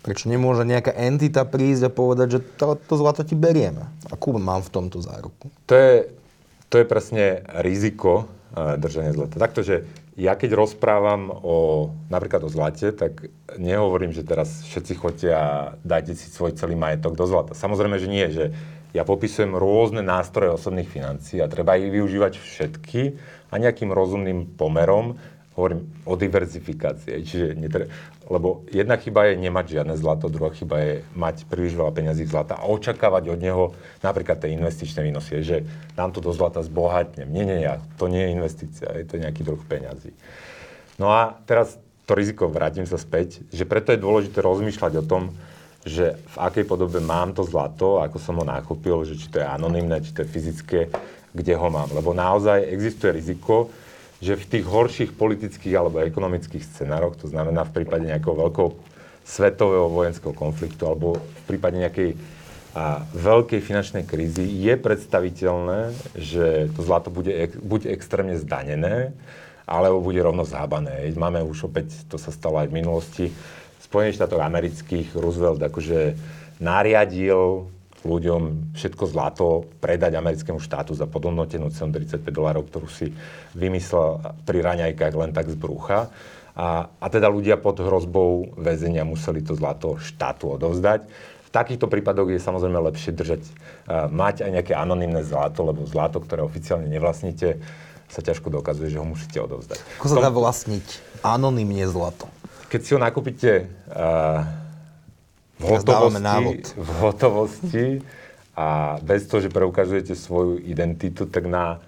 prečo 0.00 0.30
nemôže 0.30 0.64
nejaká 0.64 0.96
entita 0.96 1.44
prísť 1.44 1.88
a 1.88 1.90
povedať, 1.92 2.28
že 2.38 2.40
to, 2.56 2.78
to 2.78 2.94
zlato 2.96 3.20
ti 3.26 3.36
berieme. 3.36 3.84
Akú 4.08 4.32
mám 4.38 4.64
v 4.64 4.72
tomto 4.72 5.02
záruku? 5.04 5.52
To 5.68 5.74
je 5.76 6.19
to 6.70 6.78
je 6.78 6.86
presne 6.86 7.42
riziko 7.60 8.24
uh, 8.24 8.78
držania 8.78 9.12
zlata. 9.12 9.42
Takto, 9.42 9.66
že 9.66 9.84
ja 10.20 10.36
keď 10.36 10.52
rozprávam 10.52 11.32
o, 11.32 11.56
napríklad 12.12 12.44
o 12.44 12.52
zlate, 12.52 12.92
tak 12.92 13.32
nehovorím, 13.56 14.12
že 14.12 14.26
teraz 14.26 14.68
všetci 14.68 14.92
chodia 15.00 15.36
a 15.40 15.52
dajte 15.80 16.12
si 16.12 16.28
svoj 16.28 16.52
celý 16.60 16.76
majetok 16.76 17.16
do 17.16 17.24
zlata. 17.24 17.56
Samozrejme, 17.56 17.96
že 17.96 18.08
nie, 18.10 18.26
že 18.28 18.44
ja 18.92 19.06
popisujem 19.06 19.56
rôzne 19.56 20.04
nástroje 20.04 20.52
osobných 20.52 20.92
financií 20.92 21.40
a 21.40 21.48
treba 21.48 21.78
ich 21.80 21.88
využívať 21.88 22.36
všetky 22.36 23.00
a 23.48 23.54
nejakým 23.56 23.88
rozumným 23.94 24.58
pomerom 24.60 25.16
hovorím 25.60 25.84
o 26.08 26.16
diverzifikácii. 26.16 27.20
Čiže 27.20 27.46
netre... 27.60 27.92
Lebo 28.30 28.64
jedna 28.70 28.96
chyba 28.96 29.28
je 29.28 29.42
nemať 29.42 29.66
žiadne 29.76 29.94
zlato, 30.00 30.32
druhá 30.32 30.54
chyba 30.54 30.80
je 30.80 30.94
mať 31.18 31.44
príliš 31.50 31.74
veľa 31.76 31.92
peňazí 31.92 32.24
zlata 32.30 32.56
a 32.56 32.70
očakávať 32.70 33.26
od 33.28 33.42
neho 33.42 33.64
napríklad 34.00 34.38
tie 34.38 34.54
investičné 34.54 35.02
výnosy, 35.02 35.42
že 35.42 35.66
nám 35.98 36.14
to 36.14 36.22
do 36.22 36.30
zlata 36.30 36.62
zbohatne. 36.62 37.26
Nie, 37.26 37.42
nie, 37.42 37.60
ja, 37.66 37.82
to 37.98 38.06
nie 38.06 38.22
je 38.22 38.30
investícia, 38.30 38.86
je 38.94 39.04
to 39.04 39.18
nejaký 39.18 39.42
druh 39.42 39.58
peňazí. 39.66 40.14
No 40.96 41.10
a 41.10 41.36
teraz 41.42 41.74
to 42.06 42.14
riziko, 42.14 42.46
vrátim 42.46 42.86
sa 42.86 42.98
späť, 42.98 43.42
že 43.50 43.66
preto 43.66 43.90
je 43.90 44.02
dôležité 44.02 44.38
rozmýšľať 44.42 44.92
o 45.02 45.04
tom, 45.06 45.34
že 45.82 46.14
v 46.14 46.36
akej 46.36 46.64
podobe 46.68 47.00
mám 47.00 47.32
to 47.32 47.40
zlato, 47.42 48.04
ako 48.04 48.20
som 48.20 48.38
ho 48.38 48.44
nakúpil, 48.44 49.00
že 49.08 49.16
či 49.16 49.32
to 49.32 49.40
je 49.40 49.46
anonymné, 49.48 50.04
či 50.04 50.12
to 50.12 50.22
je 50.22 50.28
fyzické, 50.28 50.80
kde 51.32 51.54
ho 51.56 51.68
mám. 51.72 51.88
Lebo 51.94 52.12
naozaj 52.12 52.68
existuje 52.68 53.16
riziko, 53.16 53.72
že 54.20 54.36
v 54.36 54.44
tých 54.44 54.64
horších 54.68 55.10
politických 55.16 55.74
alebo 55.74 56.04
ekonomických 56.04 56.62
scenároch, 56.62 57.16
to 57.16 57.26
znamená 57.26 57.64
v 57.64 57.82
prípade 57.82 58.04
nejakého 58.04 58.36
veľkého 58.36 58.76
svetového 59.24 59.88
vojenského 59.88 60.36
konfliktu 60.36 60.84
alebo 60.84 61.16
v 61.16 61.42
prípade 61.48 61.80
nejakej 61.80 62.16
a 62.70 63.02
veľkej 63.10 63.66
finančnej 63.66 64.06
krízy 64.06 64.46
je 64.46 64.78
predstaviteľné, 64.78 65.90
že 66.14 66.70
to 66.70 66.86
zlato 66.86 67.10
bude 67.10 67.34
ek, 67.34 67.58
buď 67.58 67.90
extrémne 67.90 68.38
zdanené, 68.38 69.10
alebo 69.66 69.98
bude 69.98 70.22
rovno 70.22 70.46
zábané. 70.46 71.10
Máme 71.18 71.42
už 71.42 71.66
opäť, 71.66 72.06
to 72.06 72.14
sa 72.14 72.30
stalo 72.30 72.62
aj 72.62 72.70
v 72.70 72.76
minulosti, 72.78 73.26
Spojených 73.82 74.22
štátoch 74.22 74.38
amerických 74.38 75.18
Roosevelt 75.18 75.58
akože 75.58 76.14
nariadil 76.62 77.66
ľuďom 78.00 78.72
všetko 78.72 79.04
zlato 79.12 79.68
predať 79.78 80.16
americkému 80.16 80.60
štátu 80.60 80.96
za 80.96 81.04
podhodnotenú 81.04 81.68
cenu 81.68 81.92
35 81.92 82.24
dolárov, 82.32 82.64
ktorú 82.72 82.88
si 82.88 83.12
vymyslel 83.52 84.24
pri 84.48 84.58
raňajkách 84.64 85.14
len 85.20 85.30
tak 85.36 85.52
z 85.52 85.56
brucha. 85.56 86.08
A, 86.56 86.88
a 86.88 87.06
teda 87.12 87.28
ľudia 87.28 87.60
pod 87.60 87.78
hrozbou 87.80 88.56
väzenia 88.56 89.04
museli 89.04 89.44
to 89.44 89.52
zlato 89.52 90.00
štátu 90.00 90.56
odovzdať. 90.56 91.06
V 91.46 91.50
takýchto 91.50 91.90
prípadoch 91.90 92.30
je 92.30 92.40
samozrejme 92.40 92.78
lepšie 92.90 93.10
držať, 93.10 93.42
uh, 93.42 94.06
mať 94.06 94.46
aj 94.46 94.50
nejaké 94.60 94.72
anonimné 94.76 95.26
zlato, 95.26 95.66
lebo 95.66 95.82
zlato, 95.82 96.22
ktoré 96.22 96.46
oficiálne 96.46 96.86
nevlastníte, 96.86 97.58
sa 98.10 98.20
ťažko 98.22 98.50
dokazuje, 98.50 98.90
že 98.90 98.98
ho 98.98 99.06
musíte 99.06 99.38
odovzdať. 99.38 99.78
Ako 100.02 100.06
sa 100.10 100.18
dá 100.18 100.30
vlastniť 100.30 100.86
anonimne 101.22 101.86
zlato? 101.86 102.26
Keď 102.70 102.80
si 102.82 102.90
ho 102.94 103.00
nakúpite 103.02 103.66
uh, 103.90 104.59
v 105.60 105.64
hotovosti, 105.76 106.72
v 106.74 106.90
hotovosti 107.04 107.86
a 108.56 108.96
bez 109.04 109.28
toho, 109.28 109.44
že 109.44 109.52
preukazujete 109.52 110.16
svoju 110.16 110.56
identitu, 110.64 111.28
tak 111.28 111.44
na 111.44 111.78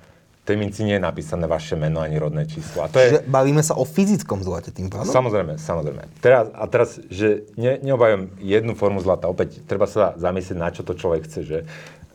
tej 0.43 0.59
minci 0.59 0.83
nie 0.83 0.99
je 0.99 1.03
napísané 1.03 1.47
vaše 1.47 1.79
meno 1.79 2.03
ani 2.03 2.19
rodné 2.19 2.51
číslo. 2.51 2.83
A 2.83 2.91
to 2.91 2.99
Čiže 2.99 3.23
je... 3.23 3.31
bavíme 3.31 3.63
sa 3.63 3.79
o 3.79 3.87
fyzickom 3.87 4.43
zlate 4.43 4.75
tým 4.75 4.91
pádom? 4.91 5.07
Samozrejme, 5.07 5.55
samozrejme. 5.55 6.03
Teraz, 6.19 6.51
a 6.51 6.65
teraz, 6.67 6.99
že 7.09 7.47
ne, 7.55 7.79
neobhajujem 7.79 8.43
jednu 8.43 8.75
formu 8.75 8.99
zlata, 8.99 9.31
opäť 9.31 9.63
treba 9.71 9.87
sa 9.87 10.19
zamyslieť, 10.19 10.59
na 10.59 10.75
čo 10.75 10.83
to 10.83 10.99
človek 10.99 11.31
chce, 11.31 11.41
že, 11.47 11.59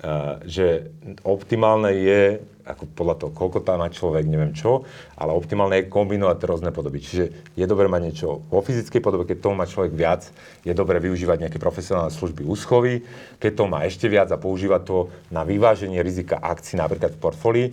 uh, 0.04 0.44
že 0.44 0.92
optimálne 1.24 1.96
je 1.96 2.44
ako 2.68 2.84
podľa 2.92 3.16
toho, 3.16 3.32
koľko 3.32 3.64
tam 3.64 3.80
má 3.80 3.88
človek, 3.88 4.28
neviem 4.28 4.52
čo, 4.52 4.84
ale 5.16 5.32
optimálne 5.32 5.80
je 5.80 5.90
kombinovať 5.90 6.38
rôzne 6.44 6.72
podoby. 6.76 7.00
Čiže 7.00 7.56
je 7.56 7.66
dobré 7.66 7.88
mať 7.88 8.02
niečo 8.04 8.44
vo 8.52 8.60
fyzickej 8.60 9.00
podobe, 9.00 9.24
keď 9.24 9.38
toho 9.40 9.56
má 9.56 9.64
človek 9.64 9.96
viac, 9.96 10.28
je 10.68 10.74
dobré 10.76 11.00
využívať 11.00 11.48
nejaké 11.48 11.58
profesionálne 11.58 12.12
služby 12.12 12.44
úschovy, 12.44 13.08
keď 13.40 13.52
to 13.56 13.64
má 13.72 13.88
ešte 13.88 14.12
viac 14.12 14.28
a 14.30 14.38
používať 14.38 14.82
to 14.84 14.98
na 15.32 15.48
vyváženie 15.48 16.04
rizika 16.04 16.36
akcií 16.38 16.76
napríklad 16.76 17.16
v 17.16 17.22
portfólii. 17.24 17.68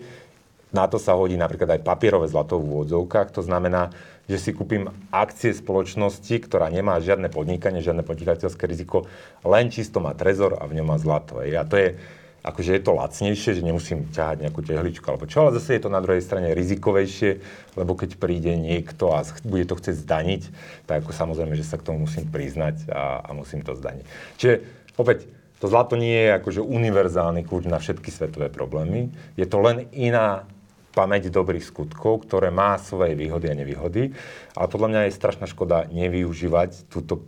Na 0.75 0.91
to 0.91 0.99
sa 0.99 1.15
hodí 1.15 1.39
napríklad 1.39 1.79
aj 1.79 1.87
papierové 1.87 2.27
zlato 2.27 2.59
v 2.59 2.67
úvodzovkách, 2.67 3.31
to 3.31 3.47
znamená, 3.47 3.95
že 4.27 4.41
si 4.41 4.51
kúpim 4.57 4.89
akcie 5.13 5.53
spoločnosti, 5.53 6.33
ktorá 6.49 6.73
nemá 6.73 6.97
žiadne 6.99 7.29
podnikanie, 7.29 7.85
žiadne 7.85 8.03
podnikateľské 8.03 8.65
riziko, 8.65 9.05
len 9.45 9.69
čisto 9.69 10.01
má 10.01 10.17
trezor 10.17 10.59
a 10.59 10.65
v 10.65 10.81
ňom 10.81 10.87
má 10.91 10.97
zlato. 10.97 11.45
A 11.45 11.63
to 11.69 11.77
je, 11.77 11.95
akože 12.45 12.77
je 12.77 12.83
to 12.85 12.93
lacnejšie, 12.93 13.51
že 13.57 13.65
nemusím 13.65 14.13
ťahať 14.13 14.45
nejakú 14.45 14.61
tehličku 14.61 15.03
alebo 15.09 15.25
čo, 15.25 15.49
ale 15.49 15.57
zase 15.57 15.81
je 15.81 15.83
to 15.89 15.91
na 15.91 16.05
druhej 16.05 16.21
strane 16.21 16.53
rizikovejšie, 16.53 17.41
lebo 17.81 17.97
keď 17.97 18.21
príde 18.21 18.53
niekto 18.61 19.17
a 19.17 19.25
bude 19.49 19.65
to 19.65 19.81
chcieť 19.81 19.97
zdaniť, 20.05 20.43
tak 20.85 21.03
ako 21.03 21.17
samozrejme, 21.17 21.57
že 21.57 21.65
sa 21.65 21.81
k 21.81 21.89
tomu 21.89 22.05
musím 22.05 22.29
priznať 22.29 22.85
a, 22.93 23.25
a 23.25 23.31
musím 23.33 23.65
to 23.65 23.73
zdaniť. 23.73 24.05
Čiže 24.37 24.55
opäť, 25.01 25.25
to 25.59 25.73
zlato 25.73 25.97
nie 25.97 26.29
je 26.29 26.37
akože 26.37 26.61
univerzálny 26.61 27.49
kľúč 27.49 27.65
na 27.65 27.81
všetky 27.81 28.13
svetové 28.13 28.53
problémy, 28.53 29.09
je 29.41 29.49
to 29.49 29.65
len 29.65 29.89
iná 29.97 30.45
pamäť 30.93 31.33
dobrých 31.33 31.65
skutkov, 31.65 32.29
ktoré 32.29 32.53
má 32.55 32.77
svoje 32.79 33.17
výhody 33.19 33.51
a 33.51 33.59
nevýhody, 33.59 34.15
ale 34.55 34.67
podľa 34.71 34.89
mňa 34.93 35.01
je 35.09 35.19
strašná 35.19 35.47
škoda 35.51 35.91
nevyužívať 35.91 36.87
túto 36.93 37.25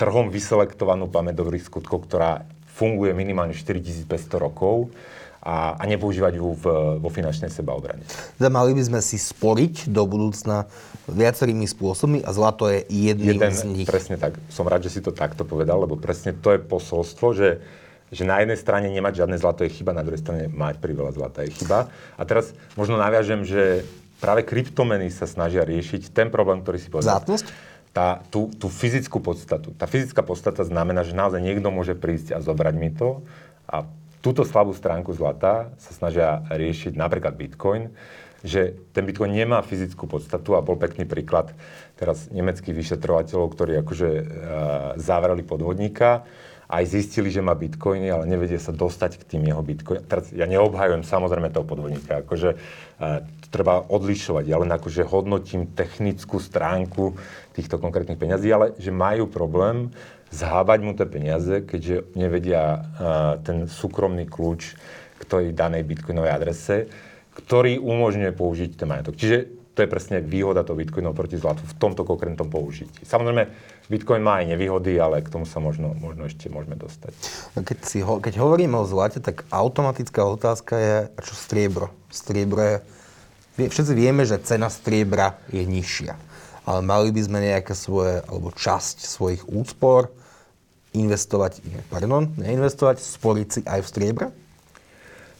trhom 0.00 0.32
vyselektovanú 0.32 1.10
pamäť 1.10 1.44
dobrých 1.44 1.66
skutkov, 1.66 2.08
ktorá 2.08 2.48
funguje 2.76 3.16
minimálne 3.16 3.56
4500 3.56 4.04
rokov 4.36 4.92
a, 5.40 5.78
a 5.80 5.82
nepoužívať 5.88 6.32
ju 6.36 6.48
v, 6.58 6.64
vo 7.00 7.08
finančnej 7.08 7.48
sebaobrane. 7.48 8.04
Teda 8.36 8.52
mali 8.52 8.76
by 8.76 8.82
sme 8.82 9.00
si 9.00 9.16
sporiť 9.16 9.88
do 9.88 10.04
budúcna 10.04 10.68
viacerými 11.08 11.64
spôsobmi 11.64 12.20
a 12.26 12.30
zlato 12.34 12.68
je 12.68 12.84
jedným 12.90 13.38
Jeden, 13.38 13.54
z 13.54 13.62
nich. 13.64 13.86
Presne 13.86 14.18
tak. 14.18 14.36
Som 14.50 14.66
rád, 14.66 14.84
že 14.84 14.98
si 14.98 15.00
to 15.00 15.14
takto 15.14 15.46
povedal, 15.46 15.80
lebo 15.80 15.94
presne 15.96 16.34
to 16.34 16.52
je 16.52 16.60
posolstvo, 16.60 17.28
že 17.32 17.50
že 18.06 18.22
na 18.22 18.38
jednej 18.38 18.54
strane 18.54 18.86
nemať 18.86 19.18
žiadne 19.18 19.34
zlato 19.34 19.66
je 19.66 19.74
chyba, 19.82 19.90
na 19.90 20.06
druhej 20.06 20.22
strane 20.22 20.46
mať 20.46 20.78
priveľa 20.78 21.18
zlata 21.18 21.42
je 21.42 21.50
chyba. 21.58 21.90
A 22.14 22.22
teraz 22.22 22.54
možno 22.78 22.94
naviažem, 22.94 23.42
že 23.42 23.82
práve 24.22 24.46
kryptomeny 24.46 25.10
sa 25.10 25.26
snažia 25.26 25.66
riešiť 25.66 26.14
ten 26.14 26.30
problém, 26.30 26.62
ktorý 26.62 26.78
si 26.78 26.86
povedal. 26.86 27.18
Zátnosť? 27.18 27.46
Tá, 27.96 28.20
tú, 28.28 28.52
tú 28.52 28.68
fyzickú 28.68 29.24
podstatu. 29.24 29.72
Tá 29.72 29.88
fyzická 29.88 30.20
podstata 30.20 30.60
znamená, 30.68 31.00
že 31.00 31.16
naozaj 31.16 31.40
niekto 31.40 31.72
môže 31.72 31.96
prísť 31.96 32.36
a 32.36 32.44
zobrať 32.44 32.74
mi 32.76 32.92
to 32.92 33.24
a 33.64 33.88
túto 34.20 34.44
slabú 34.44 34.76
stránku 34.76 35.16
zlata 35.16 35.72
sa 35.80 35.96
snažia 35.96 36.44
riešiť 36.52 36.92
napríklad 36.92 37.40
Bitcoin, 37.40 37.96
že 38.44 38.76
ten 38.92 39.08
Bitcoin 39.08 39.32
nemá 39.32 39.64
fyzickú 39.64 40.04
podstatu 40.04 40.60
a 40.60 40.60
bol 40.60 40.76
pekný 40.76 41.08
príklad 41.08 41.56
teraz 41.96 42.28
nemeckých 42.28 42.76
vyšetrovateľov, 42.76 43.48
ktorí 43.56 43.72
akože 43.80 44.10
uh, 44.12 44.24
zavreli 45.00 45.40
podvodníka 45.40 46.28
aj 46.66 46.84
zistili, 46.90 47.30
že 47.30 47.44
má 47.44 47.54
bitcoiny, 47.54 48.10
ale 48.10 48.26
nevedia 48.26 48.58
sa 48.58 48.74
dostať 48.74 49.22
k 49.22 49.36
tým 49.36 49.42
jeho 49.46 49.62
bitcoinom. 49.62 50.02
Teraz 50.06 50.34
ja 50.34 50.50
neobhajujem 50.50 51.06
samozrejme 51.06 51.54
toho 51.54 51.62
podvodníka, 51.62 52.26
akože 52.26 52.58
to 53.42 53.46
treba 53.54 53.86
odlišovať. 53.86 54.44
Ja 54.50 54.58
len 54.58 54.70
akože 54.74 55.06
hodnotím 55.06 55.70
technickú 55.70 56.42
stránku 56.42 57.14
týchto 57.54 57.78
konkrétnych 57.78 58.18
peňazí, 58.18 58.50
ale 58.50 58.74
že 58.82 58.90
majú 58.90 59.30
problém 59.30 59.94
zhábať 60.34 60.78
mu 60.82 60.92
tie 60.98 61.06
peniaze, 61.06 61.54
keďže 61.62 62.10
nevedia 62.18 62.62
uh, 62.66 62.82
ten 63.46 63.70
súkromný 63.70 64.26
kľúč 64.26 64.74
k 65.16 65.22
tej 65.22 65.44
danej 65.54 65.86
bitcoinovej 65.86 66.34
adrese, 66.34 66.90
ktorý 67.36 67.78
umožňuje 67.78 68.32
použiť 68.34 68.70
ten 68.74 68.90
majetok. 68.90 69.14
Čiže 69.14 69.55
to 69.76 69.84
je 69.84 69.92
presne 69.92 70.24
výhoda 70.24 70.64
toho 70.64 70.80
Bitcoinu 70.80 71.12
proti 71.12 71.36
zlatu 71.36 71.60
v 71.60 71.76
tomto 71.76 72.08
konkrétnom 72.08 72.48
použití. 72.48 73.04
Samozrejme, 73.04 73.44
Bitcoin 73.92 74.24
má 74.24 74.40
aj 74.40 74.56
nevýhody, 74.56 74.96
ale 74.96 75.20
k 75.20 75.28
tomu 75.28 75.44
sa 75.44 75.60
možno, 75.60 75.92
možno 75.92 76.24
ešte 76.24 76.48
môžeme 76.48 76.80
dostať. 76.80 77.12
No 77.52 77.60
keď, 77.60 77.78
si 77.84 78.00
ho, 78.00 78.16
keď 78.16 78.40
hovoríme 78.40 78.72
o 78.72 78.88
zlate, 78.88 79.20
tak 79.20 79.44
automatická 79.52 80.24
otázka 80.24 80.74
je, 80.80 80.94
a 81.12 81.20
čo 81.20 81.36
striebro? 81.36 81.92
Striebro 82.08 82.60
je, 82.64 82.74
všetci 83.68 83.92
vieme, 83.92 84.24
že 84.24 84.40
cena 84.40 84.72
striebra 84.72 85.36
je 85.52 85.60
nižšia. 85.60 86.16
Ale 86.64 86.80
mali 86.80 87.12
by 87.12 87.20
sme 87.20 87.38
nejaké 87.44 87.76
svoje, 87.76 88.24
alebo 88.24 88.56
časť 88.56 89.04
svojich 89.04 89.44
úspor 89.44 90.08
investovať, 90.96 91.60
pardon, 91.92 92.32
neinvestovať, 92.40 92.96
sporiť 93.04 93.48
si 93.52 93.60
aj 93.68 93.84
v 93.84 93.90
striebra? 93.92 94.26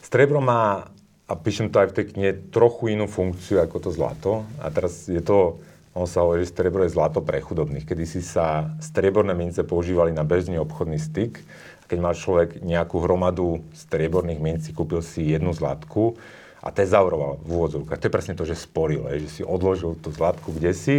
Striebro 0.04 0.44
má 0.44 0.92
a 1.26 1.32
píšem 1.34 1.74
to 1.74 1.82
aj 1.82 1.90
v 1.90 1.96
tej 1.98 2.06
knihe, 2.14 2.32
trochu 2.54 2.94
inú 2.94 3.10
funkciu 3.10 3.58
ako 3.58 3.76
to 3.82 3.90
zlato. 3.90 4.32
A 4.62 4.70
teraz 4.70 5.10
je 5.10 5.18
to, 5.18 5.58
on 5.90 6.06
sa 6.06 6.22
hovorí, 6.22 6.46
že 6.46 6.54
striebro 6.54 6.86
je 6.86 6.94
zlato 6.94 7.18
pre 7.18 7.42
chudobných. 7.42 7.82
Kedy 7.82 8.04
si 8.06 8.22
sa 8.22 8.70
strieborné 8.78 9.34
mince 9.34 9.66
používali 9.66 10.14
na 10.14 10.22
bežný 10.22 10.62
obchodný 10.62 11.02
styk. 11.02 11.42
Keď 11.90 11.98
mal 11.98 12.14
človek 12.14 12.62
nejakú 12.62 13.02
hromadu 13.02 13.62
strieborných 13.74 14.42
mincí, 14.42 14.70
kúpil 14.70 15.02
si 15.02 15.34
jednu 15.34 15.50
zlatku, 15.50 16.14
a 16.66 16.74
tezauroval 16.74 17.38
v 17.46 17.48
úvodzovkách. 17.54 17.94
To 18.02 18.06
je 18.10 18.16
presne 18.18 18.34
to, 18.34 18.42
že 18.42 18.58
sporil, 18.58 19.06
že 19.22 19.30
si 19.30 19.42
odložil 19.46 19.94
tú 20.02 20.10
zlatku 20.10 20.50
kde 20.50 20.74
si 20.74 20.96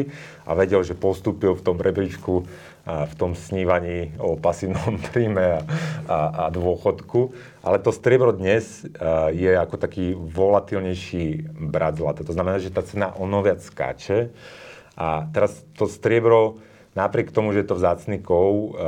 a 0.47 0.55
vedel, 0.55 0.79
že 0.87 0.95
postúpil 0.95 1.59
v 1.59 1.65
tom 1.65 1.75
rebríčku 1.75 2.47
v 2.87 3.13
tom 3.19 3.35
snívaní 3.35 4.15
o 4.15 4.39
pasívnom 4.39 4.95
príjme 5.11 5.59
a, 5.59 5.61
a, 6.07 6.17
a 6.39 6.43
dôchodku. 6.47 7.35
Ale 7.59 7.83
to 7.83 7.91
striebro 7.91 8.31
dnes 8.31 8.87
je 9.35 9.51
ako 9.51 9.75
taký 9.75 10.15
volatilnejší 10.15 11.51
brat 11.67 11.99
zlata. 11.99 12.23
To 12.23 12.31
znamená, 12.31 12.63
že 12.63 12.71
tá 12.71 12.79
cena 12.79 13.11
ono 13.19 13.43
viac 13.43 13.59
skáče. 13.59 14.31
A 14.97 15.27
teraz 15.35 15.67
to 15.75 15.85
striebro, 15.85 16.63
napriek 16.95 17.29
tomu, 17.29 17.53
že 17.53 17.61
je 17.61 17.69
to 17.69 17.77
vzácný 17.77 18.17
kov, 18.23 18.79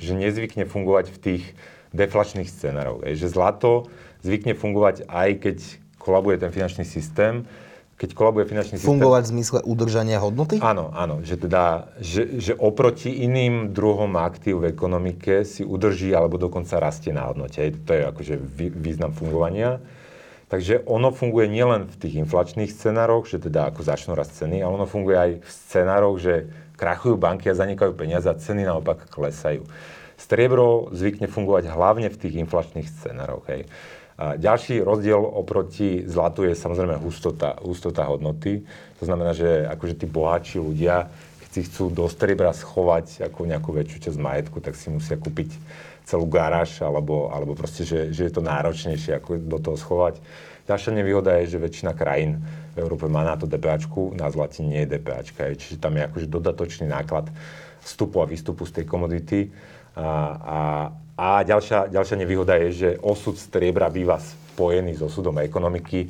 že 0.00 0.16
nezvykne 0.16 0.64
fungovať 0.64 1.12
v 1.12 1.18
tých 1.18 1.44
deflačných 1.92 2.48
scenároch. 2.48 3.02
Že 3.04 3.26
zlato 3.28 3.90
zvykne 4.22 4.54
fungovať 4.54 5.10
aj 5.10 5.30
keď 5.42 5.58
kolabuje 6.00 6.40
ten 6.40 6.48
finančný 6.54 6.88
systém, 6.88 7.44
keď 8.00 8.16
kolabuje 8.16 8.48
finančný 8.48 8.80
systém... 8.80 8.96
Fungovať 8.96 9.28
v 9.28 9.32
zmysle 9.36 9.58
udržania 9.60 10.16
hodnoty? 10.24 10.56
Áno, 10.64 10.88
áno. 10.96 11.20
Že, 11.20 11.36
teda, 11.44 11.92
že, 12.00 12.40
že 12.40 12.56
oproti 12.56 13.12
iným 13.12 13.76
druhom 13.76 14.16
aktív 14.16 14.64
v 14.64 14.72
ekonomike 14.72 15.44
si 15.44 15.68
udrží 15.68 16.08
alebo 16.16 16.40
dokonca 16.40 16.80
rastie 16.80 17.12
na 17.12 17.28
hodnote. 17.28 17.60
To 17.84 17.92
je 17.92 18.02
akože 18.08 18.34
význam 18.72 19.12
fungovania. 19.12 19.84
Takže 20.48 20.88
ono 20.88 21.12
funguje 21.12 21.46
nielen 21.52 21.92
v 21.92 21.96
tých 22.00 22.24
inflačných 22.24 22.72
scenároch, 22.72 23.28
že 23.28 23.36
teda 23.36 23.68
ako 23.68 23.84
začnú 23.84 24.16
rast 24.16 24.32
ceny, 24.32 24.64
ale 24.64 24.80
ono 24.80 24.88
funguje 24.88 25.16
aj 25.20 25.30
v 25.44 25.50
scenároch, 25.52 26.16
že 26.18 26.48
krachujú 26.80 27.20
banky 27.20 27.52
a 27.52 27.54
zanikajú 27.54 27.92
peniaze 27.92 28.26
a 28.26 28.34
ceny 28.34 28.64
naopak 28.64 29.12
klesajú. 29.12 29.68
Striebro 30.16 30.88
zvykne 30.96 31.28
fungovať 31.28 31.68
hlavne 31.68 32.08
v 32.08 32.16
tých 32.16 32.34
inflačných 32.48 32.88
scenároch. 32.88 33.44
Hej. 33.52 33.68
Ďalší 34.20 34.84
rozdiel 34.84 35.16
oproti 35.16 36.04
zlatu 36.04 36.44
je 36.44 36.52
samozrejme 36.52 37.00
hustota, 37.00 37.56
hustota 37.64 38.04
hodnoty. 38.04 38.60
To 39.00 39.08
znamená, 39.08 39.32
že 39.32 39.64
akože 39.64 39.96
tí 39.96 40.04
bohatší 40.04 40.60
ľudia, 40.60 41.08
keď 41.40 41.48
si 41.48 41.60
chcú 41.64 41.88
do 41.88 42.04
striebra 42.04 42.52
schovať 42.52 43.24
ako 43.32 43.48
nejakú 43.48 43.72
väčšiu 43.72 43.98
časť 44.12 44.18
majetku, 44.20 44.60
tak 44.60 44.76
si 44.76 44.92
musia 44.92 45.16
kúpiť 45.16 45.56
celú 46.04 46.28
garáž, 46.28 46.84
alebo, 46.84 47.32
alebo 47.32 47.56
proste, 47.56 47.88
že, 47.88 48.12
že 48.12 48.28
je 48.28 48.32
to 48.36 48.44
náročnejšie 48.44 49.16
ako 49.16 49.40
do 49.40 49.56
toho 49.56 49.80
schovať. 49.80 50.20
Ďalšia 50.68 50.92
nevýhoda 51.00 51.40
je, 51.40 51.56
že 51.56 51.64
väčšina 51.64 51.96
krajín 51.96 52.44
v 52.76 52.84
Európe 52.84 53.08
má 53.08 53.24
na 53.24 53.40
to 53.40 53.48
DPAčku, 53.48 54.12
na 54.20 54.28
zlate 54.28 54.60
nie 54.60 54.84
je 54.84 55.00
DPAčka, 55.00 55.48
čiže 55.56 55.80
tam 55.80 55.96
je 55.96 56.04
akože 56.06 56.26
dodatočný 56.28 56.86
náklad 56.92 57.32
vstupu 57.80 58.20
a 58.20 58.28
výstupu 58.28 58.68
z 58.68 58.82
tej 58.82 58.84
komodity. 58.84 59.48
A, 59.96 60.04
a, 60.04 60.60
a 61.20 61.44
ďalšia, 61.44 61.92
ďalšia 61.92 62.16
nevýhoda 62.16 62.56
je, 62.64 62.68
že 62.72 62.88
osud 63.04 63.36
striebra 63.36 63.92
býva 63.92 64.16
spojený 64.16 64.96
s 64.96 65.04
osudom 65.04 65.36
ekonomiky, 65.44 66.08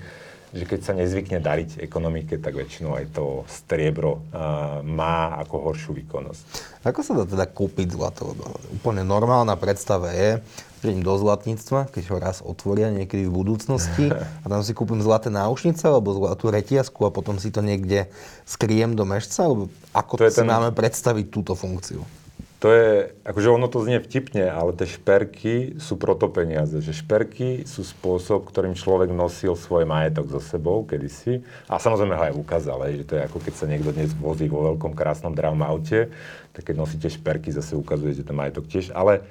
že 0.55 0.67
keď 0.67 0.81
sa 0.83 0.93
nezvykne 0.95 1.43
dariť 1.43 1.83
ekonomike, 1.83 2.39
tak 2.39 2.55
väčšinou 2.55 2.95
aj 2.95 3.11
to 3.15 3.43
striebro 3.51 4.23
uh, 4.31 4.83
má 4.87 5.35
ako 5.43 5.71
horšiu 5.71 5.99
výkonnosť. 5.99 6.43
Ako 6.87 7.03
sa 7.03 7.19
dá 7.19 7.27
teda 7.27 7.47
kúpiť 7.51 7.95
zlato? 7.95 8.35
Úplne 8.83 9.03
normálna 9.03 9.55
predstava 9.59 10.15
je, 10.15 10.39
že 10.83 10.95
idem 10.95 11.03
do 11.03 11.15
zlatníctva, 11.19 11.91
keď 11.91 12.05
ho 12.11 12.17
raz 12.19 12.37
otvoria 12.43 12.91
niekedy 12.95 13.27
v 13.27 13.35
budúcnosti 13.35 14.15
a 14.43 14.47
tam 14.47 14.63
si 14.63 14.75
kúpim 14.75 15.03
zlaté 15.03 15.31
náušnice 15.31 15.91
alebo 15.91 16.15
zlatú 16.15 16.55
reťazku 16.55 17.03
a 17.07 17.15
potom 17.15 17.39
si 17.39 17.51
to 17.51 17.63
niekde 17.63 18.07
skriem 18.47 18.95
do 18.95 19.03
mešca? 19.03 19.47
Alebo 19.47 19.71
ako 19.91 20.23
to 20.23 20.31
si 20.31 20.43
ten... 20.43 20.51
máme 20.51 20.71
predstaviť 20.71 21.31
túto 21.31 21.59
funkciu? 21.59 22.20
To 22.61 22.69
je, 22.69 23.17
akože 23.25 23.49
ono 23.57 23.73
to 23.73 23.81
znie 23.81 24.05
vtipne, 24.05 24.45
ale 24.53 24.77
tie 24.77 24.85
šperky 24.85 25.81
sú 25.81 25.97
proto 25.97 26.29
peniaze. 26.29 26.77
Že 26.77 26.93
šperky 26.93 27.49
sú 27.65 27.81
spôsob, 27.81 28.45
ktorým 28.53 28.77
človek 28.77 29.09
nosil 29.17 29.57
svoj 29.57 29.89
majetok 29.89 30.29
so 30.29 30.45
sebou 30.45 30.85
kedysi. 30.85 31.41
A 31.73 31.81
samozrejme 31.81 32.13
ho 32.21 32.25
aj 32.29 32.37
ukázal, 32.37 33.01
že 33.01 33.09
to 33.09 33.17
je 33.17 33.25
ako 33.25 33.41
keď 33.41 33.55
sa 33.57 33.65
niekto 33.65 33.97
dnes 33.97 34.13
vozí 34.13 34.45
vo 34.45 34.61
veľkom 34.69 34.93
krásnom 34.93 35.33
dravom 35.33 35.65
aute, 35.65 36.13
tak 36.53 36.69
keď 36.69 36.77
nosíte 36.77 37.09
šperky, 37.09 37.49
zase 37.49 37.73
ukazuje, 37.81 38.21
že 38.21 38.29
ten 38.29 38.37
majetok 38.37 38.69
tiež. 38.69 38.93
Ale 38.93 39.25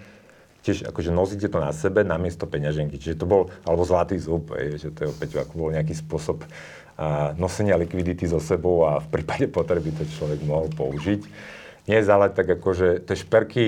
tiež 0.66 0.90
akože 0.90 1.14
nosíte 1.14 1.54
to 1.54 1.62
na 1.62 1.70
sebe 1.70 2.02
namiesto 2.02 2.50
peňaženky. 2.50 2.98
Čiže 2.98 3.22
to 3.22 3.30
bol, 3.30 3.54
alebo 3.62 3.86
zlatý 3.86 4.18
zub, 4.18 4.50
že 4.58 4.90
to 4.90 5.06
je 5.06 5.10
opäť 5.14 5.46
ako 5.46 5.54
bol 5.54 5.70
nejaký 5.70 5.94
spôsob 5.94 6.50
nosenia 7.38 7.78
likvidity 7.78 8.26
so 8.26 8.42
sebou 8.42 8.90
a 8.90 8.98
v 8.98 9.22
prípade 9.22 9.46
potreby 9.54 9.94
to 9.94 10.04
človek 10.18 10.42
mohol 10.42 10.66
použiť 10.74 11.56
nie 11.90 11.98
ale 12.06 12.30
tak 12.30 12.46
akože 12.46 13.02
tie 13.10 13.16
šperky 13.18 13.66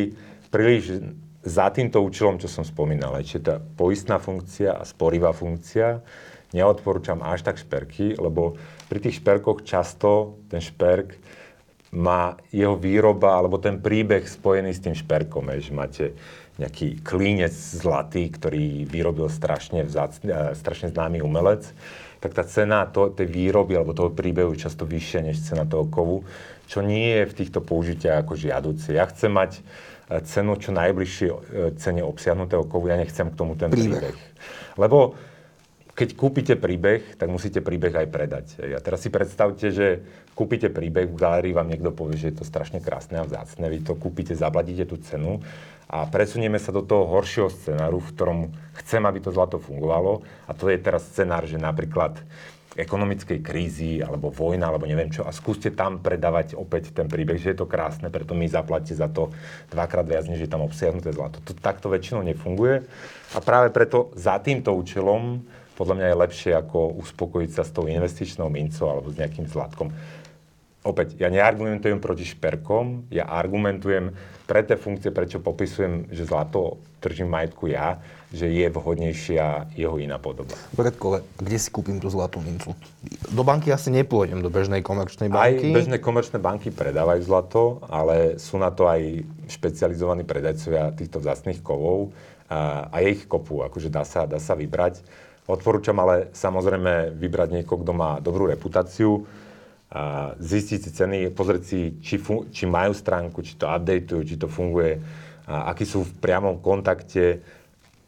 príliš 0.54 1.02
za 1.42 1.74
týmto 1.74 2.06
účelom, 2.06 2.38
čo 2.38 2.46
som 2.46 2.62
spomínal, 2.62 3.18
čiže 3.26 3.42
tá 3.42 3.56
poistná 3.58 4.22
funkcia 4.22 4.78
a 4.78 4.86
sporivá 4.86 5.34
funkcia, 5.34 6.06
neodporúčam 6.54 7.26
až 7.26 7.42
tak 7.42 7.58
šperky, 7.58 8.14
lebo 8.22 8.62
pri 8.86 9.00
tých 9.02 9.18
šperkoch 9.26 9.66
často 9.66 10.38
ten 10.54 10.62
šperk 10.62 11.18
má 11.92 12.40
jeho 12.54 12.78
výroba 12.78 13.36
alebo 13.36 13.58
ten 13.58 13.82
príbeh 13.82 14.24
spojený 14.24 14.72
s 14.72 14.84
tým 14.86 14.96
šperkom, 14.96 15.50
že 15.60 15.74
máte 15.74 16.06
nejaký 16.62 17.02
klínec 17.02 17.52
zlatý, 17.52 18.30
ktorý 18.30 18.86
vyrobil 18.86 19.28
strašne, 19.28 19.82
vzácný, 19.82 20.30
e, 20.30 20.54
strašne 20.54 20.94
známy 20.94 21.26
umelec, 21.26 21.66
tak 22.22 22.38
tá 22.38 22.46
cena 22.46 22.86
to, 22.86 23.10
tej 23.10 23.28
výroby 23.28 23.74
alebo 23.74 23.98
toho 23.98 24.14
príbehu 24.14 24.54
je 24.54 24.70
často 24.70 24.86
vyššia 24.86 25.26
než 25.26 25.42
cena 25.42 25.66
toho 25.66 25.90
kovu 25.90 26.22
čo 26.72 26.80
nie 26.80 27.20
je 27.20 27.28
v 27.28 27.36
týchto 27.36 27.60
použitiach 27.60 28.24
ako 28.24 28.40
žiaduce. 28.40 28.96
Ja 28.96 29.04
chcem 29.12 29.36
mať 29.36 29.60
e, 29.60 29.62
cenu 30.24 30.56
čo 30.56 30.72
najbližšie 30.72 31.28
e, 31.28 31.38
cene 31.76 32.00
obsiahnutého 32.08 32.64
kovu, 32.64 32.88
ja 32.88 32.96
nechcem 32.96 33.28
k 33.28 33.36
tomu 33.36 33.60
ten 33.60 33.68
príbeh. 33.68 34.00
príbeh. 34.00 34.18
Lebo 34.80 35.20
keď 35.92 36.16
kúpite 36.16 36.56
príbeh, 36.56 37.20
tak 37.20 37.28
musíte 37.28 37.60
príbeh 37.60 37.92
aj 37.92 38.08
predať. 38.08 38.46
A 38.64 38.80
teraz 38.80 39.04
si 39.04 39.12
predstavte, 39.12 39.76
že 39.76 40.00
kúpite 40.32 40.72
príbeh, 40.72 41.12
v 41.12 41.20
galérii 41.20 41.52
vám 41.52 41.68
niekto 41.68 41.92
povie, 41.92 42.16
že 42.16 42.32
je 42.32 42.40
to 42.40 42.46
strašne 42.48 42.80
krásne 42.80 43.20
a 43.20 43.28
vzácne, 43.28 43.68
vy 43.68 43.84
to 43.84 44.00
kúpite, 44.00 44.32
zaplatíte 44.32 44.88
tú 44.88 44.96
cenu 45.04 45.44
a 45.92 46.08
presunieme 46.08 46.56
sa 46.56 46.72
do 46.72 46.88
toho 46.88 47.04
horšieho 47.12 47.52
scenáru, 47.52 48.00
v 48.00 48.12
ktorom 48.16 48.40
chcem, 48.80 49.04
aby 49.04 49.20
to 49.20 49.36
zlato 49.36 49.60
fungovalo 49.60 50.24
a 50.48 50.56
to 50.56 50.72
je 50.72 50.80
teraz 50.80 51.04
scenár, 51.12 51.44
že 51.44 51.60
napríklad 51.60 52.16
ekonomickej 52.72 53.44
krízy, 53.44 54.00
alebo 54.00 54.32
vojna, 54.32 54.72
alebo 54.72 54.88
neviem 54.88 55.12
čo. 55.12 55.28
A 55.28 55.36
skúste 55.36 55.76
tam 55.76 56.00
predávať 56.00 56.56
opäť 56.56 56.96
ten 56.96 57.12
príbeh, 57.12 57.36
že 57.36 57.52
je 57.52 57.58
to 57.60 57.68
krásne, 57.68 58.08
preto 58.08 58.32
mi 58.32 58.48
zaplatíte 58.48 58.96
za 58.96 59.12
to 59.12 59.36
dvakrát 59.76 60.08
viac, 60.08 60.26
než 60.32 60.48
je 60.48 60.52
tam 60.52 60.64
obsiahnuté 60.64 61.12
zlato. 61.12 61.44
To 61.44 61.52
takto 61.52 61.92
väčšinou 61.92 62.24
nefunguje. 62.24 62.88
A 63.36 63.38
práve 63.44 63.76
preto 63.76 64.16
za 64.16 64.40
týmto 64.40 64.72
účelom 64.72 65.44
podľa 65.76 65.98
mňa 65.98 66.08
je 66.14 66.22
lepšie 66.22 66.52
ako 66.54 66.94
uspokojiť 67.02 67.52
sa 67.58 67.64
s 67.66 67.74
tou 67.74 67.90
investičnou 67.90 68.54
mincou 68.54 68.86
alebo 68.92 69.10
s 69.10 69.18
nejakým 69.18 69.50
zlatkom. 69.50 69.90
opäť, 70.86 71.18
ja 71.18 71.30
neargumentujem 71.30 71.98
proti 72.02 72.26
šperkom, 72.26 73.10
ja 73.10 73.26
argumentujem 73.26 74.14
pre 74.52 74.68
tie 74.68 74.76
funkcie, 74.76 75.16
prečo 75.16 75.40
popisujem, 75.40 76.12
že 76.12 76.28
zlato 76.28 76.76
držím 77.00 77.32
majetku 77.32 77.72
ja, 77.72 78.04
že 78.36 78.52
je 78.52 78.68
vhodnejšia 78.68 79.72
jeho 79.80 79.96
iná 79.96 80.20
podoba. 80.20 80.52
Bredko, 80.76 81.24
kde 81.40 81.56
si 81.56 81.72
kúpim 81.72 82.04
tú 82.04 82.12
zlatú 82.12 82.44
mincu? 82.44 82.76
Do 83.32 83.48
banky 83.48 83.72
asi 83.72 83.96
nepôjdem, 83.96 84.44
do 84.44 84.52
bežnej 84.52 84.84
komerčnej 84.84 85.32
banky. 85.32 85.72
Aj 85.72 85.76
bežné 85.80 86.04
komerčné 86.04 86.44
banky 86.44 86.68
predávajú 86.68 87.22
zlato, 87.24 87.80
ale 87.88 88.36
sú 88.44 88.60
na 88.60 88.76
to 88.76 88.92
aj 88.92 89.24
špecializovaní 89.48 90.28
predajcovia 90.28 90.92
týchto 91.00 91.24
vzácných 91.24 91.64
kovov 91.64 92.12
a, 92.52 92.92
a 92.92 92.96
je 93.08 93.08
ich 93.16 93.32
kopu, 93.32 93.64
akože 93.64 93.88
dá 93.88 94.04
sa, 94.04 94.28
dá 94.28 94.36
sa 94.36 94.60
vybrať. 94.60 95.00
Odporúčam 95.48 95.96
ale 96.04 96.28
samozrejme 96.36 97.16
vybrať 97.16 97.56
niekoho, 97.56 97.88
kto 97.88 97.96
má 97.96 98.20
dobrú 98.20 98.52
reputáciu, 98.52 99.24
a 99.92 100.32
zistiť 100.40 100.80
si 100.80 100.90
ceny, 100.96 101.18
pozrieť 101.36 101.64
si, 101.68 101.80
či, 102.00 102.16
fun- 102.16 102.48
či 102.48 102.64
majú 102.64 102.96
stránku, 102.96 103.44
či 103.44 103.60
to 103.60 103.68
updateujú, 103.68 104.24
či 104.24 104.40
to 104.40 104.48
funguje, 104.48 105.04
a 105.52 105.76
akí 105.76 105.84
sú 105.84 106.08
v 106.08 106.16
priamom 106.24 106.64
kontakte, 106.64 107.44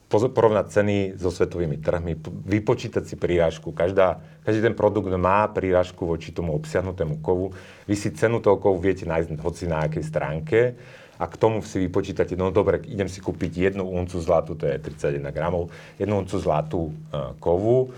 porovnať 0.08 0.66
ceny 0.70 0.96
so 1.18 1.34
svetovými 1.34 1.82
trhmi, 1.82 2.14
vypočítať 2.46 3.02
si 3.02 3.16
prírážku. 3.18 3.74
Každá, 3.74 4.22
každý 4.46 4.70
ten 4.70 4.78
produkt 4.78 5.10
má 5.18 5.50
prírážku 5.50 6.06
voči 6.06 6.30
tomu 6.30 6.54
obsiahnutému 6.54 7.18
kovu. 7.26 7.50
Vy 7.90 7.98
si 7.98 8.14
cenu 8.14 8.38
toho 8.38 8.62
kovu 8.62 8.78
viete 8.78 9.10
nájsť 9.10 9.42
hoci 9.42 9.66
na 9.66 9.90
akej 9.90 10.06
stránke 10.06 10.78
a 11.18 11.26
k 11.26 11.36
tomu 11.36 11.66
si 11.66 11.82
vypočítate, 11.82 12.38
no 12.38 12.54
dobre, 12.54 12.86
idem 12.86 13.10
si 13.10 13.26
kúpiť 13.26 13.74
jednu 13.74 13.90
uncu 13.90 14.18
zlatu, 14.22 14.54
to 14.54 14.70
je 14.70 14.78
31 14.78 15.34
gramov, 15.34 15.74
jednu 15.98 16.22
uncu 16.22 16.36
zlatú 16.38 16.82
uh, 16.90 17.34
kovu, 17.42 17.90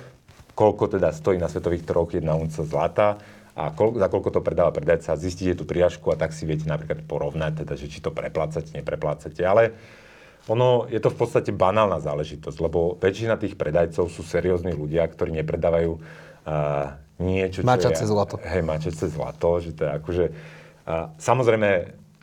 koľko 0.55 0.95
teda 0.95 1.11
stojí 1.11 1.35
na 1.35 1.51
svetových 1.51 1.83
trhoch 1.83 2.11
jedna 2.15 2.39
unca 2.39 2.63
zlata, 2.63 3.19
a 3.55 3.71
kol, 3.71 3.95
za 3.95 4.11
koľko 4.11 4.35
to 4.35 4.41
predáva 4.43 4.75
predajca, 4.75 5.15
zistíte 5.15 5.55
tú 5.55 5.63
priažku 5.63 6.11
a 6.11 6.19
tak 6.19 6.35
si 6.35 6.43
viete 6.43 6.67
napríklad 6.67 7.07
porovnať, 7.07 7.63
teda, 7.63 7.79
že 7.79 7.87
či 7.87 8.03
to 8.03 8.11
preplácate, 8.11 8.75
nepreplácate. 8.75 9.39
Ale 9.47 9.71
ono 10.51 10.85
je 10.91 10.99
to 10.99 11.07
v 11.07 11.17
podstate 11.23 11.55
banálna 11.55 12.03
záležitosť, 12.03 12.57
lebo 12.59 12.99
väčšina 12.99 13.39
tých 13.39 13.55
predajcov 13.55 14.11
sú 14.11 14.21
seriózni 14.27 14.75
ľudia, 14.75 15.07
ktorí 15.07 15.31
nepredávajú 15.39 15.91
uh, 15.95 16.99
niečo, 17.23 17.63
čo 17.63 17.65
Mačace 17.65 18.03
je, 18.03 18.11
zlato. 18.11 18.35
Hej, 18.43 18.61
mačace 18.61 19.07
zlato, 19.07 19.49
že 19.63 19.71
to 19.71 19.87
je 19.87 19.91
akože... 20.03 20.25
Uh, 20.85 21.09
samozrejme, 21.15 21.69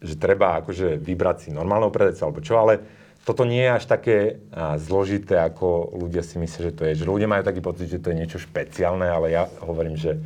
že 0.05 0.15
treba 0.21 0.61
akože 0.61 1.01
vybrať 1.01 1.37
si 1.39 1.49
normálneho 1.49 1.89
predajca 1.91 2.29
alebo 2.29 2.45
čo, 2.45 2.61
ale 2.61 2.79
toto 3.25 3.49
nie 3.49 3.65
je 3.65 3.73
až 3.73 3.85
také 3.89 4.19
uh, 4.53 4.77
zložité, 4.77 5.41
ako 5.41 5.97
ľudia 5.97 6.21
si 6.21 6.37
myslia, 6.37 6.69
že 6.69 6.77
to 6.77 6.83
je. 6.85 7.03
Že 7.03 7.09
ľudia 7.09 7.27
majú 7.27 7.43
taký 7.43 7.65
pocit, 7.65 7.89
že 7.89 8.05
to 8.05 8.13
je 8.13 8.21
niečo 8.21 8.37
špeciálne, 8.37 9.09
ale 9.09 9.33
ja 9.33 9.49
hovorím, 9.65 9.97
že 9.97 10.21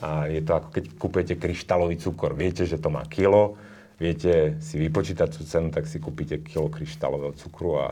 a 0.00 0.26
je 0.26 0.40
to 0.40 0.52
ako 0.56 0.68
keď 0.72 0.84
kúpete 0.96 1.34
kryštálový 1.36 2.00
cukor. 2.00 2.32
Viete, 2.32 2.64
že 2.64 2.80
to 2.80 2.88
má 2.88 3.04
kilo, 3.04 3.60
viete 4.00 4.56
si 4.64 4.80
vypočítať 4.80 5.28
tú 5.28 5.44
cenu, 5.44 5.68
tak 5.68 5.84
si 5.84 6.00
kúpite 6.00 6.40
kilo 6.40 6.72
kryštálového 6.72 7.36
cukru 7.36 7.76
a, 7.76 7.88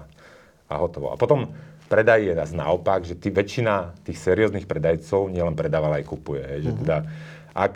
a 0.73 0.75
hotovo. 0.81 1.13
A 1.13 1.21
potom 1.21 1.53
predaj 1.93 2.25
je 2.25 2.35
nás 2.35 2.51
naopak, 2.57 3.05
že 3.05 3.13
tí, 3.13 3.29
väčšina 3.29 3.93
tých 4.09 4.17
serióznych 4.17 4.65
predajcov 4.65 5.29
nielen 5.29 5.53
predáva, 5.53 5.93
ale 5.93 6.01
aj 6.01 6.09
kupuje. 6.09 6.43
Hej, 6.45 6.61
že 6.65 6.73
mhm. 6.73 6.79
teda, 6.85 6.97
ak 7.53 7.75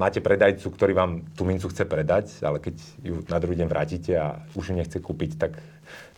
máte 0.00 0.20
predajcu, 0.24 0.66
ktorý 0.72 0.92
vám 0.96 1.12
tú 1.36 1.44
mincu 1.44 1.68
chce 1.68 1.84
predať, 1.84 2.40
ale 2.40 2.58
keď 2.58 2.76
ju 3.04 3.14
na 3.28 3.38
druhý 3.38 3.60
deň 3.60 3.68
vrátite 3.68 4.12
a 4.16 4.40
už 4.56 4.72
ju 4.72 4.74
nechce 4.74 4.98
kúpiť, 4.98 5.36
tak 5.36 5.60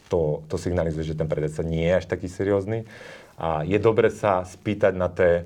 to, 0.07 0.47
to 0.47 0.57
signalizuje, 0.57 1.03
že 1.03 1.19
ten 1.19 1.27
predajca 1.27 1.67
nie 1.67 1.83
je 1.83 1.99
až 1.99 2.07
taký 2.07 2.31
seriózny. 2.31 2.87
A 3.37 3.67
je 3.67 3.77
dobre 3.77 4.09
sa 4.09 4.47
spýtať 4.47 4.95
na 4.97 5.11
tie 5.11 5.45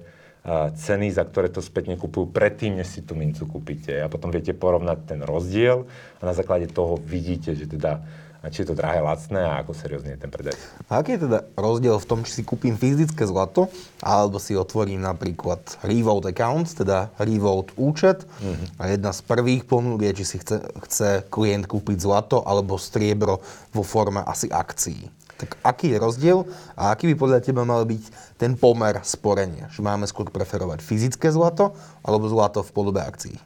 ceny, 0.74 1.12
za 1.12 1.24
ktoré 1.28 1.53
to 1.53 1.61
spätne 1.61 2.01
kupujú 2.01 2.32
predtým, 2.32 2.80
než 2.80 2.88
si 2.88 3.01
tú 3.05 3.12
mincu 3.12 3.45
kúpite. 3.45 3.93
A 4.01 4.09
potom 4.09 4.32
viete 4.32 4.57
porovnať 4.57 4.99
ten 5.05 5.20
rozdiel 5.20 5.84
a 6.18 6.22
na 6.24 6.32
základe 6.32 6.68
toho 6.72 6.97
vidíte, 6.97 7.53
že 7.53 7.68
teda 7.68 8.01
či 8.49 8.64
je 8.64 8.72
to 8.72 8.78
drahé, 8.78 9.05
lacné 9.05 9.45
a 9.45 9.61
ako 9.61 9.76
seriózny 9.76 10.16
je 10.16 10.20
ten 10.24 10.32
predaj. 10.32 10.57
A 10.88 11.05
aký 11.05 11.20
je 11.20 11.28
teda 11.28 11.45
rozdiel 11.61 12.01
v 12.01 12.09
tom, 12.09 12.24
či 12.24 12.41
si 12.41 12.43
kúpim 12.49 12.72
fyzické 12.72 13.28
zlato, 13.28 13.68
alebo 14.01 14.41
si 14.41 14.57
otvorím 14.57 15.05
napríklad 15.05 15.61
Revolt 15.84 16.24
account, 16.24 16.72
teda 16.72 17.12
Revolt 17.20 17.76
účet 17.76 18.24
mm-hmm. 18.24 18.80
a 18.80 18.82
jedna 18.88 19.12
z 19.12 19.20
prvých 19.28 19.68
ponúk 19.68 20.01
je, 20.09 20.12
či 20.16 20.24
si 20.24 20.36
chce, 20.41 20.57
chce 20.88 21.09
klient 21.28 21.68
kúpiť 21.68 22.01
zlato 22.01 22.41
alebo 22.41 22.80
striebro 22.80 23.45
vo 23.76 23.84
forme 23.84 24.24
asi 24.24 24.49
akcií. 24.49 25.20
Tak 25.41 25.57
aký 25.64 25.97
je 25.97 25.99
rozdiel 25.99 26.45
a 26.76 26.93
aký 26.93 27.09
by 27.12 27.14
podľa 27.16 27.41
teba 27.41 27.64
mal 27.64 27.88
byť 27.88 28.36
ten 28.36 28.53
pomer 28.61 29.01
sporenia? 29.01 29.72
Že 29.72 29.80
máme 29.80 30.05
skôr 30.05 30.28
preferovať 30.28 30.84
fyzické 30.84 31.32
zlato 31.32 31.72
alebo 32.05 32.28
zlato 32.28 32.61
v 32.61 32.70
podobe 32.76 33.01
akcií? 33.01 33.41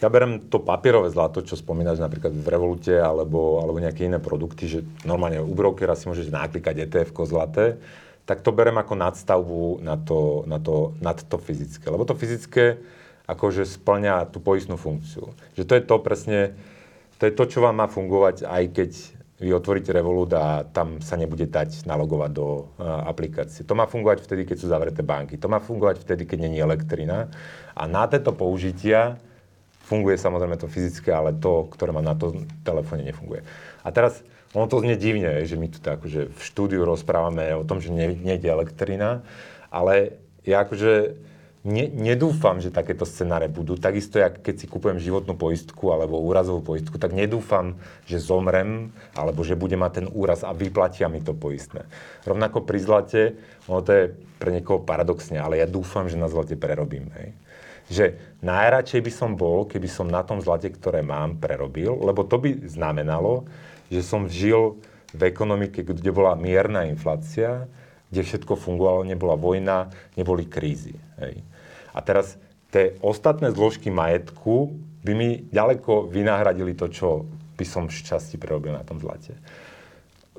Ja 0.00 0.08
berem 0.08 0.48
to 0.48 0.64
papierové 0.64 1.12
zlato, 1.12 1.44
čo 1.44 1.60
spomínaš 1.60 2.00
napríklad 2.00 2.32
v 2.32 2.48
Revolute 2.48 2.96
alebo, 2.96 3.60
alebo 3.60 3.84
nejaké 3.84 4.08
iné 4.08 4.16
produkty, 4.16 4.64
že 4.64 4.80
normálne 5.04 5.44
u 5.44 5.52
brokera 5.52 5.92
si 5.92 6.08
môžeš 6.08 6.32
naklikať 6.32 6.88
ETF 6.88 7.12
zlaté, 7.28 7.76
tak 8.24 8.40
to 8.40 8.48
berem 8.48 8.80
ako 8.80 8.96
nadstavbu 8.96 9.84
na 9.84 10.00
to, 10.00 10.48
na 10.48 10.56
to, 10.56 10.96
nad 11.04 11.20
to 11.20 11.36
fyzické. 11.36 11.92
Lebo 11.92 12.08
to 12.08 12.16
fyzické 12.16 12.80
akože 13.28 13.68
splňa 13.68 14.32
tú 14.32 14.40
poistnú 14.40 14.80
funkciu. 14.80 15.36
Že 15.52 15.64
to 15.68 15.72
je 15.76 15.82
to 15.84 15.96
presne, 16.00 16.40
to 17.20 17.28
je 17.28 17.36
to, 17.36 17.44
čo 17.44 17.58
vám 17.60 17.84
má 17.84 17.86
fungovať, 17.86 18.48
aj 18.48 18.64
keď 18.72 18.90
vy 19.40 19.56
otvoríte 19.56 19.88
Revolut 19.96 20.28
a 20.36 20.68
tam 20.68 21.00
sa 21.00 21.16
nebude 21.16 21.48
dať 21.48 21.88
nalogovať 21.88 22.30
do 22.36 22.46
uh, 22.76 23.08
aplikácie. 23.08 23.64
To 23.64 23.72
má 23.72 23.88
fungovať 23.88 24.20
vtedy, 24.28 24.44
keď 24.44 24.56
sú 24.60 24.66
zavreté 24.68 25.00
banky. 25.00 25.40
To 25.40 25.48
má 25.48 25.64
fungovať 25.64 26.04
vtedy, 26.04 26.28
keď 26.28 26.44
není 26.44 26.60
elektrina. 26.60 27.32
A 27.72 27.88
na 27.88 28.04
tieto 28.04 28.36
použitia 28.36 29.16
funguje 29.88 30.20
samozrejme 30.20 30.60
to 30.60 30.68
fyzické, 30.68 31.08
ale 31.10 31.32
to, 31.40 31.66
ktoré 31.72 31.90
má 31.90 32.04
na 32.04 32.12
to 32.12 32.36
telefóne, 32.62 33.02
nefunguje. 33.02 33.40
A 33.80 33.88
teraz, 33.88 34.20
ono 34.52 34.68
to 34.68 34.84
znie 34.84 35.00
divne, 35.00 35.40
že 35.48 35.56
my 35.56 35.66
tu 35.72 35.80
tak, 35.80 36.04
akože 36.04 36.30
v 36.30 36.40
štúdiu 36.44 36.84
rozprávame 36.84 37.56
o 37.56 37.64
tom, 37.64 37.80
že 37.80 37.90
nejde 37.96 38.46
elektrina, 38.46 39.24
ale 39.72 40.20
ja 40.44 40.62
akože 40.62 41.16
ne, 41.64 41.88
nedúfam, 41.92 42.56
že 42.60 42.72
takéto 42.72 43.04
scenáre 43.04 43.52
budú. 43.52 43.76
Takisto, 43.76 44.16
jak 44.16 44.40
keď 44.40 44.54
si 44.60 44.66
kúpujem 44.66 44.96
životnú 44.96 45.36
poistku 45.36 45.92
alebo 45.92 46.20
úrazovú 46.20 46.64
poistku, 46.64 46.96
tak 46.96 47.12
nedúfam, 47.12 47.76
že 48.08 48.16
zomrem 48.20 48.92
alebo 49.12 49.44
že 49.44 49.58
bude 49.58 49.76
mať 49.76 49.92
ten 50.02 50.06
úraz 50.08 50.40
a 50.46 50.56
vyplatia 50.56 51.12
mi 51.12 51.20
to 51.20 51.36
poistné. 51.36 51.84
Rovnako 52.24 52.64
pri 52.64 52.78
zlate, 52.80 53.20
ono 53.68 53.84
to 53.84 53.90
je 53.92 54.04
pre 54.40 54.56
niekoho 54.56 54.80
paradoxne, 54.80 55.36
ale 55.36 55.60
ja 55.60 55.68
dúfam, 55.68 56.08
že 56.08 56.16
na 56.16 56.32
zlate 56.32 56.56
prerobím. 56.56 57.12
Hej. 57.20 57.28
Že 57.90 58.04
najradšej 58.40 59.00
by 59.02 59.12
som 59.12 59.30
bol, 59.34 59.66
keby 59.66 59.90
som 59.90 60.06
na 60.06 60.22
tom 60.22 60.38
zlate, 60.40 60.70
ktoré 60.70 61.04
mám, 61.04 61.36
prerobil, 61.42 61.92
lebo 62.00 62.24
to 62.24 62.38
by 62.40 62.56
znamenalo, 62.64 63.44
že 63.90 64.00
som 64.00 64.30
žil 64.30 64.78
v 65.10 65.26
ekonomike, 65.26 65.82
kde 65.82 66.14
bola 66.14 66.38
mierna 66.38 66.86
inflácia, 66.86 67.66
kde 68.10 68.22
všetko 68.22 68.54
fungovalo, 68.54 69.06
nebola 69.06 69.34
vojna, 69.34 69.90
neboli 70.14 70.46
krízy. 70.46 70.94
Hej. 71.18 71.49
A 71.94 71.98
teraz 72.00 72.38
tie 72.70 72.96
ostatné 73.02 73.50
zložky 73.50 73.90
majetku 73.90 74.74
by 75.02 75.12
mi 75.16 75.28
ďaleko 75.48 76.06
vynahradili 76.06 76.76
to, 76.76 76.86
čo 76.92 77.08
by 77.56 77.64
som 77.66 77.88
v 77.88 77.92
časti 77.92 78.40
prerobil 78.40 78.72
na 78.72 78.84
tom 78.84 78.96
zlate. 78.96 79.36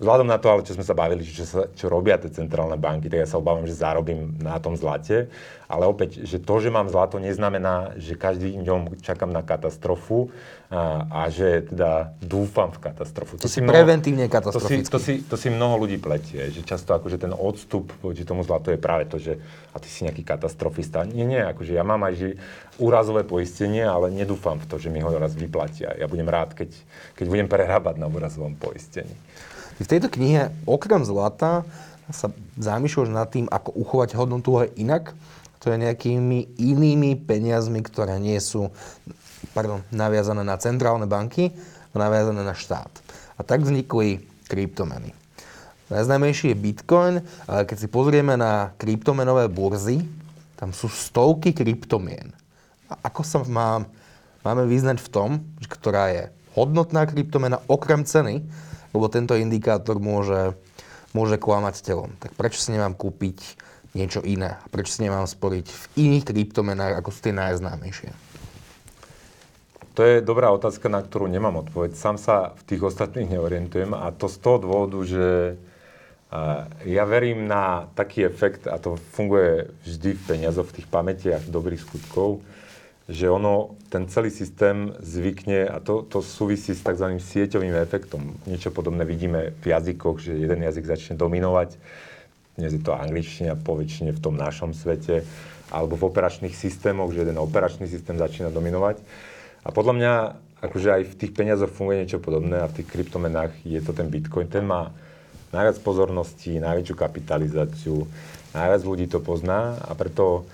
Vzhľadom 0.01 0.25
na 0.25 0.41
to, 0.41 0.49
ale 0.49 0.65
čo 0.65 0.73
sme 0.73 0.81
sa 0.81 0.97
bavili, 0.97 1.21
čo, 1.21 1.45
sa, 1.45 1.69
čo 1.77 1.85
robia 1.85 2.17
tie 2.17 2.33
centrálne 2.33 2.73
banky, 2.73 3.05
tak 3.05 3.21
ja 3.21 3.29
sa 3.29 3.37
obávam, 3.37 3.69
že 3.69 3.77
zarobím 3.77 4.33
na 4.41 4.57
tom 4.57 4.73
zlate. 4.73 5.29
Ale 5.69 5.85
opäť, 5.85 6.25
že 6.25 6.41
to, 6.41 6.57
že 6.57 6.73
mám 6.73 6.89
zlato, 6.89 7.21
neznamená, 7.21 7.93
že 8.01 8.17
každý 8.17 8.57
dňom 8.65 8.97
čakám 9.05 9.29
na 9.29 9.45
katastrofu 9.45 10.33
a, 10.71 11.27
že 11.27 11.67
teda 11.67 12.15
dúfam 12.23 12.71
v 12.71 12.79
katastrofu. 12.79 13.35
To, 13.35 13.43
to 13.43 13.51
si 13.51 13.59
mnoho, 13.59 13.75
preventívne 13.75 14.31
katastroficky. 14.31 14.87
To 14.87 14.99
si, 15.03 15.19
to, 15.19 15.27
si, 15.27 15.27
to 15.27 15.35
si 15.35 15.47
mnoho 15.51 15.83
ľudí 15.83 15.99
pletie, 15.99 16.47
že 16.47 16.63
často 16.63 16.95
akože 16.95 17.19
ten 17.19 17.35
odstup 17.35 17.91
voči 17.99 18.23
tomu 18.23 18.47
zlatu 18.47 18.71
je 18.71 18.79
práve 18.79 19.03
to, 19.11 19.19
že 19.19 19.35
a 19.75 19.77
ty 19.83 19.91
si 19.91 20.07
nejaký 20.07 20.23
katastrofista. 20.23 21.03
Nie, 21.03 21.27
nie, 21.27 21.43
akože 21.43 21.75
ja 21.75 21.83
mám 21.83 22.07
aj 22.07 22.13
že 22.15 22.27
úrazové 22.79 23.27
poistenie, 23.27 23.83
ale 23.83 24.15
nedúfam 24.15 24.55
v 24.63 24.65
to, 24.71 24.79
že 24.79 24.87
mi 24.87 25.03
ho 25.03 25.11
raz 25.11 25.35
vyplatia. 25.35 25.91
Ja 25.99 26.07
budem 26.07 26.31
rád, 26.31 26.55
keď, 26.55 26.71
keď 27.19 27.25
budem 27.27 27.47
prerábať 27.51 27.99
na 27.99 28.07
úrazovom 28.07 28.55
poistení. 28.55 29.11
V 29.75 29.87
tejto 29.91 30.07
knihe 30.07 30.55
okrem 30.63 31.03
zlata 31.03 31.67
sa 32.15 32.31
zamýšľaš 32.55 33.11
nad 33.11 33.27
tým, 33.27 33.51
ako 33.51 33.75
uchovať 33.75 34.15
hodnotu 34.15 34.55
aj 34.55 34.71
inak, 34.79 35.11
to 35.61 35.69
je 35.69 35.77
nejakými 35.77 36.57
inými 36.57 37.13
peniazmi, 37.21 37.85
ktoré 37.85 38.17
nie 38.17 38.39
sú 38.41 38.73
pardon, 39.51 39.83
naviazané 39.91 40.43
na 40.43 40.55
centrálne 40.57 41.07
banky, 41.07 41.51
naviazané 41.95 42.41
na 42.43 42.55
štát. 42.55 42.91
A 43.35 43.43
tak 43.43 43.63
vznikli 43.63 44.23
kryptomeny. 44.47 45.11
Najznámejší 45.91 46.55
je 46.55 46.61
Bitcoin, 46.61 47.15
ale 47.51 47.67
keď 47.67 47.77
si 47.83 47.87
pozrieme 47.91 48.39
na 48.39 48.71
kryptomenové 48.79 49.51
burzy, 49.51 49.99
tam 50.55 50.71
sú 50.71 50.87
stovky 50.87 51.51
kryptomien. 51.51 52.31
A 52.87 53.11
ako 53.11 53.21
sa 53.27 53.43
mám, 53.43 53.91
máme 54.39 54.63
vyznať 54.71 55.03
v 55.03 55.11
tom, 55.11 55.29
že 55.59 55.67
ktorá 55.67 56.15
je 56.15 56.23
hodnotná 56.55 57.03
kryptomena 57.03 57.59
okrem 57.67 58.07
ceny, 58.07 58.39
lebo 58.95 59.11
tento 59.11 59.35
indikátor 59.35 59.99
môže, 59.99 60.55
môže 61.11 61.35
klamať 61.35 61.83
telom. 61.83 62.11
Tak 62.23 62.39
prečo 62.39 62.63
si 62.63 62.71
nemám 62.71 62.95
kúpiť 62.95 63.59
niečo 63.91 64.23
iné? 64.23 64.63
Prečo 64.71 64.95
si 64.95 65.03
nemám 65.03 65.27
sporiť 65.27 65.67
v 65.67 65.83
iných 66.07 66.27
kryptomenách, 66.27 67.03
ako 67.03 67.09
sú 67.11 67.19
tie 67.19 67.35
najznámejšie? 67.35 68.30
To 69.93 70.01
je 70.07 70.23
dobrá 70.23 70.51
otázka, 70.55 70.87
na 70.87 71.03
ktorú 71.03 71.27
nemám 71.27 71.67
odpoveď. 71.67 71.95
Sám 71.95 72.15
sa 72.15 72.55
v 72.55 72.63
tých 72.63 72.81
ostatných 72.81 73.27
neorientujem 73.27 73.91
a 73.91 74.11
to 74.15 74.31
z 74.31 74.37
toho 74.39 74.57
dôvodu, 74.59 74.99
že 75.03 75.57
ja 76.87 77.03
verím 77.03 77.43
na 77.43 77.91
taký 77.91 78.23
efekt, 78.23 78.63
a 78.63 78.79
to 78.79 78.95
funguje 79.11 79.67
vždy 79.83 80.15
v 80.15 80.21
peniazoch, 80.23 80.71
v 80.71 80.79
tých 80.79 80.87
pamätiach 80.87 81.43
dobrých 81.51 81.83
skutkov, 81.83 82.39
že 83.11 83.27
ono, 83.27 83.75
ten 83.91 84.07
celý 84.07 84.31
systém 84.31 84.95
zvykne, 85.03 85.67
a 85.67 85.83
to, 85.83 86.07
to 86.07 86.23
súvisí 86.23 86.71
s 86.71 86.79
tzv. 86.79 87.19
sieťovým 87.19 87.75
efektom. 87.83 88.39
Niečo 88.47 88.71
podobné 88.71 89.03
vidíme 89.03 89.51
v 89.59 89.75
jazykoch, 89.75 90.23
že 90.23 90.39
jeden 90.39 90.63
jazyk 90.63 90.87
začne 90.87 91.19
dominovať. 91.19 91.75
Dnes 92.55 92.71
je 92.71 92.79
to 92.79 92.95
angličtina 92.95 93.59
poväčšine 93.59 94.15
v 94.15 94.23
tom 94.23 94.39
našom 94.39 94.71
svete, 94.71 95.27
alebo 95.67 95.99
v 95.99 96.07
operačných 96.07 96.55
systémoch, 96.55 97.11
že 97.11 97.27
jeden 97.27 97.43
operačný 97.43 97.91
systém 97.91 98.15
začína 98.15 98.55
dominovať. 98.55 99.03
A 99.61 99.69
podľa 99.69 99.93
mňa, 99.93 100.13
akože 100.65 100.89
aj 100.89 101.03
v 101.13 101.17
tých 101.17 101.31
peniazoch 101.37 101.69
funguje 101.69 102.01
niečo 102.01 102.21
podobné 102.21 102.61
a 102.61 102.69
v 102.69 102.81
tých 102.81 102.87
kryptomenách 102.89 103.53
je 103.61 103.79
to 103.81 103.93
ten 103.93 104.09
Bitcoin. 104.09 104.49
Ten 104.49 104.65
má 104.65 104.89
najviac 105.53 105.77
pozorností, 105.83 106.57
najväčšiu 106.57 106.95
kapitalizáciu, 106.95 108.07
najviac 108.55 108.81
ľudí 108.81 109.05
to 109.11 109.19
pozná 109.21 109.77
a 109.83 109.91
preto 109.93 110.47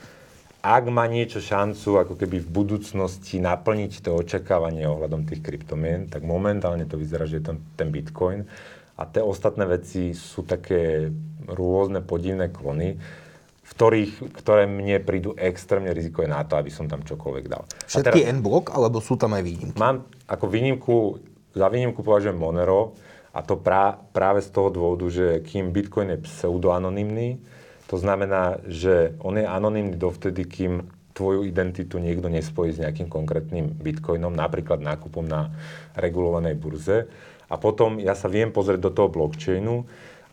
ak 0.67 0.89
má 0.91 1.07
niečo 1.07 1.39
šancu 1.39 2.01
ako 2.01 2.13
keby 2.19 2.43
v 2.43 2.49
budúcnosti 2.49 3.39
naplniť 3.39 4.03
to 4.03 4.19
očakávanie 4.19 4.83
ohľadom 4.89 5.23
tých 5.23 5.39
kryptomien, 5.39 6.11
tak 6.11 6.27
momentálne 6.27 6.83
to 6.83 6.99
vyzerá, 6.99 7.23
že 7.23 7.39
je 7.39 7.45
ten, 7.53 7.57
ten 7.77 7.87
Bitcoin 7.93 8.43
a 8.97 9.05
tie 9.05 9.21
ostatné 9.21 9.69
veci 9.69 10.17
sú 10.17 10.43
také 10.43 11.13
rôzne 11.45 12.01
podivné 12.01 12.49
klony, 12.49 12.97
v 13.67 13.71
ktorých, 13.75 14.11
ktoré 14.31 14.63
mne 14.63 15.03
prídu 15.03 15.35
extrémne 15.35 15.91
rizikové 15.91 16.31
na 16.31 16.39
to, 16.47 16.55
aby 16.55 16.71
som 16.71 16.87
tam 16.87 17.03
čokoľvek 17.03 17.45
dal. 17.51 17.67
Všetky 17.83 18.23
teraz, 18.23 18.31
N-blok, 18.39 18.71
alebo 18.71 19.03
sú 19.03 19.19
tam 19.19 19.35
aj 19.35 19.43
výnimky? 19.43 19.75
Mám 19.75 20.07
ako 20.23 20.45
výnimku, 20.47 20.95
za 21.51 21.67
výnimku 21.67 21.99
považujem 21.99 22.39
Monero, 22.39 22.95
a 23.35 23.45
to 23.45 23.59
prá, 23.59 23.93
práve 23.93 24.41
z 24.41 24.49
toho 24.49 24.73
dôvodu, 24.73 25.05
že 25.13 25.45
kým 25.45 25.69
Bitcoin 25.69 26.15
je 26.15 26.23
pseudoanonymný, 26.25 27.37
to 27.85 27.95
znamená, 27.99 28.59
že 28.65 29.15
on 29.21 29.37
je 29.37 29.45
anonymný 29.45 29.95
dovtedy, 29.95 30.47
kým 30.47 30.89
tvoju 31.13 31.45
identitu 31.49 31.97
niekto 31.97 32.29
nespojí 32.29 32.73
s 32.73 32.81
nejakým 32.81 33.09
konkrétnym 33.09 33.73
bitcoinom, 33.73 34.37
napríklad 34.37 34.83
nákupom 34.85 35.25
na 35.25 35.49
regulovanej 35.97 36.53
burze. 36.59 37.09
A 37.47 37.55
potom 37.57 37.97
ja 37.97 38.13
sa 38.13 38.29
viem 38.29 38.53
pozrieť 38.53 38.85
do 38.85 38.91
toho 38.93 39.09
blockchainu 39.09 39.87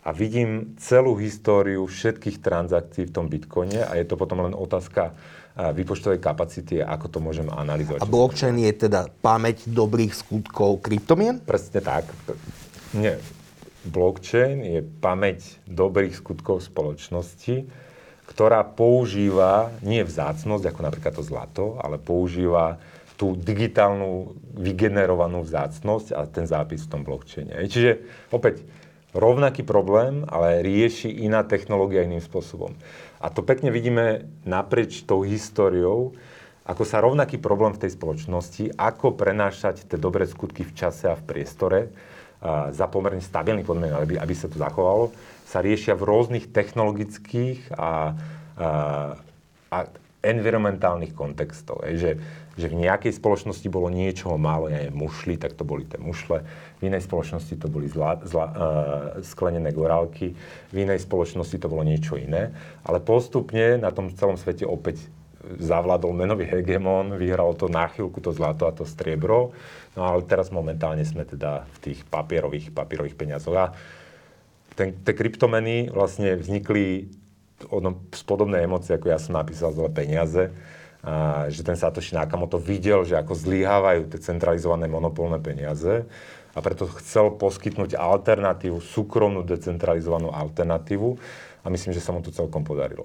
a 0.05 0.13
vidím 0.13 0.77
celú 0.77 1.17
históriu 1.17 1.89
všetkých 1.89 2.45
transakcií 2.45 3.09
v 3.09 3.15
tom 3.15 3.27
bitcoine 3.33 3.89
a 3.89 3.97
je 3.97 4.05
to 4.05 4.21
potom 4.21 4.45
len 4.45 4.53
otázka 4.53 5.17
výpočtovej 5.55 6.21
kapacity 6.21 6.83
a 6.83 6.99
ako 6.99 7.07
to 7.09 7.19
môžem 7.23 7.49
analyzovať. 7.49 8.03
A 8.03 8.11
blockchain 8.11 8.59
je 8.59 8.73
teda 8.75 9.09
pamäť 9.23 9.65
dobrých 9.71 10.13
skutkov 10.13 10.83
kryptomien? 10.83 11.41
Presne 11.41 11.81
tak. 11.81 12.11
Nie. 12.93 13.17
Blockchain 13.87 14.61
je 14.61 14.81
pamäť 14.83 15.63
dobrých 15.65 16.19
skutkov 16.19 16.61
spoločnosti, 16.67 17.71
ktorá 18.25 18.67
používa 18.67 19.71
nie 19.85 20.03
vzácnosť, 20.03 20.65
ako 20.69 20.81
napríklad 20.83 21.13
to 21.17 21.23
zlato, 21.23 21.65
ale 21.79 22.03
používa 22.03 22.83
tú 23.15 23.39
digitálnu 23.39 24.35
vygenerovanú 24.59 25.47
vzácnosť 25.47 26.19
a 26.19 26.27
ten 26.27 26.51
zápis 26.51 26.83
v 26.83 26.91
tom 26.91 27.03
blockchaine. 27.07 27.55
Čiže 27.71 28.03
opäť 28.35 28.67
rovnaký 29.15 29.63
problém, 29.63 30.27
ale 30.27 30.61
rieši 30.61 31.09
iná 31.23 31.47
technológia 31.47 32.03
iným 32.03 32.21
spôsobom. 32.21 32.75
A 33.23 33.31
to 33.31 33.41
pekne 33.47 33.71
vidíme 33.71 34.29
naprieč 34.45 35.07
tou 35.07 35.23
históriou, 35.25 36.13
ako 36.65 36.83
sa 36.85 37.01
rovnaký 37.01 37.39
problém 37.41 37.73
v 37.73 37.87
tej 37.87 37.97
spoločnosti, 37.97 38.75
ako 38.77 39.17
prenášať 39.17 39.89
tie 39.89 39.99
dobré 40.01 40.25
skutky 40.29 40.65
v 40.65 40.73
čase 40.77 41.09
a 41.09 41.17
v 41.17 41.25
priestore, 41.25 41.81
za 42.73 42.87
pomerne 42.93 43.25
stabilný 43.25 43.65
podmienok, 43.65 44.05
aby, 44.05 44.15
aby 44.21 44.35
sa 44.37 44.53
to 44.53 44.61
zachovalo, 44.61 45.09
sa 45.49 45.65
riešia 45.65 45.97
v 45.97 46.05
rôznych 46.05 46.53
technologických 46.53 47.73
a, 47.73 48.13
a, 48.61 48.71
a 49.73 49.79
environmentálnych 50.25 51.13
kontextoch. 51.13 51.85
Je, 51.85 51.95
že, 52.01 52.13
že 52.57 52.67
v 52.73 52.81
nejakej 52.89 53.13
spoločnosti 53.13 53.69
bolo 53.69 53.93
niečoho 53.93 54.41
málo, 54.41 54.73
ja 54.73 54.81
neviem, 54.81 54.97
mušli, 55.05 55.37
tak 55.37 55.53
to 55.53 55.69
boli 55.69 55.85
tie 55.85 56.01
mušle, 56.01 56.41
v 56.81 56.83
inej 56.89 57.05
spoločnosti 57.05 57.55
to 57.61 57.69
boli 57.69 57.87
zla, 57.87 58.25
zla, 58.25 58.47
uh, 58.49 58.55
sklenené 59.21 59.71
gorálky, 59.77 60.33
v 60.73 60.77
inej 60.77 61.05
spoločnosti 61.05 61.61
to 61.61 61.69
bolo 61.69 61.85
niečo 61.85 62.17
iné, 62.17 62.57
ale 62.83 63.05
postupne 63.05 63.77
na 63.77 63.93
tom 63.93 64.09
celom 64.17 64.41
svete 64.41 64.65
opäť 64.65 65.05
zavládol 65.45 66.17
menový 66.17 66.49
hegemon, 66.49 67.21
vyhral 67.21 67.53
to 67.53 67.69
na 67.69 67.85
chvíľku 67.93 68.25
to 68.25 68.33
zlato 68.33 68.65
a 68.65 68.73
to 68.73 68.89
striebro, 68.89 69.53
no 69.93 70.01
ale 70.09 70.25
teraz 70.25 70.49
momentálne 70.49 71.05
sme 71.05 71.29
teda 71.29 71.69
v 71.69 71.79
tých 71.91 72.01
papierových, 72.09 72.73
papierových 72.73 73.17
peniazoch. 73.19 73.53
A 73.53 73.67
ten, 74.75 74.97
tie 75.05 75.15
kryptomeny 75.15 75.93
vlastne 75.93 76.35
vznikli 76.35 77.13
ono, 77.71 78.05
z 78.13 78.23
podobnej 78.27 78.65
emócie, 78.65 78.97
ako 78.97 79.07
ja 79.09 79.19
som 79.21 79.37
napísal 79.37 79.73
zle 79.73 79.89
peniaze, 79.89 80.51
a, 81.05 81.47
že 81.53 81.61
ten 81.61 81.77
Satoshi 81.77 82.17
Nakamoto 82.17 82.57
videl, 82.57 83.05
že 83.05 83.17
ako 83.17 83.37
zlyhávajú 83.37 84.09
tie 84.09 84.21
centralizované 84.21 84.89
monopolné 84.89 85.37
peniaze 85.41 86.09
a 86.55 86.59
preto 86.63 86.89
chcel 87.03 87.35
poskytnúť 87.35 87.99
alternatívu, 87.99 88.79
súkromnú 88.81 89.43
decentralizovanú 89.43 90.31
alternatívu 90.31 91.19
a 91.61 91.67
myslím, 91.69 91.93
že 91.93 92.01
sa 92.01 92.15
mu 92.15 92.23
to 92.23 92.31
celkom 92.31 92.63
podarilo. 92.63 93.05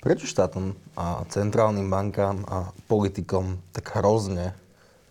Prečo 0.00 0.24
štátom 0.24 0.72
a 0.96 1.28
centrálnym 1.28 1.84
bankám 1.92 2.40
a 2.48 2.72
politikom 2.88 3.60
tak 3.76 4.00
hrozne 4.00 4.56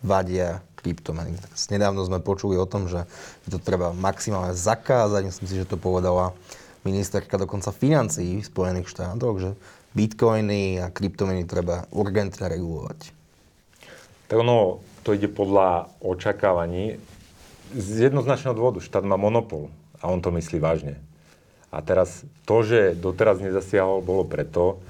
vadia 0.02 0.66
kryptomeny? 0.82 1.38
Nedávno 1.70 2.02
sme 2.02 2.18
počuli 2.18 2.58
o 2.58 2.66
tom, 2.66 2.90
že 2.90 3.06
to 3.46 3.62
treba 3.62 3.94
maximálne 3.94 4.50
zakázať. 4.50 5.30
Myslím 5.30 5.46
si, 5.46 5.60
že 5.62 5.70
to 5.70 5.78
povedala 5.78 6.34
ministerka 6.86 7.36
dokonca 7.36 7.74
financií 7.74 8.40
Spojených 8.40 8.88
štátoch, 8.88 9.36
že 9.40 9.50
bitcoiny 9.92 10.80
a 10.80 10.86
kryptomeny 10.88 11.44
treba 11.44 11.84
urgentne 11.90 12.46
regulovať. 12.46 13.10
Tak 14.30 14.36
ono, 14.38 14.78
to 15.02 15.10
ide 15.10 15.26
podľa 15.26 15.90
očakávaní. 15.98 17.02
Z 17.74 18.10
jednoznačného 18.10 18.54
dôvodu. 18.54 18.78
Štát 18.82 19.02
má 19.02 19.18
monopol 19.18 19.70
a 19.98 20.10
on 20.10 20.22
to 20.22 20.30
myslí 20.30 20.62
vážne. 20.62 20.98
A 21.70 21.82
teraz 21.82 22.26
to, 22.46 22.66
že 22.66 22.98
doteraz 22.98 23.38
nezasiahol, 23.38 24.02
bolo 24.02 24.26
preto, 24.26 24.82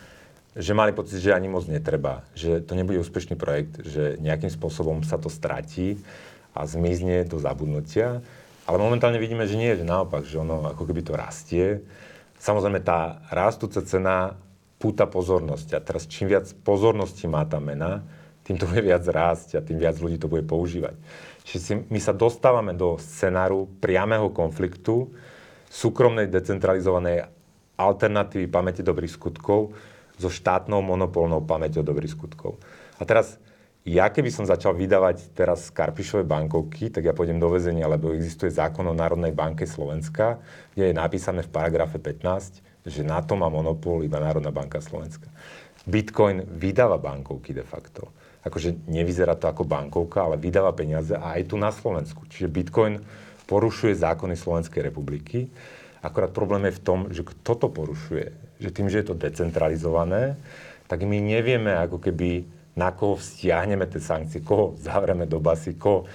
že 0.57 0.73
mali 0.77 0.91
pocit, 0.97 1.21
že 1.21 1.37
ani 1.37 1.47
moc 1.47 1.69
netreba, 1.69 2.25
že 2.33 2.65
to 2.65 2.75
nebude 2.75 2.99
úspešný 3.05 3.37
projekt, 3.37 3.85
že 3.85 4.17
nejakým 4.19 4.51
spôsobom 4.51 5.05
sa 5.05 5.21
to 5.21 5.31
stratí 5.31 6.01
a 6.57 6.67
zmizne 6.67 7.23
do 7.29 7.39
zabudnutia. 7.39 8.25
Ale 8.71 8.79
momentálne 8.79 9.19
vidíme, 9.19 9.51
že 9.51 9.59
nie, 9.59 9.75
že 9.75 9.83
naopak, 9.83 10.23
že 10.23 10.39
ono 10.39 10.71
ako 10.71 10.87
keby 10.87 11.03
to 11.03 11.19
rastie. 11.19 11.83
Samozrejme, 12.39 12.79
tá 12.87 13.19
rastúca 13.35 13.83
cena 13.83 14.39
púta 14.79 15.11
pozornosť. 15.11 15.75
A 15.75 15.83
teraz 15.83 16.07
čím 16.07 16.31
viac 16.31 16.47
pozornosti 16.63 17.27
má 17.27 17.43
tá 17.51 17.59
mena, 17.59 18.07
tým 18.47 18.63
to 18.63 18.71
bude 18.71 18.87
viac 18.87 19.03
rásť 19.03 19.59
a 19.59 19.65
tým 19.67 19.83
viac 19.83 19.99
ľudí 19.99 20.23
to 20.23 20.31
bude 20.31 20.47
používať. 20.47 20.95
Čiže 21.43 21.91
my 21.91 21.99
sa 21.99 22.15
dostávame 22.15 22.71
do 22.79 22.95
scenáru 23.03 23.67
priamého 23.83 24.31
konfliktu, 24.31 25.11
súkromnej 25.67 26.31
decentralizovanej 26.31 27.27
alternatívy 27.75 28.47
pamäti 28.47 28.87
dobrých 28.87 29.19
skutkov 29.19 29.75
so 30.15 30.31
štátnou 30.31 30.79
monopolnou 30.79 31.43
pamäťou 31.43 31.83
dobrých 31.83 32.15
skutkov. 32.15 32.63
A 33.01 33.07
teraz, 33.09 33.35
ja 33.81 34.13
keby 34.13 34.29
som 34.29 34.45
začal 34.45 34.77
vydávať 34.77 35.33
teraz 35.33 35.73
Karpišové 35.73 36.29
bankovky, 36.29 36.93
tak 36.93 37.09
ja 37.09 37.17
pôjdem 37.17 37.41
do 37.41 37.49
väzenia, 37.49 37.89
lebo 37.89 38.13
existuje 38.13 38.53
zákon 38.53 38.85
o 38.85 38.93
Národnej 38.93 39.33
banke 39.33 39.65
Slovenska, 39.65 40.37
kde 40.77 40.93
je 40.93 40.95
napísané 41.01 41.41
v 41.41 41.49
paragrafe 41.49 41.97
15, 41.97 42.61
že 42.85 43.01
na 43.01 43.25
to 43.25 43.41
má 43.41 43.49
monopol 43.49 44.05
iba 44.05 44.21
Národná 44.21 44.53
banka 44.53 44.85
Slovenska. 44.85 45.33
Bitcoin 45.89 46.45
vydáva 46.45 47.01
bankovky 47.01 47.57
de 47.57 47.65
facto. 47.65 48.13
Akože 48.45 48.85
nevyzerá 48.89 49.37
to 49.37 49.49
ako 49.49 49.65
bankovka, 49.65 50.29
ale 50.29 50.37
vydáva 50.37 50.73
peniaze 50.77 51.17
a 51.17 51.41
aj 51.41 51.49
tu 51.49 51.57
na 51.57 51.73
Slovensku. 51.73 52.29
Čiže 52.29 52.53
Bitcoin 52.53 53.01
porušuje 53.49 53.97
zákony 53.97 54.37
Slovenskej 54.37 54.93
republiky. 54.93 55.49
Akorát 56.05 56.33
problém 56.33 56.69
je 56.69 56.77
v 56.77 56.85
tom, 56.85 56.99
že 57.13 57.25
kto 57.25 57.53
to 57.57 57.69
porušuje. 57.69 58.33
Že 58.61 58.71
tým, 58.73 58.89
že 58.93 59.01
je 59.01 59.07
to 59.09 59.17
decentralizované, 59.17 60.37
tak 60.89 61.05
my 61.05 61.17
nevieme 61.21 61.77
ako 61.81 62.01
keby 62.01 62.60
na 62.79 62.95
koho 62.95 63.19
vzťahneme 63.19 63.87
tie 63.91 64.01
sankcie, 64.03 64.41
koho 64.41 64.79
zavreme 64.79 65.27
do 65.27 65.43
basy, 65.43 65.75
koho 65.75 66.07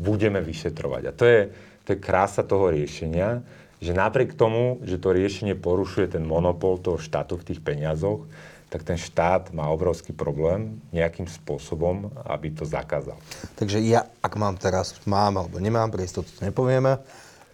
budeme 0.00 0.40
vyšetrovať. 0.40 1.02
A 1.08 1.12
to 1.12 1.24
je, 1.24 1.40
to 1.84 1.88
je 1.96 1.98
krása 2.00 2.44
toho 2.44 2.72
riešenia, 2.72 3.44
že 3.78 3.94
napriek 3.94 4.34
tomu, 4.34 4.82
že 4.82 4.98
to 4.98 5.14
riešenie 5.14 5.54
porušuje 5.54 6.18
ten 6.18 6.24
monopol 6.26 6.80
toho 6.82 6.98
štátu 6.98 7.38
v 7.38 7.46
tých 7.52 7.60
peniazoch, 7.62 8.26
tak 8.68 8.84
ten 8.84 9.00
štát 9.00 9.56
má 9.56 9.64
obrovský 9.72 10.12
problém 10.12 10.76
nejakým 10.92 11.24
spôsobom, 11.24 12.12
aby 12.28 12.52
to 12.52 12.68
zakázal. 12.68 13.16
Takže 13.56 13.80
ja, 13.80 14.04
ak 14.20 14.36
mám 14.36 14.60
teraz, 14.60 14.92
mám 15.08 15.40
alebo 15.40 15.56
nemám, 15.56 15.88
pre 15.88 16.04
istotu 16.04 16.28
to 16.28 16.44
nepovieme, 16.44 17.00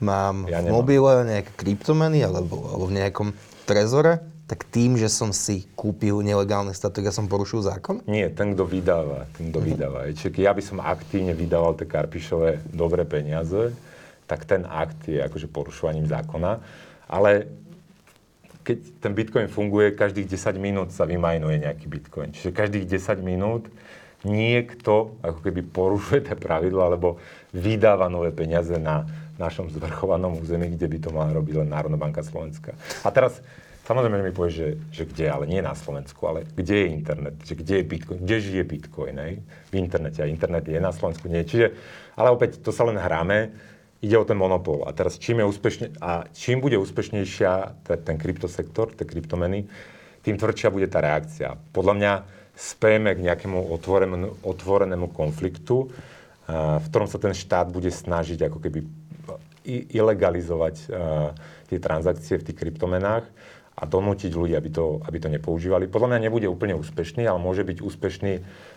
mám 0.02 0.50
ja 0.50 0.58
v 0.58 0.74
mobile 0.74 1.22
nejaké 1.22 1.54
kryptomeny 1.54 2.18
alebo, 2.26 2.66
alebo 2.66 2.90
v 2.90 2.98
nejakom 2.98 3.28
trezore, 3.62 4.26
tak 4.44 4.68
tým, 4.68 5.00
že 5.00 5.08
som 5.08 5.32
si 5.32 5.64
kúpil 5.72 6.20
nelegálny 6.20 6.76
statok, 6.76 7.08
ja 7.08 7.14
som 7.16 7.24
porušil 7.24 7.64
zákon? 7.64 8.04
Nie, 8.04 8.28
ten, 8.28 8.52
kto 8.52 8.68
vydáva, 8.68 9.24
ten, 9.32 9.48
kto 9.48 9.60
vydáva. 9.64 10.04
Čiže 10.12 10.36
ja 10.36 10.52
by 10.52 10.60
som 10.60 10.84
aktívne 10.84 11.32
vydával 11.32 11.72
tie 11.80 11.88
Karpišové 11.88 12.60
dobré 12.68 13.08
peniaze, 13.08 13.72
tak 14.28 14.44
ten 14.44 14.68
akt 14.68 15.08
je 15.08 15.24
akože 15.24 15.48
porušovaním 15.48 16.04
zákona. 16.04 16.60
Ale 17.08 17.48
keď 18.64 18.78
ten 19.00 19.12
Bitcoin 19.12 19.48
funguje, 19.48 19.96
každých 19.96 20.36
10 20.36 20.56
minút 20.60 20.88
sa 20.92 21.04
vymajnuje 21.08 21.64
nejaký 21.64 21.86
Bitcoin. 21.88 22.32
Čiže 22.32 22.52
každých 22.52 22.84
10 23.00 23.20
minút 23.24 23.68
niekto 24.24 25.16
ako 25.20 25.40
keby 25.44 25.60
porušuje 25.68 26.20
tie 26.32 26.36
pravidla, 26.36 26.92
alebo 26.92 27.20
vydáva 27.52 28.08
nové 28.08 28.32
peniaze 28.32 28.76
na 28.80 29.04
našom 29.36 29.68
zvrchovanom 29.68 30.40
území, 30.40 30.72
kde 30.76 30.86
by 30.88 30.98
to 31.00 31.10
mala 31.12 31.32
robiť 31.36 31.64
len 31.64 31.68
Národná 31.68 32.00
banka 32.00 32.24
Slovenska. 32.24 32.72
A 33.04 33.08
teraz 33.12 33.40
Samozrejme, 33.84 34.24
mi 34.24 34.32
povieš, 34.32 34.54
že, 34.56 34.68
že 34.88 35.02
kde, 35.04 35.26
ale 35.28 35.44
nie 35.44 35.60
na 35.60 35.76
Slovensku, 35.76 36.24
ale 36.24 36.48
kde 36.56 36.72
je 36.72 36.86
internet, 36.88 37.36
že 37.44 37.52
kde 37.52 37.74
je 37.80 37.84
Bitcoin, 37.84 38.18
kde 38.24 38.36
žije 38.40 38.64
Bitcoin, 38.64 39.16
hej? 39.20 39.34
v 39.44 39.74
internete. 39.76 40.24
A 40.24 40.26
internet 40.26 40.64
je 40.64 40.80
na 40.80 40.88
Slovensku, 40.88 41.28
nie. 41.28 41.44
Čiže, 41.44 41.76
ale 42.16 42.32
opäť, 42.32 42.64
to 42.64 42.72
sa 42.72 42.88
len 42.88 42.96
hráme, 42.96 43.52
ide 44.00 44.16
o 44.16 44.24
ten 44.24 44.40
monopol. 44.40 44.88
A 44.88 44.96
teraz 44.96 45.20
čím 45.20 45.44
je 45.44 45.48
úspešne, 45.52 45.86
a 46.00 46.24
čím 46.32 46.64
bude 46.64 46.80
úspešnejšia 46.80 47.84
ten, 47.84 48.16
kryptosektor, 48.16 48.88
tie 48.96 49.04
kryptomeny, 49.04 49.68
tým 50.24 50.40
tvrdšia 50.40 50.72
bude 50.72 50.88
tá 50.88 51.04
reakcia. 51.04 51.52
Podľa 51.76 51.94
mňa 52.00 52.12
spejeme 52.56 53.12
k 53.12 53.20
nejakému 53.20 53.68
otvorenému, 53.68 54.48
otvorenému 54.48 55.12
konfliktu, 55.12 55.92
v 56.48 56.86
ktorom 56.88 57.08
sa 57.08 57.20
ten 57.20 57.36
štát 57.36 57.68
bude 57.68 57.92
snažiť 57.92 58.48
ako 58.48 58.64
keby 58.64 58.80
ilegalizovať 59.92 60.74
tie 61.72 61.78
transakcie 61.80 62.40
v 62.40 62.46
tých 62.48 62.56
kryptomenách 62.56 63.24
a 63.74 63.82
donútiť 63.82 64.30
ľudí, 64.30 64.54
aby 64.54 64.70
to, 64.70 65.02
aby 65.02 65.18
to 65.18 65.26
nepoužívali. 65.26 65.90
Podľa 65.90 66.14
mňa 66.14 66.24
nebude 66.30 66.46
úplne 66.46 66.78
úspešný, 66.78 67.26
ale 67.26 67.42
môže 67.42 67.66
byť 67.66 67.82
úspešný 67.82 68.32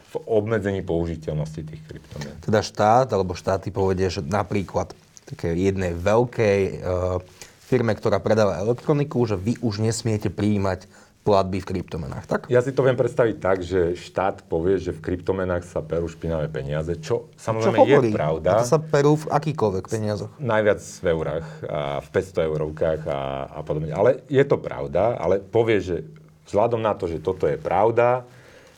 v 0.08 0.16
obmedzení 0.26 0.82
použiteľnosti 0.82 1.62
tých 1.62 1.82
kryptomien. 1.86 2.34
Teda 2.42 2.66
štát 2.66 3.14
alebo 3.14 3.38
štáty 3.38 3.70
povedia, 3.70 4.10
že 4.10 4.26
napríklad 4.26 4.98
také 5.28 5.54
jednej 5.54 5.94
veľkej 5.94 6.60
uh, 6.80 7.20
firme, 7.68 7.92
ktorá 7.94 8.24
predáva 8.24 8.64
elektroniku, 8.64 9.28
že 9.28 9.36
vy 9.36 9.60
už 9.60 9.84
nesmiete 9.84 10.32
prijímať 10.32 10.88
platby 11.28 11.60
v 11.60 11.68
kryptomenách, 11.76 12.24
tak? 12.24 12.42
Ja 12.48 12.64
si 12.64 12.72
to 12.72 12.88
viem 12.88 12.96
predstaviť 12.96 13.36
tak, 13.44 13.60
že 13.60 14.00
štát 14.00 14.48
povie, 14.48 14.80
že 14.80 14.96
v 14.96 15.04
kryptomenách 15.04 15.68
sa 15.68 15.84
perú 15.84 16.08
špinavé 16.08 16.48
peniaze, 16.48 16.96
čo 17.04 17.28
samozrejme 17.36 17.84
čo 17.84 18.00
je 18.08 18.16
pravda. 18.16 18.50
A 18.56 18.64
to 18.64 18.72
sa 18.72 18.80
perú 18.80 19.20
v 19.20 19.28
akýkoľvek 19.28 19.92
peniazoch? 19.92 20.32
Najviac 20.40 20.80
v 20.80 21.06
eurách, 21.12 21.48
a 21.68 22.00
v 22.00 22.08
500 22.16 22.48
eurovkách 22.48 23.02
a, 23.12 23.20
a 23.52 23.60
podobne. 23.68 23.92
Ale 23.92 24.24
je 24.32 24.44
to 24.48 24.56
pravda, 24.56 25.20
ale 25.20 25.44
povie, 25.44 25.84
že 25.84 26.08
vzhľadom 26.48 26.80
na 26.80 26.96
to, 26.96 27.12
že 27.12 27.20
toto 27.20 27.44
je 27.44 27.60
pravda, 27.60 28.24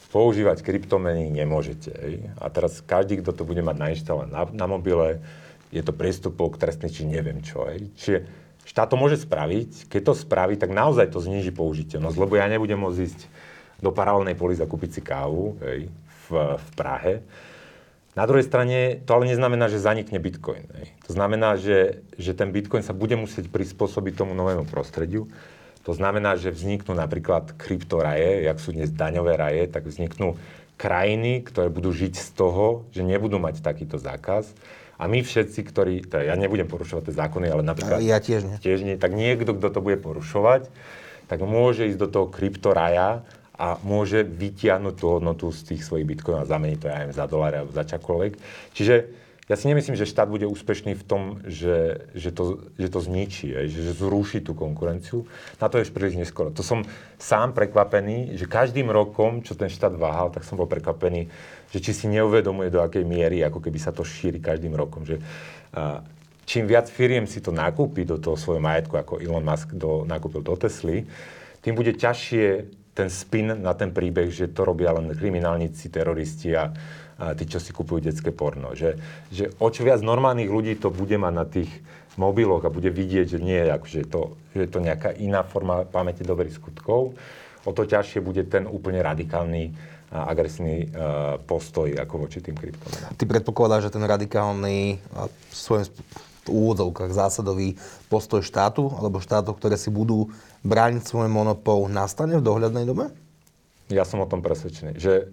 používať 0.10 0.66
kryptomeny 0.66 1.30
nemôžete. 1.30 1.94
Ej? 1.94 2.34
A 2.42 2.50
teraz 2.50 2.82
každý, 2.82 3.22
kto 3.22 3.30
to 3.30 3.46
bude 3.46 3.62
mať 3.62 3.78
nainštalované 3.78 4.34
na, 4.34 4.44
na 4.50 4.66
mobile, 4.66 5.22
je 5.70 5.86
to 5.86 5.94
priestupok 5.94 6.58
trestný, 6.58 6.90
či 6.90 7.06
neviem 7.06 7.46
čo. 7.46 7.70
Ej? 7.70 7.94
Čiže 7.94 8.18
štát 8.70 8.94
to 8.94 9.02
môže 9.02 9.26
spraviť. 9.26 9.90
Keď 9.90 10.02
to 10.06 10.14
spraví, 10.14 10.54
tak 10.54 10.70
naozaj 10.70 11.10
to 11.10 11.18
zniží 11.18 11.50
použiteľnosť, 11.50 12.18
lebo 12.22 12.38
ja 12.38 12.46
nebudem 12.46 12.78
môcť 12.78 13.00
ísť 13.02 13.20
do 13.82 13.90
paralelnej 13.90 14.38
polis 14.38 14.62
a 14.62 14.70
kúpiť 14.70 15.00
si 15.00 15.02
kávu 15.02 15.58
hej, 15.66 15.90
v, 16.30 16.30
v 16.54 16.70
Prahe. 16.78 17.14
Na 18.14 18.28
druhej 18.30 18.46
strane 18.46 19.02
to 19.02 19.16
ale 19.16 19.32
neznamená, 19.32 19.72
že 19.72 19.82
zanikne 19.82 20.22
Bitcoin. 20.22 20.70
Hej. 20.78 20.94
To 21.10 21.12
znamená, 21.18 21.58
že, 21.58 22.06
že 22.20 22.38
ten 22.38 22.54
Bitcoin 22.54 22.86
sa 22.86 22.94
bude 22.94 23.18
musieť 23.18 23.50
prispôsobiť 23.50 24.14
tomu 24.14 24.38
novému 24.38 24.70
prostrediu. 24.70 25.26
To 25.88 25.96
znamená, 25.96 26.36
že 26.36 26.54
vzniknú 26.54 26.94
napríklad 26.94 27.56
kryptoraje, 27.56 28.46
jak 28.46 28.60
sú 28.62 28.76
dnes 28.76 28.92
daňové 28.92 29.40
raje, 29.40 29.64
tak 29.72 29.88
vzniknú 29.88 30.36
krajiny, 30.76 31.42
ktoré 31.42 31.72
budú 31.72 31.90
žiť 31.96 32.14
z 32.20 32.30
toho, 32.36 32.86
že 32.92 33.02
nebudú 33.02 33.40
mať 33.40 33.64
takýto 33.64 33.98
zákaz 33.98 34.52
a 35.00 35.08
my 35.08 35.24
všetci, 35.24 35.60
ktorí, 35.64 35.96
teda 36.12 36.28
ja 36.28 36.36
nebudem 36.36 36.68
porušovať 36.68 37.08
tie 37.08 37.16
zákony, 37.16 37.48
ale 37.48 37.64
napríklad... 37.64 38.04
Ja 38.04 38.20
tiež 38.20 38.44
nie. 38.44 38.58
Tiež 38.60 38.84
nie. 38.84 39.00
Tak 39.00 39.16
niekto, 39.16 39.56
kto 39.56 39.72
to 39.72 39.80
bude 39.80 40.04
porušovať, 40.04 40.68
tak 41.32 41.40
môže 41.40 41.88
ísť 41.88 42.00
do 42.04 42.08
toho 42.12 42.28
kryptoraja 42.28 43.24
a 43.56 43.80
môže 43.80 44.28
vytiahnuť 44.28 44.94
tú 45.00 45.06
hodnotu 45.08 45.56
z 45.56 45.76
tých 45.76 45.88
svojich 45.88 46.04
bitcoinov 46.04 46.44
a 46.44 46.52
zameniť 46.52 46.80
to 46.84 46.88
aj 46.92 47.16
za 47.16 47.26
doláre 47.32 47.64
alebo 47.64 47.72
za 47.72 47.88
čakoľvek. 47.88 48.32
Čiže 48.76 48.96
ja 49.50 49.58
si 49.58 49.66
nemyslím, 49.66 49.98
že 49.98 50.06
štát 50.06 50.30
bude 50.30 50.46
úspešný 50.46 50.94
v 50.94 51.04
tom, 51.10 51.42
že, 51.42 52.06
že, 52.14 52.30
to, 52.30 52.70
že 52.78 52.88
to 52.94 53.00
zničí, 53.02 53.50
že, 53.50 53.82
že 53.82 53.98
zruší 53.98 54.46
tú 54.46 54.54
konkurenciu. 54.54 55.26
Na 55.58 55.74
to 55.74 55.82
je 55.82 55.90
príliš 55.90 56.22
neskoro. 56.22 56.54
To 56.54 56.62
som 56.62 56.86
sám 57.18 57.58
prekvapený, 57.58 58.38
že 58.38 58.46
každým 58.46 58.94
rokom, 58.94 59.42
čo 59.42 59.58
ten 59.58 59.74
štát 59.74 59.98
váhal, 59.98 60.30
tak 60.30 60.46
som 60.46 60.54
bol 60.54 60.70
prekvapený, 60.70 61.34
že 61.70 61.80
či 61.80 61.92
si 61.94 62.06
neuvedomuje, 62.10 62.74
do 62.74 62.82
akej 62.82 63.06
miery, 63.06 63.46
ako 63.46 63.62
keby 63.62 63.78
sa 63.78 63.94
to 63.94 64.02
šíri 64.02 64.42
každým 64.42 64.74
rokom. 64.74 65.06
Že, 65.06 65.22
a, 65.78 66.02
čím 66.50 66.66
viac 66.66 66.90
firiem 66.90 67.30
si 67.30 67.46
to 67.46 67.54
nakúpi 67.54 68.06
do 68.10 68.18
toho 68.18 68.34
svojho 68.34 68.62
majetku, 68.62 68.98
ako 68.98 69.22
Elon 69.22 69.46
Musk 69.46 69.78
do, 69.78 70.02
nakúpil 70.10 70.42
do 70.42 70.58
Tesly, 70.58 71.06
tým 71.62 71.78
bude 71.78 71.94
ťažšie 71.94 72.46
ten 72.98 73.08
spin 73.08 73.54
na 73.54 73.72
ten 73.78 73.94
príbeh, 73.94 74.28
že 74.34 74.52
to 74.52 74.66
robia 74.66 74.92
len 74.92 75.14
kriminálnici, 75.14 75.94
teroristi 75.94 76.52
a, 76.58 76.74
a 77.16 77.38
tí, 77.38 77.46
čo 77.46 77.62
si 77.62 77.72
kupujú 77.72 78.10
detské 78.10 78.34
porno. 78.34 78.74
Že, 78.74 78.98
že 79.30 79.54
o 79.62 79.68
čo 79.70 79.86
viac 79.86 80.02
normálnych 80.04 80.50
ľudí 80.50 80.76
to 80.82 80.90
bude 80.92 81.16
mať 81.16 81.34
na 81.34 81.46
tých 81.48 81.70
mobiloch 82.20 82.66
a 82.68 82.74
bude 82.74 82.92
vidieť, 82.92 83.38
že 83.38 83.40
nie 83.40 83.72
akože 83.72 84.10
to, 84.12 84.36
že 84.52 84.68
je 84.68 84.70
to 84.70 84.84
nejaká 84.84 85.16
iná 85.16 85.48
forma 85.48 85.88
pamäti 85.88 86.28
dobrých 86.28 86.52
skutkov, 86.52 87.16
o 87.64 87.72
to 87.72 87.88
ťažšie 87.88 88.20
bude 88.20 88.44
ten 88.52 88.68
úplne 88.68 89.00
radikálny 89.00 89.72
agresívny 90.10 90.90
uh, 90.90 91.38
postoj 91.46 91.94
ako 91.94 92.26
voči 92.26 92.42
tým 92.42 92.58
kryptomenám. 92.58 93.14
Ty 93.14 93.24
predpokladáš, 93.30 93.90
že 93.90 93.94
ten 93.94 94.06
radikálny 94.06 94.98
a 95.14 95.30
svojím 95.54 95.86
v 96.50 96.50
úvodzovkách 96.50 97.14
zásadový 97.14 97.78
postoj 98.10 98.42
štátu 98.42 98.90
alebo 98.98 99.22
štátov, 99.22 99.62
ktoré 99.62 99.78
si 99.78 99.94
budú 99.94 100.34
brániť 100.66 101.06
svoj 101.06 101.30
monopol, 101.30 101.86
nastane 101.86 102.42
v 102.42 102.44
dohľadnej 102.44 102.90
dobe? 102.90 103.14
Ja 103.94 104.02
som 104.02 104.22
o 104.22 104.30
tom 104.30 104.42
presvedčený, 104.42 104.98
že 104.98 105.30